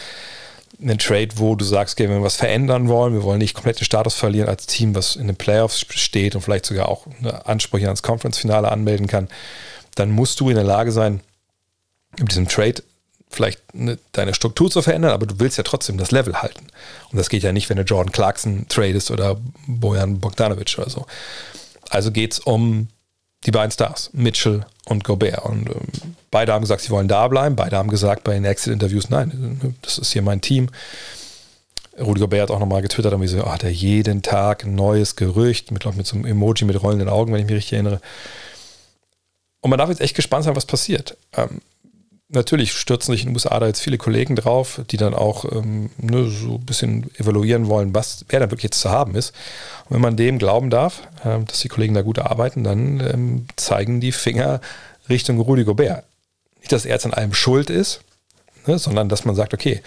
einen 0.80 0.98
Trade, 0.98 1.28
wo 1.36 1.54
du 1.54 1.64
sagst, 1.64 1.94
okay, 1.94 2.08
wenn 2.08 2.18
wir 2.18 2.24
was 2.24 2.36
verändern 2.36 2.88
wollen, 2.88 3.14
wir 3.14 3.22
wollen 3.22 3.38
nicht 3.38 3.54
komplett 3.54 3.78
den 3.78 3.84
Status 3.84 4.14
verlieren 4.14 4.48
als 4.48 4.66
Team, 4.66 4.94
was 4.94 5.16
in 5.16 5.28
den 5.28 5.36
Playoffs 5.36 5.86
steht 5.90 6.34
und 6.34 6.42
vielleicht 6.42 6.66
sogar 6.66 6.88
auch 6.88 7.06
Ansprüche 7.44 7.86
ans 7.86 8.02
Conference-Finale 8.02 8.70
anmelden 8.70 9.06
kann, 9.06 9.28
dann 9.94 10.10
musst 10.10 10.40
du 10.40 10.48
in 10.48 10.56
der 10.56 10.64
Lage 10.64 10.90
sein, 10.90 11.20
mit 12.18 12.30
diesem 12.30 12.48
Trade 12.48 12.82
vielleicht 13.34 13.60
eine, 13.74 13.98
deine 14.12 14.34
Struktur 14.34 14.70
zu 14.70 14.82
verändern, 14.82 15.12
aber 15.12 15.26
du 15.26 15.38
willst 15.38 15.58
ja 15.58 15.64
trotzdem 15.64 15.98
das 15.98 16.10
Level 16.10 16.42
halten. 16.42 16.66
Und 17.10 17.18
das 17.18 17.28
geht 17.28 17.42
ja 17.42 17.52
nicht, 17.52 17.68
wenn 17.70 17.76
du 17.76 17.82
Jordan 17.82 18.12
Clarkson 18.12 18.66
tradest 18.68 19.10
oder 19.10 19.36
Bojan 19.66 20.20
Bogdanovic 20.20 20.74
oder 20.78 20.90
so. 20.90 21.06
Also 21.90 22.10
geht 22.10 22.32
es 22.32 22.38
um 22.38 22.88
die 23.44 23.50
beiden 23.50 23.70
Stars, 23.70 24.10
Mitchell 24.12 24.64
und 24.86 25.04
Gobert. 25.04 25.44
Und 25.44 25.68
ähm, 25.68 26.14
beide 26.30 26.52
haben 26.52 26.62
gesagt, 26.62 26.82
sie 26.82 26.90
wollen 26.90 27.08
da 27.08 27.26
bleiben. 27.28 27.56
Beide 27.56 27.76
haben 27.76 27.90
gesagt 27.90 28.24
bei 28.24 28.34
den 28.34 28.44
Exit-Interviews, 28.44 29.10
nein, 29.10 29.74
das 29.82 29.98
ist 29.98 30.12
hier 30.12 30.22
mein 30.22 30.40
Team. 30.40 30.68
Rudi 32.00 32.20
Gobert 32.20 32.42
hat 32.42 32.50
auch 32.50 32.60
nochmal 32.60 32.82
getwittert, 32.82 33.12
und 33.12 33.26
so, 33.26 33.44
oh, 33.44 33.52
hat 33.52 33.64
er 33.64 33.70
jeden 33.70 34.22
Tag 34.22 34.64
ein 34.64 34.74
neues 34.74 35.16
Gerücht, 35.16 35.70
mit, 35.70 35.84
mit 35.96 36.06
so 36.06 36.16
einem 36.16 36.24
Emoji 36.24 36.64
mit 36.64 36.82
rollenden 36.82 37.08
Augen, 37.08 37.32
wenn 37.32 37.40
ich 37.40 37.46
mich 37.46 37.56
richtig 37.56 37.74
erinnere. 37.74 38.00
Und 39.60 39.70
man 39.70 39.78
darf 39.78 39.90
jetzt 39.90 40.00
echt 40.00 40.16
gespannt 40.16 40.44
sein, 40.44 40.56
was 40.56 40.66
passiert. 40.66 41.16
Ähm, 41.36 41.60
natürlich 42.32 42.72
stürzen 42.72 43.12
sich 43.12 43.22
in 43.22 43.28
den 43.28 43.36
USA 43.36 43.58
da 43.60 43.66
jetzt 43.66 43.80
viele 43.80 43.98
Kollegen 43.98 44.36
drauf, 44.36 44.80
die 44.90 44.96
dann 44.96 45.14
auch 45.14 45.44
ähm, 45.52 45.90
ne, 45.98 46.28
so 46.28 46.54
ein 46.54 46.66
bisschen 46.66 47.10
evaluieren 47.18 47.68
wollen, 47.68 47.94
was, 47.94 48.24
wer 48.28 48.40
da 48.40 48.50
wirklich 48.50 48.64
jetzt 48.64 48.80
zu 48.80 48.90
haben 48.90 49.14
ist. 49.14 49.34
Und 49.84 49.94
wenn 49.94 50.00
man 50.00 50.16
dem 50.16 50.38
glauben 50.38 50.70
darf, 50.70 51.02
äh, 51.24 51.38
dass 51.44 51.60
die 51.60 51.68
Kollegen 51.68 51.94
da 51.94 52.02
gut 52.02 52.18
arbeiten, 52.18 52.64
dann 52.64 53.00
ähm, 53.00 53.46
zeigen 53.56 54.00
die 54.00 54.12
Finger 54.12 54.60
Richtung 55.08 55.40
Rudi 55.40 55.64
Gobert. 55.64 56.04
Nicht, 56.60 56.72
dass 56.72 56.84
er 56.84 56.92
jetzt 56.92 57.06
an 57.06 57.14
allem 57.14 57.34
schuld 57.34 57.70
ist, 57.70 58.00
ne, 58.66 58.78
sondern 58.78 59.08
dass 59.08 59.24
man 59.24 59.34
sagt, 59.34 59.54
okay, 59.54 59.82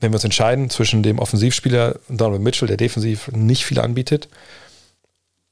wenn 0.00 0.12
wir 0.12 0.16
uns 0.16 0.24
entscheiden 0.24 0.70
zwischen 0.70 1.02
dem 1.02 1.18
Offensivspieler 1.18 1.96
Donald 2.08 2.42
Mitchell, 2.42 2.68
der 2.68 2.76
defensiv 2.76 3.28
nicht 3.32 3.64
viel 3.64 3.80
anbietet, 3.80 4.28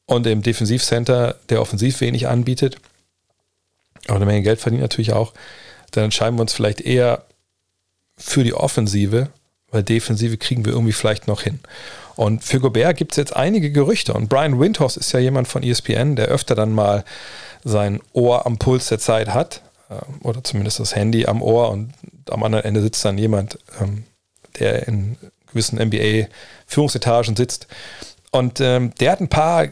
und 0.06 0.24
dem 0.24 0.42
Defensivcenter, 0.42 1.36
der 1.48 1.60
offensiv 1.60 2.00
wenig 2.00 2.28
anbietet, 2.28 2.76
aber 4.06 4.16
eine 4.16 4.26
Menge 4.26 4.42
Geld 4.42 4.60
verdient 4.60 4.82
natürlich 4.82 5.12
auch, 5.12 5.32
dann 5.96 6.04
entscheiden 6.04 6.36
wir 6.36 6.42
uns 6.42 6.52
vielleicht 6.52 6.80
eher 6.80 7.24
für 8.16 8.44
die 8.44 8.54
Offensive, 8.54 9.28
weil 9.70 9.82
Defensive 9.82 10.36
kriegen 10.36 10.64
wir 10.64 10.72
irgendwie 10.72 10.92
vielleicht 10.92 11.26
noch 11.26 11.42
hin. 11.42 11.60
Und 12.16 12.44
für 12.44 12.60
Gobert 12.60 12.96
gibt 12.96 13.12
es 13.12 13.16
jetzt 13.16 13.36
einige 13.36 13.70
Gerüchte. 13.70 14.14
Und 14.14 14.28
Brian 14.28 14.58
Windhorst 14.58 14.96
ist 14.96 15.12
ja 15.12 15.20
jemand 15.20 15.48
von 15.48 15.62
ESPN, 15.62 16.16
der 16.16 16.28
öfter 16.28 16.54
dann 16.54 16.72
mal 16.72 17.04
sein 17.62 18.00
Ohr 18.12 18.46
am 18.46 18.58
Puls 18.58 18.88
der 18.88 18.98
Zeit 18.98 19.28
hat. 19.34 19.60
Äh, 19.90 20.26
oder 20.26 20.42
zumindest 20.42 20.80
das 20.80 20.96
Handy 20.96 21.26
am 21.26 21.42
Ohr. 21.42 21.70
Und 21.70 21.92
am 22.30 22.42
anderen 22.42 22.64
Ende 22.64 22.80
sitzt 22.80 23.04
dann 23.04 23.18
jemand, 23.18 23.58
ähm, 23.80 24.04
der 24.58 24.88
in 24.88 25.16
gewissen 25.48 25.78
NBA-Führungsetagen 25.78 27.36
sitzt. 27.36 27.66
Und 28.30 28.60
ähm, 28.60 28.92
der 28.98 29.12
hat 29.12 29.20
ein 29.20 29.28
paar 29.28 29.64
äh, 29.64 29.70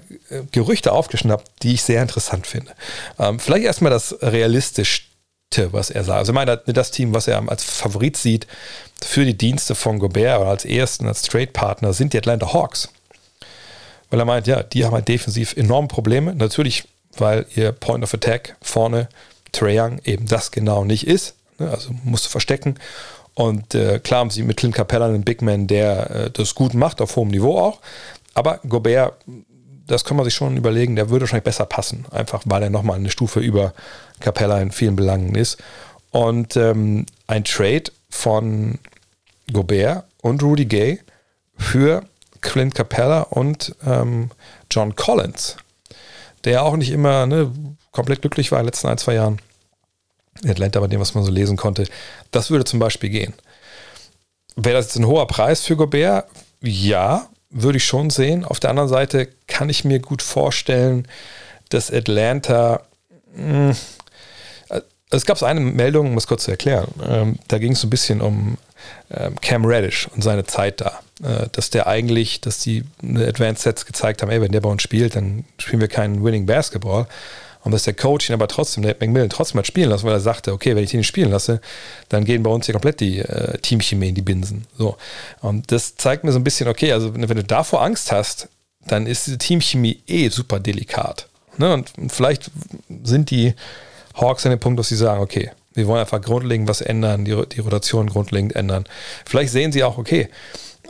Gerüchte 0.53 0.93
aufgeschnappt, 0.93 1.63
die 1.63 1.75
ich 1.75 1.83
sehr 1.83 2.03
interessant 2.03 2.47
finde. 2.47 2.73
Ähm, 3.19 3.39
vielleicht 3.39 3.65
erstmal 3.65 3.91
das 3.91 4.17
realistisch 4.21 5.11
was 5.73 5.91
er 5.91 6.05
sagt. 6.05 6.19
Also 6.19 6.33
ich 6.33 6.35
meine, 6.35 6.57
das 6.57 6.91
Team, 6.91 7.15
was 7.15 7.29
er 7.29 7.43
als 7.49 7.65
Favorit 7.65 8.17
sieht 8.17 8.47
für 9.03 9.25
die 9.25 9.37
Dienste 9.37 9.75
von 9.75 9.99
Gobert 9.99 10.41
oder 10.41 10.51
als 10.51 10.65
ersten, 10.65 11.07
als 11.07 11.23
Trade-Partner, 11.23 11.93
sind 11.93 12.13
die 12.13 12.19
Atlanta 12.19 12.53
Hawks. 12.53 12.89
Weil 14.11 14.21
er 14.21 14.27
meint, 14.27 14.47
ja, 14.47 14.63
die 14.63 14.85
haben 14.85 14.93
halt 14.93 15.09
defensiv 15.09 15.57
enorme 15.57 15.89
Probleme. 15.89 16.35
Natürlich, 16.35 16.85
weil 17.17 17.47
ihr 17.55 17.73
Point 17.73 18.05
of 18.05 18.15
Attack 18.15 18.57
vorne, 18.63 19.09
Trae 19.53 19.81
Young, 19.81 20.01
eben 20.05 20.27
das 20.27 20.51
genau 20.51 20.85
nicht 20.85 21.07
ist. 21.07 21.35
Ne? 21.59 21.71
Also 21.71 21.91
musst 22.05 22.27
du 22.27 22.31
verstecken. 22.31 22.77
Und 23.35 23.75
äh, 23.75 23.99
klar 23.99 24.21
haben 24.21 24.31
sie 24.31 24.43
mit 24.43 24.57
Clint 24.57 24.75
Capella 24.75 25.07
einen 25.07 25.25
Big 25.25 25.43
Man, 25.43 25.67
der 25.67 26.11
äh, 26.11 26.31
das 26.31 26.55
gut 26.55 26.75
macht, 26.75 27.01
auf 27.01 27.17
hohem 27.17 27.29
Niveau 27.29 27.59
auch. 27.59 27.81
Aber 28.35 28.61
Gobert 28.69 29.15
das 29.87 30.05
kann 30.05 30.17
man 30.17 30.25
sich 30.25 30.35
schon 30.35 30.57
überlegen, 30.57 30.97
der 30.97 31.11
würde 31.11 31.23
wahrscheinlich 31.23 31.45
besser 31.45 31.67
passen, 31.67 32.07
einfach 32.11 32.43
weil 32.47 32.63
er 32.63 32.71
nochmal 32.71 32.97
eine 32.97 33.11
Stufe 33.11 33.41
über 33.41 33.75
Capella 34.21 34.61
in 34.61 34.73
vielen 34.73 34.97
Belangen 34.97 35.35
ist. 35.35 35.59
Und 36.11 36.57
ähm, 36.57 37.07
ein 37.27 37.45
Trade 37.45 37.85
von 38.09 38.79
Gobert 39.53 40.05
und 40.23 40.43
Rudy 40.43 40.65
Gay 40.65 41.01
für 41.57 42.05
Clint 42.41 42.75
Capella 42.75 43.23
und 43.23 43.75
ähm, 43.85 44.31
John 44.71 44.95
Collins, 44.97 45.57
der 46.45 46.63
auch 46.63 46.77
nicht 46.77 46.91
immer 46.91 47.27
ne, 47.27 47.51
komplett 47.91 48.23
glücklich 48.23 48.53
war 48.53 48.61
in 48.61 48.65
den 48.65 48.69
letzten 48.69 48.89
ein, 48.89 48.99
zwei 48.99 49.15
Jahren. 49.15 49.41
In 50.43 50.51
Atlanta, 50.51 50.81
bei 50.81 50.89
dem, 50.89 51.01
was 51.01 51.15
man 51.15 51.25
so 51.25 51.31
lesen 51.31 51.57
konnte. 51.57 51.87
Das 52.31 52.51
würde 52.51 52.65
zum 52.65 52.81
Beispiel 52.81 53.09
gehen. 53.09 53.35
Wäre 54.57 54.77
das 54.77 54.87
jetzt 54.87 54.97
ein 54.97 55.07
hoher 55.07 55.27
Preis 55.27 55.63
für 55.63 55.77
Gobert? 55.77 56.29
Ja, 56.61 57.29
würde 57.55 57.79
ich 57.79 57.85
schon 57.85 58.11
sehen. 58.11 58.45
Auf 58.45 58.61
der 58.61 58.71
anderen 58.71 58.89
Seite 58.89 59.29
kann 59.47 59.71
ich 59.71 59.85
mir 59.85 60.01
gut 60.01 60.21
vorstellen, 60.21 61.09
dass 61.71 61.91
Atlanta. 61.91 62.83
Mh, 63.35 63.71
hm, 63.71 63.77
es 65.11 65.27
gab 65.27 65.41
eine 65.43 65.61
Meldung, 65.61 66.09
um 66.11 66.19
es 66.19 66.27
kurz 66.27 66.45
zu 66.45 66.51
erklären. 66.51 66.89
Ähm, 67.07 67.39
da 67.47 67.59
ging 67.59 67.73
es 67.73 67.81
so 67.81 67.87
ein 67.87 67.91
bisschen 67.91 68.21
um 68.21 68.59
ähm, 69.11 69.41
Cam 69.41 69.65
Reddish 69.65 70.09
und 70.09 70.23
seine 70.23 70.45
Zeit 70.45 70.81
da. 70.81 71.01
Äh, 71.23 71.49
dass 71.53 71.71
der 71.71 71.87
eigentlich, 71.87 72.41
dass 72.41 72.59
die 72.59 72.83
Advanced 73.03 73.63
Sets 73.63 73.87
gezeigt 73.87 74.23
haben, 74.23 74.31
ey, 74.31 74.41
wenn 74.41 74.51
der 74.51 74.61
bei 74.61 74.69
uns 74.69 74.83
spielt, 74.83 75.15
dann 75.15 75.45
spielen 75.59 75.81
wir 75.81 75.89
keinen 75.89 76.25
Winning 76.25 76.47
Basketball. 76.47 77.07
Und 77.65 77.73
dass 77.73 77.85
der 77.85 77.95
Coach 77.95 78.29
ihn 78.29 78.35
aber 78.35 78.47
trotzdem, 78.47 78.83
der 78.83 78.95
McMillan, 79.01 79.31
trotzdem 79.31 79.59
hat 79.59 79.67
spielen 79.67 79.89
lassen, 79.89 80.05
weil 80.05 80.13
er 80.13 80.21
sagte, 80.21 80.53
okay, 80.53 80.77
wenn 80.77 80.85
ich 80.85 80.93
nicht 80.93 81.07
spielen 81.07 81.31
lasse, 81.31 81.61
dann 82.11 82.25
gehen 82.25 82.43
bei 82.43 82.51
uns 82.51 82.67
hier 82.67 82.75
komplett 82.75 83.01
die 83.01 83.21
äh, 83.21 83.59
Teamchemie 83.59 84.11
in 84.11 84.15
die 84.15 84.23
Binsen. 84.23 84.67
So. 84.77 84.97
Und 85.41 85.73
das 85.73 85.97
zeigt 85.97 86.25
mir 86.25 86.33
so 86.33 86.39
ein 86.39 86.45
bisschen, 86.45 86.69
okay, 86.69 86.93
also 86.93 87.15
wenn, 87.15 87.27
du 87.27 87.43
davor 87.43 87.83
Angst 87.83 88.13
hast, 88.13 88.49
dann 88.87 89.07
ist 89.07 89.27
diese 89.27 89.39
Teamchemie 89.39 90.03
eh 90.07 90.29
super 90.29 90.61
delikat. 90.61 91.27
Ne? 91.57 91.73
Und, 91.73 91.97
und 91.97 92.13
vielleicht 92.13 92.51
sind 93.03 93.31
die 93.31 93.55
Hawks 94.15 94.45
an 94.45 94.51
dem 94.51 94.61
Punkt, 94.61 94.79
dass 94.79 94.89
sie 94.89 94.97
sagen, 94.97 95.23
okay, 95.23 95.51
wir 95.73 95.87
wollen 95.87 96.01
einfach 96.01 96.21
grundlegend 96.21 96.69
was 96.69 96.83
ändern, 96.83 97.25
die, 97.25 97.43
die 97.51 97.61
Rotation 97.61 98.09
grundlegend 98.09 98.55
ändern. 98.55 98.85
Vielleicht 99.25 99.53
sehen 99.53 99.73
sie 99.73 99.83
auch, 99.83 99.97
okay, 99.97 100.29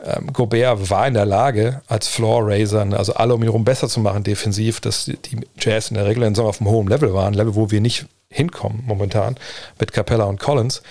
ähm, 0.05 0.33
Gobert 0.33 0.91
war 0.91 1.09
in 1.09 1.15
der 1.15 1.25
Lage, 1.25 1.81
als 1.89 2.09
Floor 2.09 2.47
Raiser, 2.47 2.87
also 2.93 3.15
alle 3.15 3.35
um 3.35 3.43
ihn 3.43 3.49
herum 3.49 3.65
besser 3.65 3.89
zu 3.89 4.01
machen 4.01 4.23
defensiv, 4.23 4.81
dass 4.81 5.07
die 5.07 5.41
Jazz 5.59 5.91
in 5.91 5.95
der 5.97 6.07
regulären 6.07 6.35
Saison 6.35 6.49
auf 6.49 6.61
einem 6.61 6.71
hohen 6.71 6.89
Level 6.89 7.15
waren, 7.15 7.35
Level, 7.35 7.55
wo 7.55 7.71
wir 7.71 7.81
nicht 7.81 8.07
hinkommen 8.29 8.83
momentan 8.87 9.37
mit 9.79 9.93
Capella 9.93 10.25
und 10.25 10.41
Collins. 10.41 10.83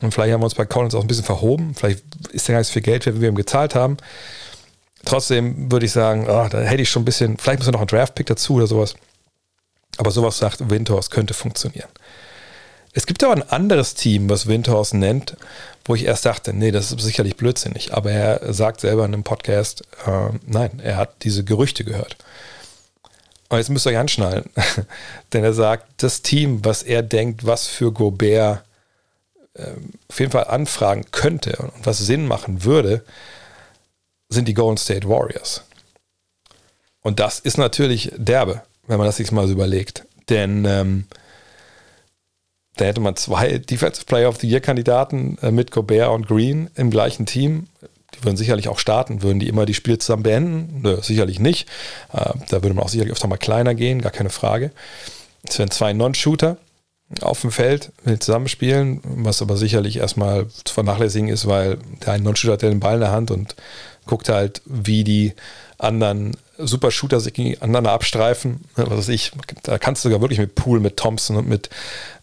Und 0.00 0.12
vielleicht 0.12 0.32
haben 0.32 0.40
wir 0.40 0.44
uns 0.44 0.54
bei 0.54 0.66
Collins 0.66 0.94
auch 0.94 1.00
ein 1.00 1.06
bisschen 1.06 1.24
verhoben. 1.24 1.74
Vielleicht 1.74 2.04
ist 2.32 2.46
der 2.46 2.54
gar 2.54 2.60
nicht 2.60 2.68
so 2.68 2.74
viel 2.74 2.82
Geld, 2.82 3.06
wie 3.06 3.20
wir 3.20 3.28
ihm 3.28 3.34
gezahlt 3.34 3.74
haben. 3.74 3.96
Trotzdem 5.04 5.70
würde 5.70 5.86
ich 5.86 5.92
sagen, 5.92 6.26
oh, 6.28 6.46
da 6.48 6.60
hätte 6.60 6.82
ich 6.82 6.90
schon 6.90 7.02
ein 7.02 7.06
bisschen, 7.06 7.36
vielleicht 7.38 7.58
muss 7.58 7.70
noch 7.70 7.80
ein 7.80 7.86
Draft-Pick 7.86 8.26
dazu 8.26 8.54
oder 8.54 8.66
sowas. 8.66 8.94
Aber 9.96 10.10
sowas 10.10 10.38
sagt 10.38 10.70
Windhorst 10.70 11.10
könnte 11.10 11.34
funktionieren. 11.34 11.88
Es 12.96 13.06
gibt 13.06 13.24
aber 13.24 13.34
ein 13.34 13.50
anderes 13.50 13.94
Team, 13.94 14.30
was 14.30 14.46
Windhorst 14.46 14.94
nennt, 14.94 15.36
wo 15.84 15.96
ich 15.96 16.04
erst 16.04 16.24
dachte, 16.26 16.54
nee, 16.54 16.70
das 16.70 16.92
ist 16.92 17.00
sicherlich 17.00 17.36
blödsinnig. 17.36 17.92
Aber 17.92 18.12
er 18.12 18.52
sagt 18.54 18.80
selber 18.80 19.04
in 19.04 19.12
einem 19.12 19.24
Podcast, 19.24 19.82
äh, 20.06 20.30
nein, 20.46 20.80
er 20.82 20.96
hat 20.96 21.24
diese 21.24 21.42
Gerüchte 21.42 21.84
gehört. 21.84 22.16
Und 23.48 23.58
jetzt 23.58 23.68
müsst 23.68 23.86
ihr 23.86 23.90
euch 23.90 23.98
anschnallen, 23.98 24.44
denn 25.32 25.42
er 25.42 25.52
sagt, 25.52 26.02
das 26.02 26.22
Team, 26.22 26.64
was 26.64 26.84
er 26.84 27.02
denkt, 27.02 27.44
was 27.44 27.66
für 27.66 27.92
Gobert 27.92 28.64
äh, 29.54 29.72
auf 30.08 30.20
jeden 30.20 30.32
Fall 30.32 30.44
anfragen 30.44 31.04
könnte 31.10 31.56
und 31.56 31.72
was 31.84 31.98
Sinn 31.98 32.26
machen 32.26 32.64
würde, 32.64 33.04
sind 34.28 34.46
die 34.46 34.54
Golden 34.54 34.78
State 34.78 35.08
Warriors. 35.08 35.62
Und 37.02 37.18
das 37.18 37.40
ist 37.40 37.58
natürlich 37.58 38.12
derbe, 38.16 38.62
wenn 38.86 38.98
man 38.98 39.06
das 39.06 39.16
sich 39.16 39.32
mal 39.32 39.46
so 39.48 39.52
überlegt. 39.52 40.06
Denn 40.28 40.64
ähm, 40.64 41.06
da 42.76 42.84
hätte 42.84 43.00
man 43.00 43.16
zwei 43.16 43.58
Defensive 43.58 44.04
Player 44.06 44.28
of 44.28 44.38
the 44.40 44.48
Year 44.48 44.60
Kandidaten 44.60 45.38
äh, 45.42 45.50
mit 45.50 45.70
Gobert 45.70 46.10
und 46.10 46.26
Green 46.26 46.70
im 46.74 46.90
gleichen 46.90 47.26
Team. 47.26 47.66
Die 48.14 48.24
würden 48.24 48.36
sicherlich 48.36 48.68
auch 48.68 48.78
starten. 48.78 49.22
Würden 49.22 49.40
die 49.40 49.48
immer 49.48 49.66
die 49.66 49.74
Spiele 49.74 49.98
zusammen 49.98 50.22
beenden? 50.22 50.80
Nö, 50.82 50.98
sicherlich 51.00 51.38
nicht. 51.38 51.68
Äh, 52.12 52.32
da 52.48 52.62
würde 52.62 52.74
man 52.74 52.84
auch 52.84 52.88
sicherlich 52.88 53.12
öfter 53.12 53.28
mal 53.28 53.36
kleiner 53.36 53.74
gehen, 53.74 54.00
gar 54.02 54.12
keine 54.12 54.30
Frage. 54.30 54.70
Es 55.46 55.58
wären 55.58 55.70
zwei 55.70 55.92
Non-Shooter 55.92 56.56
auf 57.20 57.42
dem 57.42 57.50
Feld 57.50 57.92
will 58.04 58.18
zusammenspielen, 58.18 59.00
was 59.04 59.42
aber 59.42 59.56
sicherlich 59.56 59.98
erstmal 59.98 60.46
zu 60.64 60.72
vernachlässigen 60.72 61.28
ist, 61.28 61.46
weil 61.46 61.78
der 62.04 62.14
eine 62.14 62.24
Non-Shooter 62.24 62.54
hat 62.54 62.62
den 62.62 62.80
Ball 62.80 62.94
in 62.94 63.00
der 63.00 63.12
Hand 63.12 63.30
und 63.30 63.54
guckt 64.06 64.28
halt, 64.28 64.62
wie 64.64 65.04
die 65.04 65.34
anderen 65.78 66.36
Super-Shooter 66.58 67.20
sich 67.20 67.34
gegeneinander 67.34 67.92
abstreifen. 67.92 68.64
Was 68.76 68.90
weiß 68.90 69.08
ich, 69.08 69.32
da 69.62 69.78
kannst 69.78 70.04
du 70.04 70.08
sogar 70.08 70.20
wirklich 70.20 70.38
mit 70.38 70.54
Pool, 70.54 70.80
mit 70.80 70.96
Thompson 70.96 71.36
und 71.36 71.48
mit, 71.48 71.70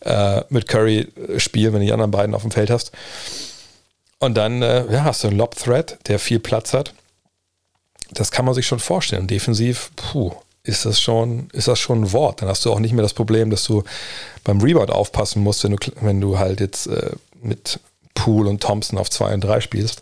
äh, 0.02 0.42
mit 0.50 0.68
Curry 0.68 1.08
spielen, 1.38 1.74
wenn 1.74 1.82
du 1.82 1.86
die 1.86 1.94
anderen 1.94 2.12
beiden 2.12 2.36
auf 2.36 2.42
dem 2.42 2.52
Feld 2.52 2.70
hast. 2.70 2.92
Und 4.20 4.36
dann 4.36 4.62
äh, 4.62 4.92
ja, 4.92 5.04
hast 5.04 5.24
du 5.24 5.28
einen 5.28 5.38
Lob-Thread, 5.38 6.00
der 6.08 6.20
viel 6.20 6.40
Platz 6.40 6.74
hat. 6.74 6.94
Das 8.12 8.32
kann 8.32 8.46
man 8.46 8.54
sich 8.54 8.68
schon 8.68 8.80
vorstellen. 8.80 9.28
Defensiv, 9.28 9.92
puh, 9.96 10.34
ist 10.64 10.86
das 10.86 11.02
schon, 11.02 11.50
ist 11.54 11.68
das 11.68 11.80
schon 11.80 12.04
ein 12.04 12.12
Wort. 12.12 12.42
Dann 12.42 12.50
hast 12.50 12.66
du 12.66 12.72
auch 12.72 12.80
nicht 12.80 12.94
mehr 12.94 13.04
das 13.04 13.14
Problem, 13.14 13.50
dass 13.50 13.64
du 13.64 13.84
beim 14.44 14.62
Rebound 14.62 14.92
aufpassen 14.92 15.42
musst, 15.42 15.64
wenn 15.64 15.76
du, 15.76 15.78
wenn 16.02 16.22
du 16.22 16.38
halt 16.38 16.60
jetzt 16.60 16.88
äh, 16.88 17.12
mit 17.42 17.80
Pool 18.14 18.48
und 18.48 18.62
Thompson 18.62 19.00
auf 19.00 19.10
2 19.10 19.34
und 19.34 19.44
3 19.44 19.62
spielst. 19.62 20.02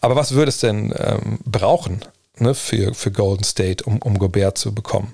Aber 0.00 0.16
was 0.16 0.32
würde 0.32 0.50
es 0.50 0.58
denn 0.58 0.94
ähm, 0.96 1.38
brauchen 1.44 2.02
ne, 2.40 2.54
für, 2.54 2.94
für 2.94 3.10
Golden 3.10 3.44
State, 3.44 3.84
um, 3.84 4.00
um 4.02 4.18
Gobert 4.18 4.58
zu 4.58 4.74
bekommen? 4.74 5.12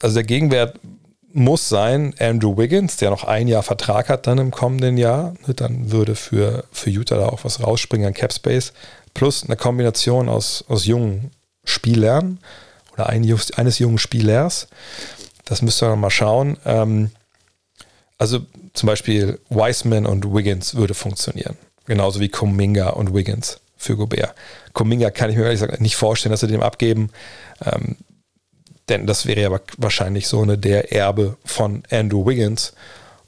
Also 0.00 0.14
der 0.14 0.24
Gegenwert 0.24 0.78
muss 1.32 1.68
sein 1.68 2.14
Andrew 2.18 2.56
Wiggins, 2.56 2.96
der 2.96 3.10
noch 3.10 3.24
ein 3.24 3.46
Jahr 3.48 3.62
Vertrag 3.62 4.08
hat 4.08 4.26
dann 4.26 4.38
im 4.38 4.50
kommenden 4.50 4.96
Jahr. 4.96 5.34
Ne, 5.46 5.54
dann 5.54 5.90
würde 5.92 6.14
für, 6.14 6.64
für 6.72 6.90
Utah 6.90 7.16
da 7.16 7.28
auch 7.28 7.44
was 7.44 7.62
rausspringen 7.62 8.08
an 8.08 8.14
Cap 8.14 8.32
Space. 8.32 8.72
Plus 9.14 9.44
eine 9.44 9.56
Kombination 9.56 10.28
aus, 10.28 10.64
aus 10.68 10.86
jungen 10.86 11.30
Spielern 11.64 12.38
oder 12.94 13.08
ein, 13.08 13.22
eines 13.56 13.78
jungen 13.78 13.98
Spielers. 13.98 14.68
Das 15.44 15.62
müsst 15.62 15.82
ihr 15.82 15.88
noch 15.88 15.96
mal 15.96 16.10
schauen. 16.10 16.56
Ähm, 16.64 17.10
also 18.18 18.40
zum 18.74 18.86
Beispiel 18.86 19.40
Wiseman 19.48 20.06
und 20.06 20.32
Wiggins 20.34 20.74
würde 20.74 20.94
funktionieren. 20.94 21.56
Genauso 21.86 22.20
wie 22.20 22.28
Kuminga 22.28 22.90
und 22.90 23.14
Wiggins 23.14 23.60
für 23.80 23.96
Gobert. 23.96 24.34
Kuminga 24.74 25.10
kann 25.10 25.30
ich 25.30 25.36
mir 25.36 25.44
ehrlich 25.44 25.60
gesagt 25.60 25.80
nicht 25.80 25.96
vorstellen, 25.96 26.30
dass 26.30 26.40
sie 26.40 26.46
dem 26.46 26.62
abgeben. 26.62 27.10
Ähm, 27.64 27.96
denn 28.90 29.06
das 29.06 29.24
wäre 29.24 29.40
ja 29.40 29.60
wahrscheinlich 29.78 30.28
so 30.28 30.42
eine 30.42 30.58
der 30.58 30.92
Erbe 30.92 31.36
von 31.44 31.82
Andrew 31.90 32.26
Wiggins. 32.26 32.74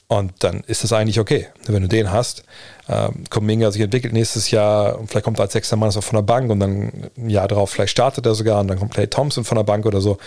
Und 0.09 0.33
dann 0.41 0.63
ist 0.67 0.85
das 0.85 0.93
eigentlich 0.93 1.19
okay, 1.19 1.49
wenn 1.67 1.81
du 1.81 1.89
den 1.89 2.13
hast. 2.13 2.45
Ähm, 2.87 3.25
sich 3.71 3.81
entwickelt 3.81 4.13
nächstes 4.13 4.51
Jahr 4.51 4.99
und 4.99 5.09
vielleicht 5.09 5.25
kommt 5.25 5.39
er 5.39 5.45
als 5.45 5.55
sechster 5.55 5.77
Mann 5.77 5.91
von 5.91 6.17
der 6.17 6.23
Bank 6.23 6.51
und 6.51 6.61
dann 6.61 7.11
ein 7.17 7.31
Jahr 7.31 7.49
darauf 7.49 7.71
vielleicht 7.71 7.93
startet 7.93 8.27
er 8.27 8.35
sogar 8.35 8.61
und 8.61 8.69
dann 8.69 8.79
kommt 8.79 8.93
Clay 8.93 9.07
Thompson 9.07 9.45
von 9.45 9.57
der 9.57 9.65
Bank 9.65 9.87
oder 9.87 10.03
so. 10.03 10.19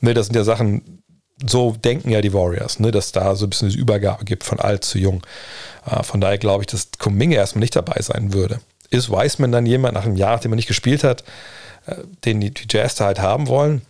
Ne, 0.00 0.14
das 0.14 0.26
sind 0.26 0.36
ja 0.36 0.44
Sachen, 0.44 1.02
so 1.44 1.72
denken 1.72 2.10
ja 2.10 2.20
die 2.20 2.32
Warriors, 2.32 2.78
ne, 2.78 2.92
dass 2.92 3.10
da 3.10 3.34
so 3.34 3.46
ein 3.46 3.50
bisschen 3.50 3.68
diese 3.68 3.80
Übergabe 3.80 4.24
gibt 4.24 4.44
von 4.44 4.60
alt 4.60 4.84
zu 4.84 4.98
jung. 4.98 5.22
Äh, 5.90 6.04
von 6.04 6.20
daher 6.20 6.38
glaube 6.38 6.62
ich, 6.62 6.68
dass 6.68 6.90
Kuminga 7.00 7.36
erstmal 7.36 7.60
nicht 7.60 7.74
dabei 7.74 8.00
sein 8.00 8.32
würde. 8.32 8.60
Ist 8.92 9.10
Wiseman 9.10 9.52
dann 9.52 9.66
jemand 9.66 9.94
nach 9.94 10.04
einem 10.04 10.16
Jahr, 10.16 10.32
nachdem 10.32 10.52
er 10.52 10.56
nicht 10.56 10.68
gespielt 10.68 11.02
hat, 11.02 11.24
äh, 11.86 11.96
den 12.24 12.40
die, 12.40 12.52
die 12.52 12.66
Jazz 12.68 12.94
da 12.94 13.06
halt 13.06 13.20
haben 13.20 13.48
wollen? 13.48 13.82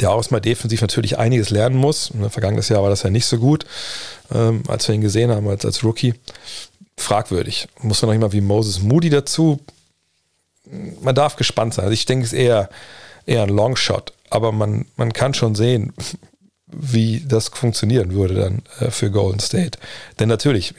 der 0.00 0.10
auch 0.10 0.16
erstmal 0.16 0.40
defensiv 0.40 0.80
natürlich 0.80 1.18
einiges 1.18 1.50
lernen 1.50 1.76
muss. 1.76 2.12
Vergangenes 2.30 2.68
Jahr 2.68 2.82
war 2.82 2.90
das 2.90 3.02
ja 3.02 3.10
nicht 3.10 3.26
so 3.26 3.38
gut, 3.38 3.66
ähm, 4.32 4.62
als 4.68 4.88
wir 4.88 4.94
ihn 4.94 5.00
gesehen 5.00 5.30
haben 5.30 5.48
als, 5.48 5.64
als 5.64 5.84
Rookie. 5.84 6.14
Fragwürdig. 6.96 7.68
Muss 7.80 8.00
man 8.02 8.10
noch 8.10 8.14
immer 8.14 8.32
wie 8.32 8.40
Moses 8.40 8.80
Moody 8.80 9.10
dazu. 9.10 9.60
Man 11.02 11.14
darf 11.14 11.36
gespannt 11.36 11.74
sein. 11.74 11.84
Also 11.84 11.94
ich 11.94 12.06
denke, 12.06 12.24
es 12.24 12.32
ist 12.32 12.38
eher, 12.38 12.70
eher 13.26 13.42
ein 13.42 13.48
Longshot, 13.48 14.12
aber 14.30 14.52
man, 14.52 14.86
man 14.96 15.12
kann 15.12 15.34
schon 15.34 15.54
sehen, 15.54 15.92
wie 16.66 17.22
das 17.26 17.48
funktionieren 17.48 18.14
würde 18.14 18.34
dann 18.34 18.62
äh, 18.80 18.90
für 18.90 19.10
Golden 19.10 19.40
State. 19.40 19.78
Denn 20.18 20.28
natürlich, 20.28 20.74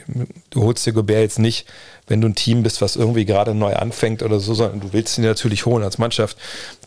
du 0.49 0.63
holst 0.63 0.86
dir 0.86 0.93
Gobert 0.93 1.21
jetzt 1.21 1.39
nicht, 1.39 1.67
wenn 2.07 2.21
du 2.21 2.27
ein 2.27 2.35
Team 2.35 2.63
bist, 2.63 2.81
was 2.81 2.95
irgendwie 2.95 3.25
gerade 3.25 3.53
neu 3.53 3.73
anfängt 3.73 4.23
oder 4.23 4.39
so, 4.39 4.53
sondern 4.53 4.81
du 4.81 4.93
willst 4.93 5.17
ihn 5.17 5.23
natürlich 5.23 5.65
holen 5.65 5.83
als 5.83 5.97
Mannschaft, 5.97 6.37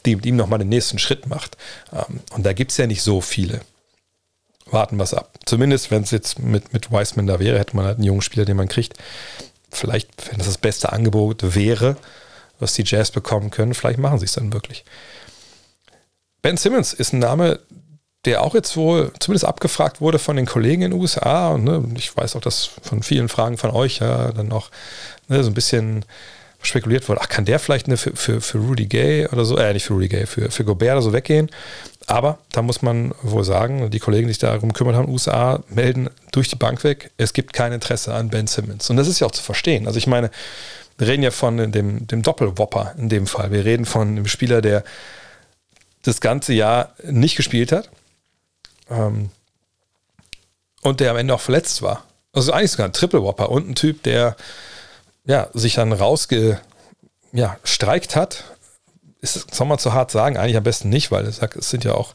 die 0.04 0.16
mit 0.16 0.26
ihm 0.26 0.36
nochmal 0.36 0.58
den 0.58 0.68
nächsten 0.68 0.98
Schritt 0.98 1.26
macht. 1.26 1.56
Ähm, 1.92 2.20
und 2.32 2.44
da 2.44 2.52
gibt 2.52 2.70
es 2.70 2.76
ja 2.76 2.86
nicht 2.86 3.02
so 3.02 3.20
viele. 3.20 3.60
Warten 4.66 4.96
wir 4.96 5.04
es 5.04 5.14
ab. 5.14 5.38
Zumindest, 5.44 5.90
wenn 5.90 6.02
es 6.02 6.10
jetzt 6.10 6.38
mit, 6.40 6.72
mit 6.72 6.90
Wiseman 6.90 7.26
da 7.26 7.38
wäre, 7.38 7.58
hätte 7.58 7.76
man 7.76 7.86
halt 7.86 7.96
einen 7.96 8.04
jungen 8.04 8.22
Spieler, 8.22 8.44
den 8.44 8.56
man 8.56 8.68
kriegt. 8.68 8.94
Vielleicht, 9.70 10.30
wenn 10.30 10.38
das 10.38 10.46
das 10.46 10.58
beste 10.58 10.92
Angebot 10.92 11.54
wäre, 11.54 11.96
was 12.58 12.74
die 12.74 12.84
Jazz 12.84 13.10
bekommen 13.10 13.50
können, 13.50 13.74
vielleicht 13.74 13.98
machen 13.98 14.18
sie 14.18 14.24
es 14.24 14.32
dann 14.32 14.52
wirklich. 14.52 14.84
Ben 16.42 16.56
Simmons 16.56 16.92
ist 16.92 17.12
ein 17.12 17.18
Name, 17.18 17.60
der 18.26 18.42
auch 18.42 18.54
jetzt 18.54 18.76
wohl 18.76 19.12
zumindest 19.18 19.44
abgefragt 19.44 20.00
wurde 20.00 20.18
von 20.18 20.36
den 20.36 20.46
Kollegen 20.46 20.82
in 20.82 20.90
den 20.90 21.00
USA. 21.00 21.50
Und 21.50 21.64
ne, 21.64 21.82
ich 21.96 22.14
weiß 22.16 22.36
auch, 22.36 22.40
dass 22.40 22.70
von 22.82 23.02
vielen 23.02 23.28
Fragen 23.28 23.56
von 23.56 23.70
euch 23.70 24.00
ja 24.00 24.32
dann 24.32 24.52
auch 24.52 24.70
ne, 25.28 25.42
so 25.42 25.50
ein 25.50 25.54
bisschen 25.54 26.04
spekuliert 26.62 27.08
wurde, 27.08 27.20
ach, 27.22 27.28
kann 27.28 27.44
der 27.44 27.58
vielleicht 27.58 27.88
ne, 27.88 27.96
für, 27.96 28.14
für, 28.16 28.40
für 28.40 28.58
Rudy 28.58 28.86
Gay 28.86 29.28
oder 29.28 29.44
so, 29.44 29.56
äh, 29.56 29.72
nicht 29.72 29.86
für 29.86 29.94
Rudy 29.94 30.08
Gay, 30.08 30.26
für, 30.26 30.50
für 30.50 30.64
Gobert 30.64 30.92
oder 30.92 31.02
so 31.02 31.12
weggehen. 31.12 31.48
Aber 32.06 32.38
da 32.52 32.62
muss 32.62 32.82
man 32.82 33.14
wohl 33.22 33.44
sagen, 33.44 33.90
die 33.90 33.98
Kollegen, 33.98 34.26
die 34.26 34.32
sich 34.32 34.38
darum 34.38 34.72
kümmern 34.72 34.96
haben, 34.96 35.08
USA, 35.08 35.60
melden 35.68 36.08
durch 36.32 36.48
die 36.48 36.56
Bank 36.56 36.84
weg, 36.84 37.10
es 37.16 37.32
gibt 37.32 37.52
kein 37.52 37.72
Interesse 37.72 38.14
an 38.14 38.28
Ben 38.28 38.46
Simmons. 38.46 38.90
Und 38.90 38.96
das 38.96 39.08
ist 39.08 39.20
ja 39.20 39.26
auch 39.26 39.32
zu 39.32 39.42
verstehen. 39.42 39.86
Also 39.86 39.98
ich 39.98 40.06
meine, 40.06 40.30
wir 40.98 41.08
reden 41.08 41.22
ja 41.22 41.30
von 41.30 41.72
dem, 41.72 42.06
dem 42.06 42.22
Doppelwopper 42.22 42.94
in 42.98 43.08
dem 43.08 43.26
Fall. 43.26 43.50
Wir 43.50 43.64
reden 43.64 43.84
von 43.84 44.08
einem 44.08 44.26
Spieler, 44.26 44.62
der 44.62 44.84
das 46.02 46.20
ganze 46.20 46.52
Jahr 46.52 46.94
nicht 47.04 47.36
gespielt 47.36 47.72
hat, 47.72 47.90
ähm, 48.90 49.30
und 50.82 51.00
der 51.00 51.10
am 51.10 51.16
Ende 51.16 51.34
auch 51.34 51.40
verletzt 51.40 51.82
war. 51.82 52.04
Also 52.32 52.52
eigentlich 52.52 52.72
sogar 52.72 52.86
ein 52.86 52.92
Triple 52.92 53.22
Whopper 53.22 53.50
und 53.50 53.68
ein 53.68 53.74
Typ, 53.74 54.02
der 54.02 54.36
ja, 55.24 55.48
sich 55.54 55.74
dann 55.74 55.92
rausgestreikt 55.92 58.14
ja, 58.14 58.20
hat. 58.20 58.44
Ist, 59.20 59.54
soll 59.54 59.66
man 59.66 59.78
zu 59.78 59.92
hart 59.92 60.10
sagen? 60.10 60.36
Eigentlich 60.36 60.56
am 60.56 60.62
besten 60.62 60.88
nicht, 60.88 61.10
weil 61.10 61.24
es, 61.24 61.40
es 61.40 61.70
sind 61.70 61.84
ja 61.84 61.94
auch, 61.94 62.14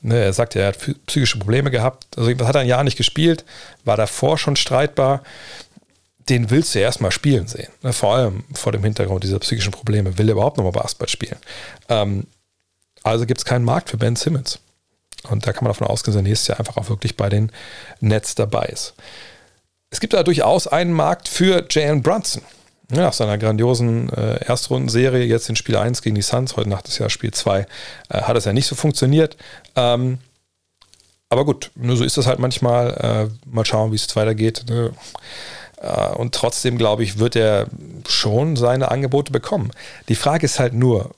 ne, 0.00 0.22
er 0.22 0.32
sagt 0.32 0.54
ja, 0.54 0.62
er 0.62 0.68
hat 0.68 0.78
psychische 1.06 1.38
Probleme 1.38 1.70
gehabt. 1.70 2.06
Also 2.16 2.30
hat 2.30 2.54
er 2.54 2.62
ein 2.62 2.68
Jahr 2.68 2.84
nicht 2.84 2.96
gespielt, 2.96 3.44
war 3.84 3.96
davor 3.96 4.38
schon 4.38 4.56
streitbar. 4.56 5.22
Den 6.28 6.50
willst 6.50 6.74
du 6.74 6.80
erstmal 6.80 7.12
spielen 7.12 7.46
sehen. 7.46 7.70
Ne, 7.82 7.92
vor 7.92 8.14
allem 8.14 8.44
vor 8.54 8.72
dem 8.72 8.82
Hintergrund 8.82 9.24
dieser 9.24 9.38
psychischen 9.40 9.72
Probleme. 9.72 10.16
Will 10.16 10.28
er 10.28 10.32
überhaupt 10.32 10.56
nochmal 10.56 10.72
Basketball 10.72 11.08
spielen? 11.08 11.36
Ähm, 11.88 12.26
also 13.02 13.26
gibt 13.26 13.40
es 13.40 13.44
keinen 13.44 13.64
Markt 13.64 13.90
für 13.90 13.98
Ben 13.98 14.16
Simmons. 14.16 14.60
Und 15.28 15.46
da 15.46 15.52
kann 15.52 15.64
man 15.64 15.72
davon 15.72 15.86
ausgehen, 15.86 16.14
dass 16.14 16.20
er 16.20 16.28
nächstes 16.28 16.48
Jahr 16.48 16.58
einfach 16.58 16.76
auch 16.76 16.88
wirklich 16.88 17.16
bei 17.16 17.28
den 17.28 17.50
Nets 18.00 18.34
dabei 18.34 18.66
ist. 18.66 18.94
Es 19.90 20.00
gibt 20.00 20.12
da 20.12 20.22
durchaus 20.22 20.66
einen 20.66 20.92
Markt 20.92 21.28
für 21.28 21.64
Jalen 21.70 22.02
Brunson. 22.02 22.42
Ja, 22.92 23.02
nach 23.02 23.12
seiner 23.12 23.36
grandiosen 23.36 24.10
äh, 24.10 24.44
Erstrundenserie, 24.44 25.24
jetzt 25.24 25.48
in 25.48 25.56
Spiel 25.56 25.76
1 25.76 26.02
gegen 26.02 26.14
die 26.14 26.22
Suns, 26.22 26.56
heute 26.56 26.68
Nacht 26.68 26.86
ist 26.86 26.98
ja 26.98 27.10
Spiel 27.10 27.32
2, 27.32 27.60
äh, 27.60 27.66
hat 28.22 28.36
es 28.36 28.44
ja 28.44 28.52
nicht 28.52 28.66
so 28.66 28.76
funktioniert. 28.76 29.36
Ähm, 29.74 30.18
aber 31.28 31.44
gut, 31.44 31.72
nur 31.74 31.96
so 31.96 32.04
ist 32.04 32.16
das 32.16 32.26
halt 32.26 32.38
manchmal. 32.38 33.30
Äh, 33.32 33.50
mal 33.50 33.64
schauen, 33.64 33.90
wie 33.90 33.96
es 33.96 34.14
weitergeht. 34.14 34.66
Ne? 34.68 34.92
Äh, 35.78 36.08
und 36.14 36.34
trotzdem, 36.34 36.78
glaube 36.78 37.02
ich, 37.02 37.18
wird 37.18 37.34
er 37.34 37.66
schon 38.06 38.56
seine 38.56 38.90
Angebote 38.90 39.32
bekommen. 39.32 39.72
Die 40.08 40.14
Frage 40.14 40.44
ist 40.44 40.60
halt 40.60 40.72
nur, 40.72 41.10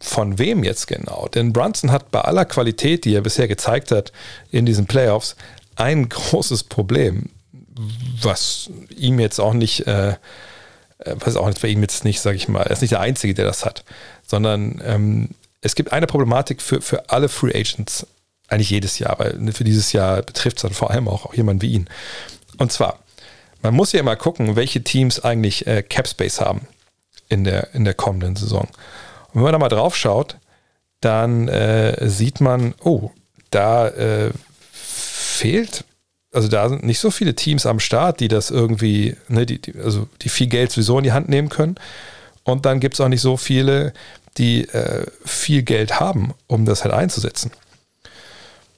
von 0.00 0.38
wem 0.38 0.62
jetzt 0.62 0.86
genau? 0.86 1.28
Denn 1.28 1.52
Brunson 1.52 1.90
hat 1.90 2.10
bei 2.10 2.20
aller 2.20 2.44
Qualität, 2.44 3.04
die 3.04 3.14
er 3.14 3.20
bisher 3.20 3.48
gezeigt 3.48 3.90
hat 3.90 4.12
in 4.50 4.64
diesen 4.64 4.86
Playoffs, 4.86 5.36
ein 5.76 6.08
großes 6.08 6.64
Problem, 6.64 7.30
was 8.20 8.70
ihm 8.96 9.20
jetzt 9.20 9.38
auch 9.38 9.54
nicht, 9.54 9.86
äh, 9.86 10.10
äh 10.10 10.14
was 11.16 11.36
auch 11.36 11.50
bei 11.54 11.68
ihm 11.68 11.82
jetzt 11.82 12.04
nicht, 12.04 12.20
sage 12.20 12.36
ich 12.36 12.48
mal, 12.48 12.62
er 12.62 12.70
ist 12.70 12.80
nicht 12.80 12.92
der 12.92 13.00
Einzige, 13.00 13.34
der 13.34 13.44
das 13.44 13.64
hat, 13.64 13.84
sondern 14.26 14.80
ähm, 14.84 15.28
es 15.60 15.74
gibt 15.74 15.92
eine 15.92 16.06
Problematik 16.06 16.62
für, 16.62 16.80
für 16.80 17.10
alle 17.10 17.28
Free 17.28 17.54
Agents, 17.54 18.06
eigentlich 18.48 18.70
jedes 18.70 18.98
Jahr, 18.98 19.18
weil 19.18 19.52
für 19.52 19.64
dieses 19.64 19.92
Jahr 19.92 20.22
betrifft 20.22 20.56
es 20.58 20.62
dann 20.62 20.72
vor 20.72 20.90
allem 20.90 21.08
auch, 21.08 21.26
auch 21.26 21.34
jemanden 21.34 21.62
wie 21.62 21.72
ihn. 21.72 21.90
Und 22.56 22.72
zwar, 22.72 23.00
man 23.62 23.74
muss 23.74 23.92
ja 23.92 24.00
immer 24.00 24.16
gucken, 24.16 24.56
welche 24.56 24.82
Teams 24.82 25.20
eigentlich 25.20 25.66
äh, 25.66 25.82
Cap 25.82 26.08
Space 26.08 26.40
haben 26.40 26.62
in 27.28 27.44
der, 27.44 27.74
in 27.74 27.84
der 27.84 27.94
kommenden 27.94 28.36
Saison. 28.36 28.68
Und 29.28 29.36
wenn 29.36 29.42
man 29.42 29.52
da 29.52 29.58
mal 29.58 29.68
drauf 29.68 29.96
schaut, 29.96 30.38
dann 31.00 31.48
äh, 31.48 32.08
sieht 32.08 32.40
man, 32.40 32.74
oh, 32.82 33.10
da 33.50 33.88
äh, 33.88 34.30
fehlt, 34.72 35.84
also 36.32 36.48
da 36.48 36.68
sind 36.68 36.84
nicht 36.84 36.98
so 36.98 37.10
viele 37.10 37.34
Teams 37.34 37.66
am 37.66 37.80
Start, 37.80 38.20
die 38.20 38.28
das 38.28 38.50
irgendwie, 38.50 39.16
ne, 39.28 39.46
die, 39.46 39.60
die, 39.60 39.78
also 39.78 40.08
die 40.22 40.28
viel 40.28 40.48
Geld 40.48 40.72
sowieso 40.72 40.98
in 40.98 41.04
die 41.04 41.12
Hand 41.12 41.28
nehmen 41.28 41.48
können. 41.48 41.76
Und 42.44 42.66
dann 42.66 42.80
gibt 42.80 42.94
es 42.94 43.00
auch 43.00 43.08
nicht 43.08 43.20
so 43.20 43.36
viele, 43.36 43.92
die 44.36 44.68
äh, 44.68 45.06
viel 45.24 45.62
Geld 45.62 46.00
haben, 46.00 46.34
um 46.46 46.64
das 46.64 46.84
halt 46.84 46.94
einzusetzen. 46.94 47.50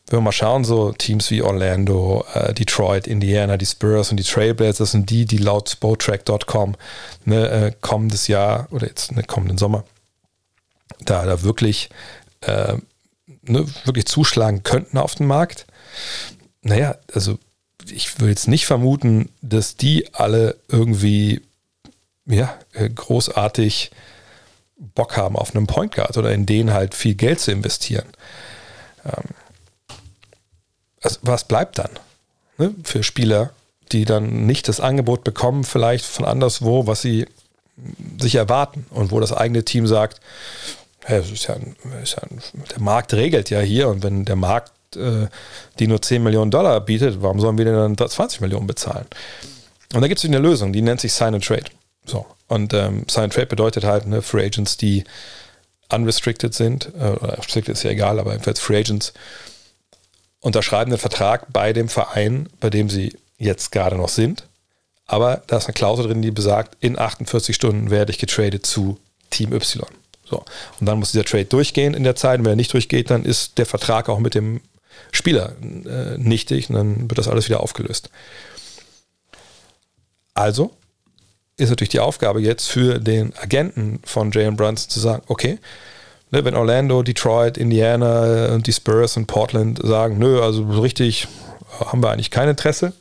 Wenn 0.09 0.19
wir 0.19 0.23
mal 0.23 0.33
schauen, 0.33 0.65
so 0.65 0.93
Teams 0.93 1.31
wie 1.31 1.43
Orlando, 1.43 2.25
äh, 2.35 2.53
Detroit, 2.53 3.07
Indiana, 3.07 3.57
die 3.57 3.67
Spurs 3.67 4.11
und 4.11 4.17
die 4.17 4.25
Trailblazers, 4.25 4.79
das 4.79 4.91
sind 4.93 5.11
die, 5.11 5.25
die 5.25 5.39
laut 5.39 5.71
Spotrack.com 5.71 6.75
ne, 7.25 7.49
äh, 7.49 7.73
kommendes 7.81 8.27
Jahr 8.27 8.67
oder 8.71 8.87
jetzt 8.89 9.13
ne, 9.13 9.23
kommenden 9.23 9.59
Sommer 9.59 9.85
da, 11.05 11.25
da 11.25 11.43
wirklich, 11.43 11.91
äh, 12.43 12.75
ne, 13.43 13.67
wirklich 13.85 14.07
zuschlagen 14.07 14.63
könnten 14.63 14.99
auf 14.99 15.15
den 15.15 15.27
Markt. 15.27 15.67
Naja, 16.63 16.97
also 17.13 17.39
ich 17.91 18.21
würde 18.21 18.31
jetzt 18.31 18.49
nicht 18.49 18.67
vermuten, 18.67 19.31
dass 19.43 19.77
die 19.77 20.15
alle 20.15 20.57
irgendwie 20.69 21.43
ja, 22.27 22.57
äh, 22.73 22.89
großartig 22.89 23.91
Bock 24.77 25.17
haben 25.17 25.37
auf 25.37 25.55
einen 25.55 25.67
Point 25.67 25.95
Guard 25.95 26.17
oder 26.17 26.33
in 26.33 26.47
denen 26.47 26.73
halt 26.73 26.95
viel 26.95 27.15
Geld 27.15 27.41
zu 27.41 27.51
investieren. 27.51 28.07
Ähm, 29.05 29.25
also 31.03 31.19
was 31.23 31.45
bleibt 31.45 31.79
dann 31.79 31.91
ne, 32.59 32.75
für 32.85 33.03
Spieler, 33.03 33.51
die 33.93 34.05
dann 34.05 34.47
nicht 34.47 34.69
das 34.69 34.81
Angebot 34.81 35.25
bekommen, 35.25 35.65
vielleicht 35.65 36.05
von 36.05 36.25
anderswo, 36.25 36.87
was 36.87 37.03
sie 37.03 37.27
sich 38.19 38.35
erwarten 38.35 38.87
und 38.91 39.11
wo 39.11 39.21
das 39.21 39.33
eigene 39.33 39.65
Team 39.65 39.87
sagt, 39.87 40.21
ja, 41.09 41.17
ist 41.19 41.47
ja, 41.47 41.55
ein, 41.55 41.77
ist 42.03 42.17
ja 42.17 42.23
ein, 42.23 42.41
der 42.71 42.81
Markt 42.81 43.15
regelt 43.15 43.51
ja 43.51 43.61
hier 43.61 43.89
und 43.89 44.03
wenn 44.03 44.25
der 44.25 44.37
Markt 44.37 44.73
äh, 44.97 45.29
die 45.79 45.87
nur 45.87 46.03
10 46.03 46.23
Millionen 46.23 46.51
Dollar 46.51 46.81
bietet, 46.81 47.23
warum 47.23 47.41
sollen 47.41 47.59
wir 47.59 47.65
denn 47.65 47.97
dann 47.97 47.97
20 47.97 48.41
Millionen 48.41 48.67
bezahlen? 48.67 49.07
Und 49.95 50.03
da 50.03 50.09
gibt 50.09 50.19
es 50.19 50.25
eine 50.25 50.39
Lösung, 50.39 50.73
die 50.73 50.83
nennt 50.83 51.01
sich 51.01 51.13
Sign 51.13 51.35
and 51.35 51.45
Trade. 51.45 51.65
So. 52.05 52.27
Und 52.49 52.75
ähm, 52.75 53.05
Sign 53.09 53.25
and 53.25 53.33
Trade 53.33 53.47
bedeutet 53.47 53.85
halt 53.85 54.07
ne, 54.07 54.23
Free 54.23 54.45
Agents, 54.45 54.77
die 54.77 55.05
unrestricted 55.93 56.55
sind, 56.55 56.93
äh, 56.95 57.05
restricted 57.05 57.75
ist 57.75 57.83
ja 57.83 57.91
egal, 57.91 58.19
aber 58.19 58.33
jedenfalls 58.33 58.61
Free 58.61 58.79
Agents, 58.79 59.13
unterschreiben 60.41 60.91
den 60.91 60.99
Vertrag 60.99 61.53
bei 61.53 61.73
dem 61.73 61.89
Verein, 61.89 62.49
bei 62.61 62.71
dem 62.71 62.89
sie 62.89 63.17
jetzt 63.39 63.73
gerade 63.73 63.97
noch 63.97 64.09
sind. 64.09 64.45
Aber 65.07 65.43
da 65.49 65.59
ist 65.59 65.67
eine 65.67 65.75
Klausel 65.75 66.07
drin, 66.07 66.23
die 66.23 66.31
besagt, 66.31 66.77
in 66.81 66.99
48 66.99 67.55
Stunden 67.55 67.91
werde 67.91 68.13
ich 68.13 68.19
getradet 68.19 68.65
zu 68.65 68.99
Team 69.31 69.53
Y. 69.53 69.87
So. 70.31 70.45
Und 70.79 70.87
dann 70.87 70.99
muss 70.99 71.13
dieser 71.13 71.25
Trade 71.25 71.45
durchgehen 71.45 71.95
in 71.95 72.05
der 72.05 72.17
Zeit. 72.17 72.39
Und 72.39 72.45
wenn 72.45 72.53
er 72.53 72.57
nicht 72.57 72.73
durchgeht, 72.73 73.11
dann 73.11 73.25
ist 73.25 73.59
der 73.59 73.67
Vertrag 73.67 74.09
auch 74.09 74.19
mit 74.19 74.35
dem 74.35 74.61
Spieler 75.13 75.53
äh, 75.61 76.19
nichtig 76.19 76.71
und 76.71 76.77
dann 76.77 77.11
wird 77.11 77.19
das 77.19 77.29
alles 77.29 77.49
wieder 77.49 77.61
aufgelöst. 77.61 78.11
Also 80.35 80.73
ist 81.57 81.71
natürlich 81.71 81.91
die 81.91 82.01
Aufgabe 82.01 82.41
jetzt 82.41 82.69
für 82.69 82.99
den 82.99 83.35
Agenten 83.37 84.01
von 84.05 84.31
Jalen 84.31 84.57
Brunson 84.57 84.89
zu 84.89 85.01
sagen, 85.01 85.23
okay, 85.27 85.59
ne, 86.31 86.45
wenn 86.45 86.55
Orlando, 86.55 87.03
Detroit, 87.03 87.59
Indiana 87.59 88.55
und 88.55 88.67
die 88.67 88.73
Spurs 88.73 89.17
und 89.17 89.27
Portland 89.27 89.81
sagen, 89.83 90.19
nö, 90.19 90.41
also 90.41 90.71
so 90.73 90.81
richtig 90.81 91.29
haben 91.79 92.03
wir 92.03 92.11
eigentlich 92.11 92.31
kein 92.31 92.49
Interesse, 92.49 92.93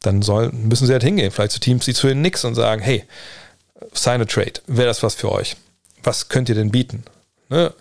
dann 0.00 0.22
sollen, 0.22 0.68
müssen 0.68 0.86
sie 0.86 0.92
halt 0.92 1.02
hingehen, 1.02 1.30
vielleicht 1.30 1.52
zu 1.52 1.60
Teams, 1.60 1.84
die 1.84 1.94
zu 1.94 2.06
den 2.06 2.18
Knicks 2.18 2.44
und 2.44 2.54
sagen, 2.54 2.82
hey, 2.82 3.04
sign 3.92 4.20
a 4.20 4.24
trade, 4.24 4.60
wäre 4.66 4.88
das 4.88 5.02
was 5.02 5.14
für 5.14 5.32
euch? 5.32 5.56
Was 6.02 6.28
könnt 6.28 6.48
ihr 6.48 6.54
denn 6.54 6.70
bieten? 6.70 7.04
Ne? 7.48 7.72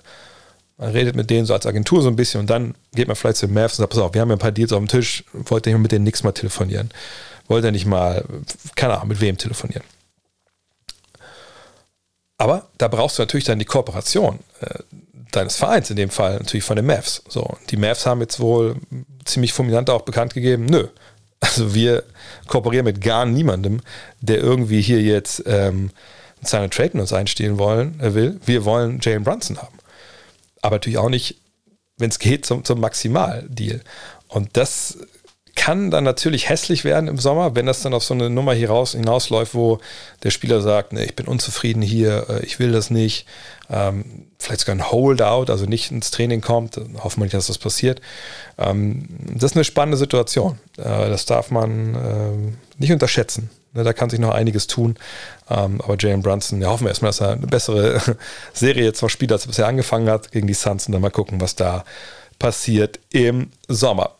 Man 0.77 0.91
redet 0.91 1.15
mit 1.15 1.29
denen 1.29 1.45
so 1.45 1.53
als 1.53 1.65
Agentur 1.65 2.01
so 2.01 2.07
ein 2.07 2.15
bisschen 2.15 2.41
und 2.41 2.49
dann 2.49 2.75
geht 2.93 3.07
man 3.07 3.15
vielleicht 3.15 3.37
zu 3.37 3.47
den 3.47 3.53
Mavs 3.53 3.77
und 3.77 3.83
sagt, 3.83 3.91
pass 3.91 3.99
auf, 3.99 4.13
wir 4.13 4.21
haben 4.21 4.29
ja 4.29 4.35
ein 4.35 4.39
paar 4.39 4.51
Deals 4.51 4.73
auf 4.73 4.79
dem 4.79 4.87
Tisch, 4.87 5.23
wollt 5.33 5.67
ihr 5.67 5.77
mit 5.77 5.91
den 5.91 6.01
Knicks 6.01 6.23
mal 6.23 6.31
telefonieren? 6.31 6.89
Wollt 7.47 7.63
ihr 7.63 7.71
nicht 7.71 7.85
mal, 7.85 8.25
keine 8.75 8.95
Ahnung, 8.95 9.09
mit 9.09 9.21
wem 9.21 9.37
telefonieren? 9.37 9.83
Aber 12.37 12.67
da 12.79 12.87
brauchst 12.87 13.19
du 13.19 13.21
natürlich 13.21 13.45
dann 13.45 13.59
die 13.59 13.65
Kooperation 13.65 14.39
äh, 14.61 14.79
deines 15.31 15.57
Vereins, 15.57 15.91
in 15.91 15.95
dem 15.95 16.09
Fall 16.09 16.37
natürlich 16.37 16.63
von 16.63 16.75
den 16.75 16.87
Mavs. 16.87 17.21
So, 17.29 17.57
die 17.69 17.77
Mavs 17.77 18.07
haben 18.07 18.21
jetzt 18.21 18.39
wohl 18.39 18.77
ziemlich 19.25 19.53
fulminant 19.53 19.89
auch 19.91 20.01
bekannt 20.01 20.33
gegeben, 20.33 20.65
nö, 20.65 20.87
also 21.41 21.73
wir 21.73 22.03
kooperieren 22.47 22.85
mit 22.85 23.01
gar 23.01 23.25
niemandem, 23.25 23.81
der 24.21 24.37
irgendwie 24.37 24.81
hier 24.81 25.01
jetzt 25.01 25.43
ähm, 25.45 25.91
seine 26.41 26.69
Trade 26.69 26.99
uns 26.99 27.13
einstehen 27.13 27.57
wollen, 27.57 27.99
äh, 27.99 28.13
will. 28.13 28.39
Wir 28.45 28.65
wollen 28.65 28.99
Jalen 29.01 29.23
Brunson 29.23 29.57
haben. 29.57 29.77
Aber 30.61 30.75
natürlich 30.75 30.97
auch 30.97 31.09
nicht, 31.09 31.37
wenn 31.97 32.09
es 32.09 32.19
geht, 32.19 32.45
zum, 32.45 32.63
zum 32.63 32.79
Maximaldeal. 32.79 33.81
Und 34.27 34.49
das 34.57 34.97
kann 35.55 35.91
dann 35.91 36.03
natürlich 36.03 36.49
hässlich 36.49 36.83
werden 36.83 37.07
im 37.07 37.17
Sommer, 37.17 37.55
wenn 37.55 37.65
das 37.65 37.81
dann 37.81 37.93
auf 37.93 38.03
so 38.03 38.13
eine 38.13 38.29
Nummer 38.29 38.53
hier 38.53 38.69
raus, 38.69 38.93
hinausläuft, 38.93 39.53
wo 39.53 39.79
der 40.23 40.31
Spieler 40.31 40.61
sagt, 40.61 40.93
nee, 40.93 41.03
ich 41.03 41.15
bin 41.15 41.27
unzufrieden 41.27 41.81
hier, 41.81 42.25
äh, 42.29 42.45
ich 42.45 42.59
will 42.59 42.71
das 42.71 42.89
nicht, 42.89 43.25
ähm, 43.69 44.27
vielleicht 44.39 44.61
sogar 44.61 44.75
ein 44.75 44.91
Holdout, 44.91 45.51
also 45.51 45.65
nicht 45.65 45.91
ins 45.91 46.11
Training 46.11 46.41
kommt, 46.41 46.79
hoffen 47.03 47.19
wir 47.19 47.25
nicht, 47.25 47.33
dass 47.33 47.47
das 47.47 47.57
passiert. 47.57 48.01
Ähm, 48.57 49.07
das 49.35 49.51
ist 49.51 49.57
eine 49.57 49.63
spannende 49.63 49.97
Situation. 49.97 50.59
Äh, 50.77 51.09
das 51.09 51.25
darf 51.25 51.51
man 51.51 51.95
äh, 51.95 52.79
nicht 52.79 52.91
unterschätzen. 52.91 53.49
Ne, 53.73 53.83
da 53.83 53.93
kann 53.93 54.09
sich 54.09 54.19
noch 54.19 54.33
einiges 54.33 54.67
tun. 54.67 54.95
Ähm, 55.49 55.79
aber 55.81 55.95
Jalen 55.97 56.21
Brunson, 56.21 56.61
ja, 56.61 56.69
hoffen 56.69 56.85
wir 56.85 56.89
erstmal, 56.89 57.09
dass 57.09 57.21
er 57.21 57.31
eine 57.33 57.47
bessere 57.47 58.01
Serie 58.53 58.83
jetzt 58.83 59.09
spielt, 59.09 59.31
als 59.31 59.45
er 59.45 59.49
bisher 59.49 59.67
angefangen 59.67 60.09
hat 60.09 60.31
gegen 60.31 60.47
die 60.47 60.53
Suns 60.53 60.87
und 60.87 60.93
dann 60.93 61.01
mal 61.01 61.11
gucken, 61.11 61.39
was 61.39 61.55
da 61.55 61.85
passiert 62.39 62.99
im 63.11 63.51
Sommer 63.67 64.15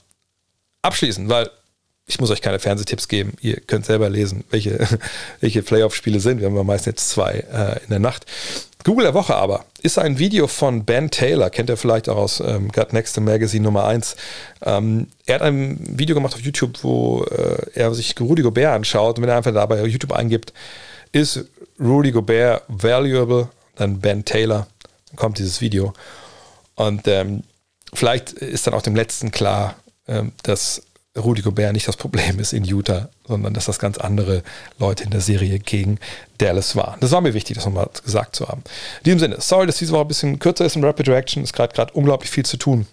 abschließen, 0.82 1.30
weil 1.30 1.50
ich 2.08 2.20
muss 2.20 2.32
euch 2.32 2.42
keine 2.42 2.60
Fernsehtipps 2.60 3.08
geben. 3.08 3.34
Ihr 3.42 3.62
könnt 3.62 3.86
selber 3.86 4.10
lesen, 4.10 4.44
welche, 4.50 4.88
welche 5.40 5.62
Playoff-Spiele 5.62 6.20
sind. 6.20 6.40
Wir 6.40 6.48
haben 6.48 6.56
ja 6.56 6.64
meist 6.64 6.86
jetzt 6.86 7.10
zwei 7.10 7.46
äh, 7.52 7.84
in 7.84 7.90
der 7.90 8.00
Nacht. 8.00 8.26
Google 8.84 9.06
der 9.06 9.14
Woche 9.14 9.36
aber 9.36 9.66
ist 9.84 10.00
ein 10.00 10.18
Video 10.18 10.48
von 10.48 10.86
Ben 10.86 11.12
Taylor, 11.12 11.52
kennt 11.52 11.70
ihr 11.70 11.78
vielleicht 11.78 12.10
auch 12.10 12.18
aus 12.18 12.40
ähm, 12.40 12.72
Got 12.72 12.94
Next 12.94 13.20
Magazine 13.20 13.64
Nummer 13.64 13.86
1. 13.86 14.16
Ähm, 14.64 15.08
er 15.28 15.36
hat 15.36 15.42
ein 15.44 15.78
Video 15.82 16.16
gemacht 16.16 16.34
auf 16.34 16.42
YouTube, 16.42 16.84
wo 16.84 17.24
äh, 17.26 17.70
er 17.76 17.94
sich 17.94 18.16
Rudy 18.20 18.42
Gobert 18.42 18.74
anschaut. 18.74 19.18
Und 19.18 19.24
wenn 19.24 19.30
er 19.30 19.38
einfach 19.38 19.54
da 19.54 19.66
bei 19.68 19.84
YouTube 19.86 20.12
eingibt, 20.14 20.54
ist 21.12 21.46
Rudy 21.80 22.12
Gobert 22.12 22.64
valuable, 22.68 23.50
dann 23.76 24.00
Ben 24.00 24.26
Taylor, 24.26 24.68
dann 25.10 25.16
kommt 25.16 25.38
dieses 25.38 25.62
Video. 25.62 25.94
Und 26.76 27.08
ähm, 27.08 27.44
vielleicht 27.94 28.34
ist 28.34 28.66
dann 28.66 28.74
auch 28.74 28.82
dem 28.82 28.96
Letzten 28.96 29.32
klar, 29.32 29.76
dass 30.44 30.82
Rudy 31.18 31.42
Gobert 31.42 31.74
nicht 31.74 31.88
das 31.88 31.98
Problem 31.98 32.40
ist 32.40 32.54
in 32.54 32.64
Utah, 32.64 33.10
sondern 33.28 33.54
dass 33.54 33.66
das 33.66 33.80
ganz 33.80 33.98
andere 33.98 34.44
Leute 34.80 35.04
in 35.04 35.10
der 35.10 35.20
Serie 35.20 35.60
gegen 35.60 36.00
Dallas 36.38 36.76
waren. 36.76 37.00
Das 37.02 37.12
war 37.12 37.20
mir 37.20 37.34
wichtig, 37.34 37.56
das 37.56 37.66
nochmal 37.66 37.90
gesagt 38.04 38.36
zu 38.36 38.48
haben. 38.48 38.64
In 39.00 39.04
diesem 39.06 39.20
Sinne, 39.20 39.42
sorry, 39.42 39.68
dass 39.68 39.78
diese 39.78 39.92
Woche 39.92 40.04
ein 40.04 40.08
bisschen 40.08 40.40
kürzer 40.40 40.66
ist 40.66 40.78
im 40.78 40.84
Rapid 40.84 41.10
Reaction. 41.10 41.44
Es 41.44 41.50
ist 41.50 41.54
gerade 41.54 41.94
unglaublich 41.94 42.32
viel 42.32 42.46
zu 42.46 42.56
tun. 42.56 42.88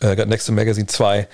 Äh, 0.00 0.24
Next 0.24 0.50
Magazine 0.50 0.86
2 0.86 1.28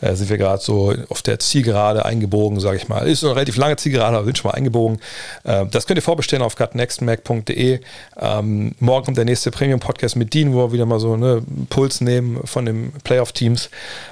äh, 0.00 0.14
sind 0.14 0.28
wir 0.28 0.38
gerade 0.38 0.62
so 0.62 0.94
auf 1.08 1.22
der 1.22 1.38
Zielgerade 1.38 2.04
eingebogen, 2.04 2.60
sage 2.60 2.76
ich 2.76 2.88
mal. 2.88 3.06
Ist 3.06 3.24
eine 3.24 3.34
relativ 3.34 3.56
lange 3.56 3.76
Zielgerade, 3.76 4.16
aber 4.16 4.24
sind 4.24 4.38
schon 4.38 4.50
mal 4.50 4.56
eingebogen. 4.56 5.00
Äh, 5.44 5.66
das 5.66 5.86
könnt 5.86 5.98
ihr 5.98 6.02
vorbestellen 6.02 6.42
auf 6.42 6.56
gutnextmac.de. 6.56 7.80
Ähm, 8.18 8.74
morgen 8.80 9.04
kommt 9.06 9.16
der 9.16 9.24
nächste 9.24 9.50
Premium-Podcast 9.50 10.16
mit 10.16 10.34
Dean, 10.34 10.52
wo 10.52 10.58
wir 10.58 10.72
wieder 10.72 10.86
mal 10.86 11.00
so 11.00 11.14
einen 11.14 11.66
Puls 11.70 12.00
nehmen 12.00 12.40
von 12.46 12.66
den 12.66 12.92
Playoff-Teams. 13.04 13.70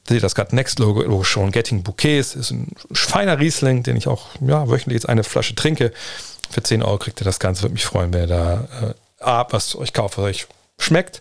seht 0.08 0.16
ihr 0.18 0.22
das 0.22 0.34
gerade 0.34 0.54
Next-Logo 0.54 1.22
schon, 1.24 1.52
Getting 1.52 1.82
Bouquets, 1.82 2.34
ist 2.34 2.50
ein 2.50 2.72
feiner 2.92 3.38
Riesling, 3.38 3.82
den 3.82 3.96
ich 3.96 4.08
auch 4.08 4.28
ja, 4.40 4.68
wöchentlich 4.68 4.94
jetzt 4.94 5.08
eine 5.08 5.24
Flasche 5.24 5.54
trinke. 5.54 5.92
Für 6.50 6.62
10 6.62 6.82
Euro 6.82 6.98
kriegt 6.98 7.20
ihr 7.20 7.24
das 7.24 7.40
Ganze, 7.40 7.62
würde 7.62 7.74
mich 7.74 7.84
freuen, 7.84 8.14
wenn 8.14 8.22
ihr 8.22 8.28
da 8.28 8.68
äh, 8.82 8.94
A, 9.22 9.46
was 9.50 9.76
euch 9.76 9.92
kauft, 9.92 10.16
was 10.18 10.24
euch 10.24 10.46
schmeckt 10.78 11.20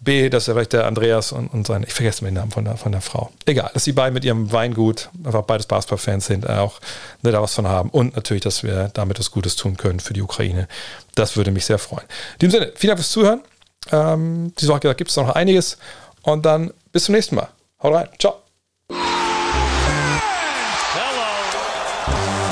B, 0.00 0.30
dass 0.30 0.46
er 0.46 0.54
vielleicht 0.54 0.72
der 0.72 0.86
Andreas 0.86 1.32
und, 1.32 1.48
und 1.48 1.66
sein, 1.66 1.82
ich 1.86 1.92
vergesse 1.92 2.24
den 2.24 2.34
Namen 2.34 2.52
von 2.52 2.64
der, 2.64 2.76
von 2.76 2.92
der 2.92 3.00
Frau. 3.00 3.32
Egal, 3.46 3.70
dass 3.74 3.84
die 3.84 3.92
beiden 3.92 4.14
mit 4.14 4.24
ihrem 4.24 4.52
Weingut, 4.52 5.10
einfach 5.24 5.42
beides 5.42 5.66
Basketball-Fans 5.66 6.26
sind, 6.26 6.48
auch 6.48 6.80
ne, 7.22 7.32
da 7.32 7.42
was 7.42 7.54
von 7.54 7.66
haben. 7.66 7.90
Und 7.90 8.14
natürlich, 8.14 8.42
dass 8.44 8.62
wir 8.62 8.90
damit 8.94 9.18
was 9.18 9.32
Gutes 9.32 9.56
tun 9.56 9.76
können 9.76 9.98
für 9.98 10.14
die 10.14 10.22
Ukraine. 10.22 10.68
Das 11.16 11.36
würde 11.36 11.50
mich 11.50 11.64
sehr 11.64 11.78
freuen. 11.78 12.06
In 12.34 12.48
diesem 12.48 12.60
Sinne, 12.60 12.72
vielen 12.76 12.90
Dank 12.90 13.00
fürs 13.00 13.10
Zuhören. 13.10 13.42
Ähm, 13.90 14.52
diese 14.58 14.72
Woche 14.72 14.94
gibt 14.94 15.10
es 15.10 15.16
noch 15.16 15.30
einiges. 15.34 15.78
Und 16.22 16.46
dann 16.46 16.72
bis 16.92 17.04
zum 17.04 17.14
nächsten 17.14 17.34
Mal. 17.34 17.48
Haut 17.82 17.94
rein. 17.94 18.08
Ciao. 18.18 18.42
Hello. 18.90 18.98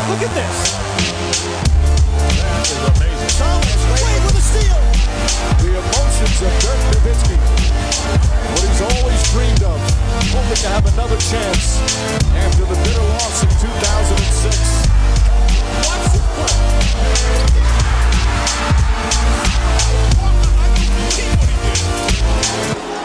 Look 0.08 0.22
at 0.22 0.34
this. 0.34 0.76
That 2.36 2.66
is 2.66 2.78
amazing. 2.88 3.34
Thomas 3.38 3.82
Wade 3.90 4.22
with 4.24 4.36
a 4.36 4.40
steal. 4.40 4.80
The 5.58 5.70
emotions 5.78 6.42
of 6.42 6.75
Hoping 10.36 10.56
to 10.56 10.68
have 10.68 10.84
another 10.92 11.16
chance 11.16 11.80
after 12.36 12.66
the 12.66 12.74
bitter 12.84 13.00
loss 13.00 13.42
in 13.42 13.48
2006. 13.48 14.86
Watch 15.88 16.12
this 16.12 16.26
play. 16.36 16.56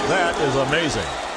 That 0.09 0.35
is 0.41 0.55
amazing. 0.57 1.30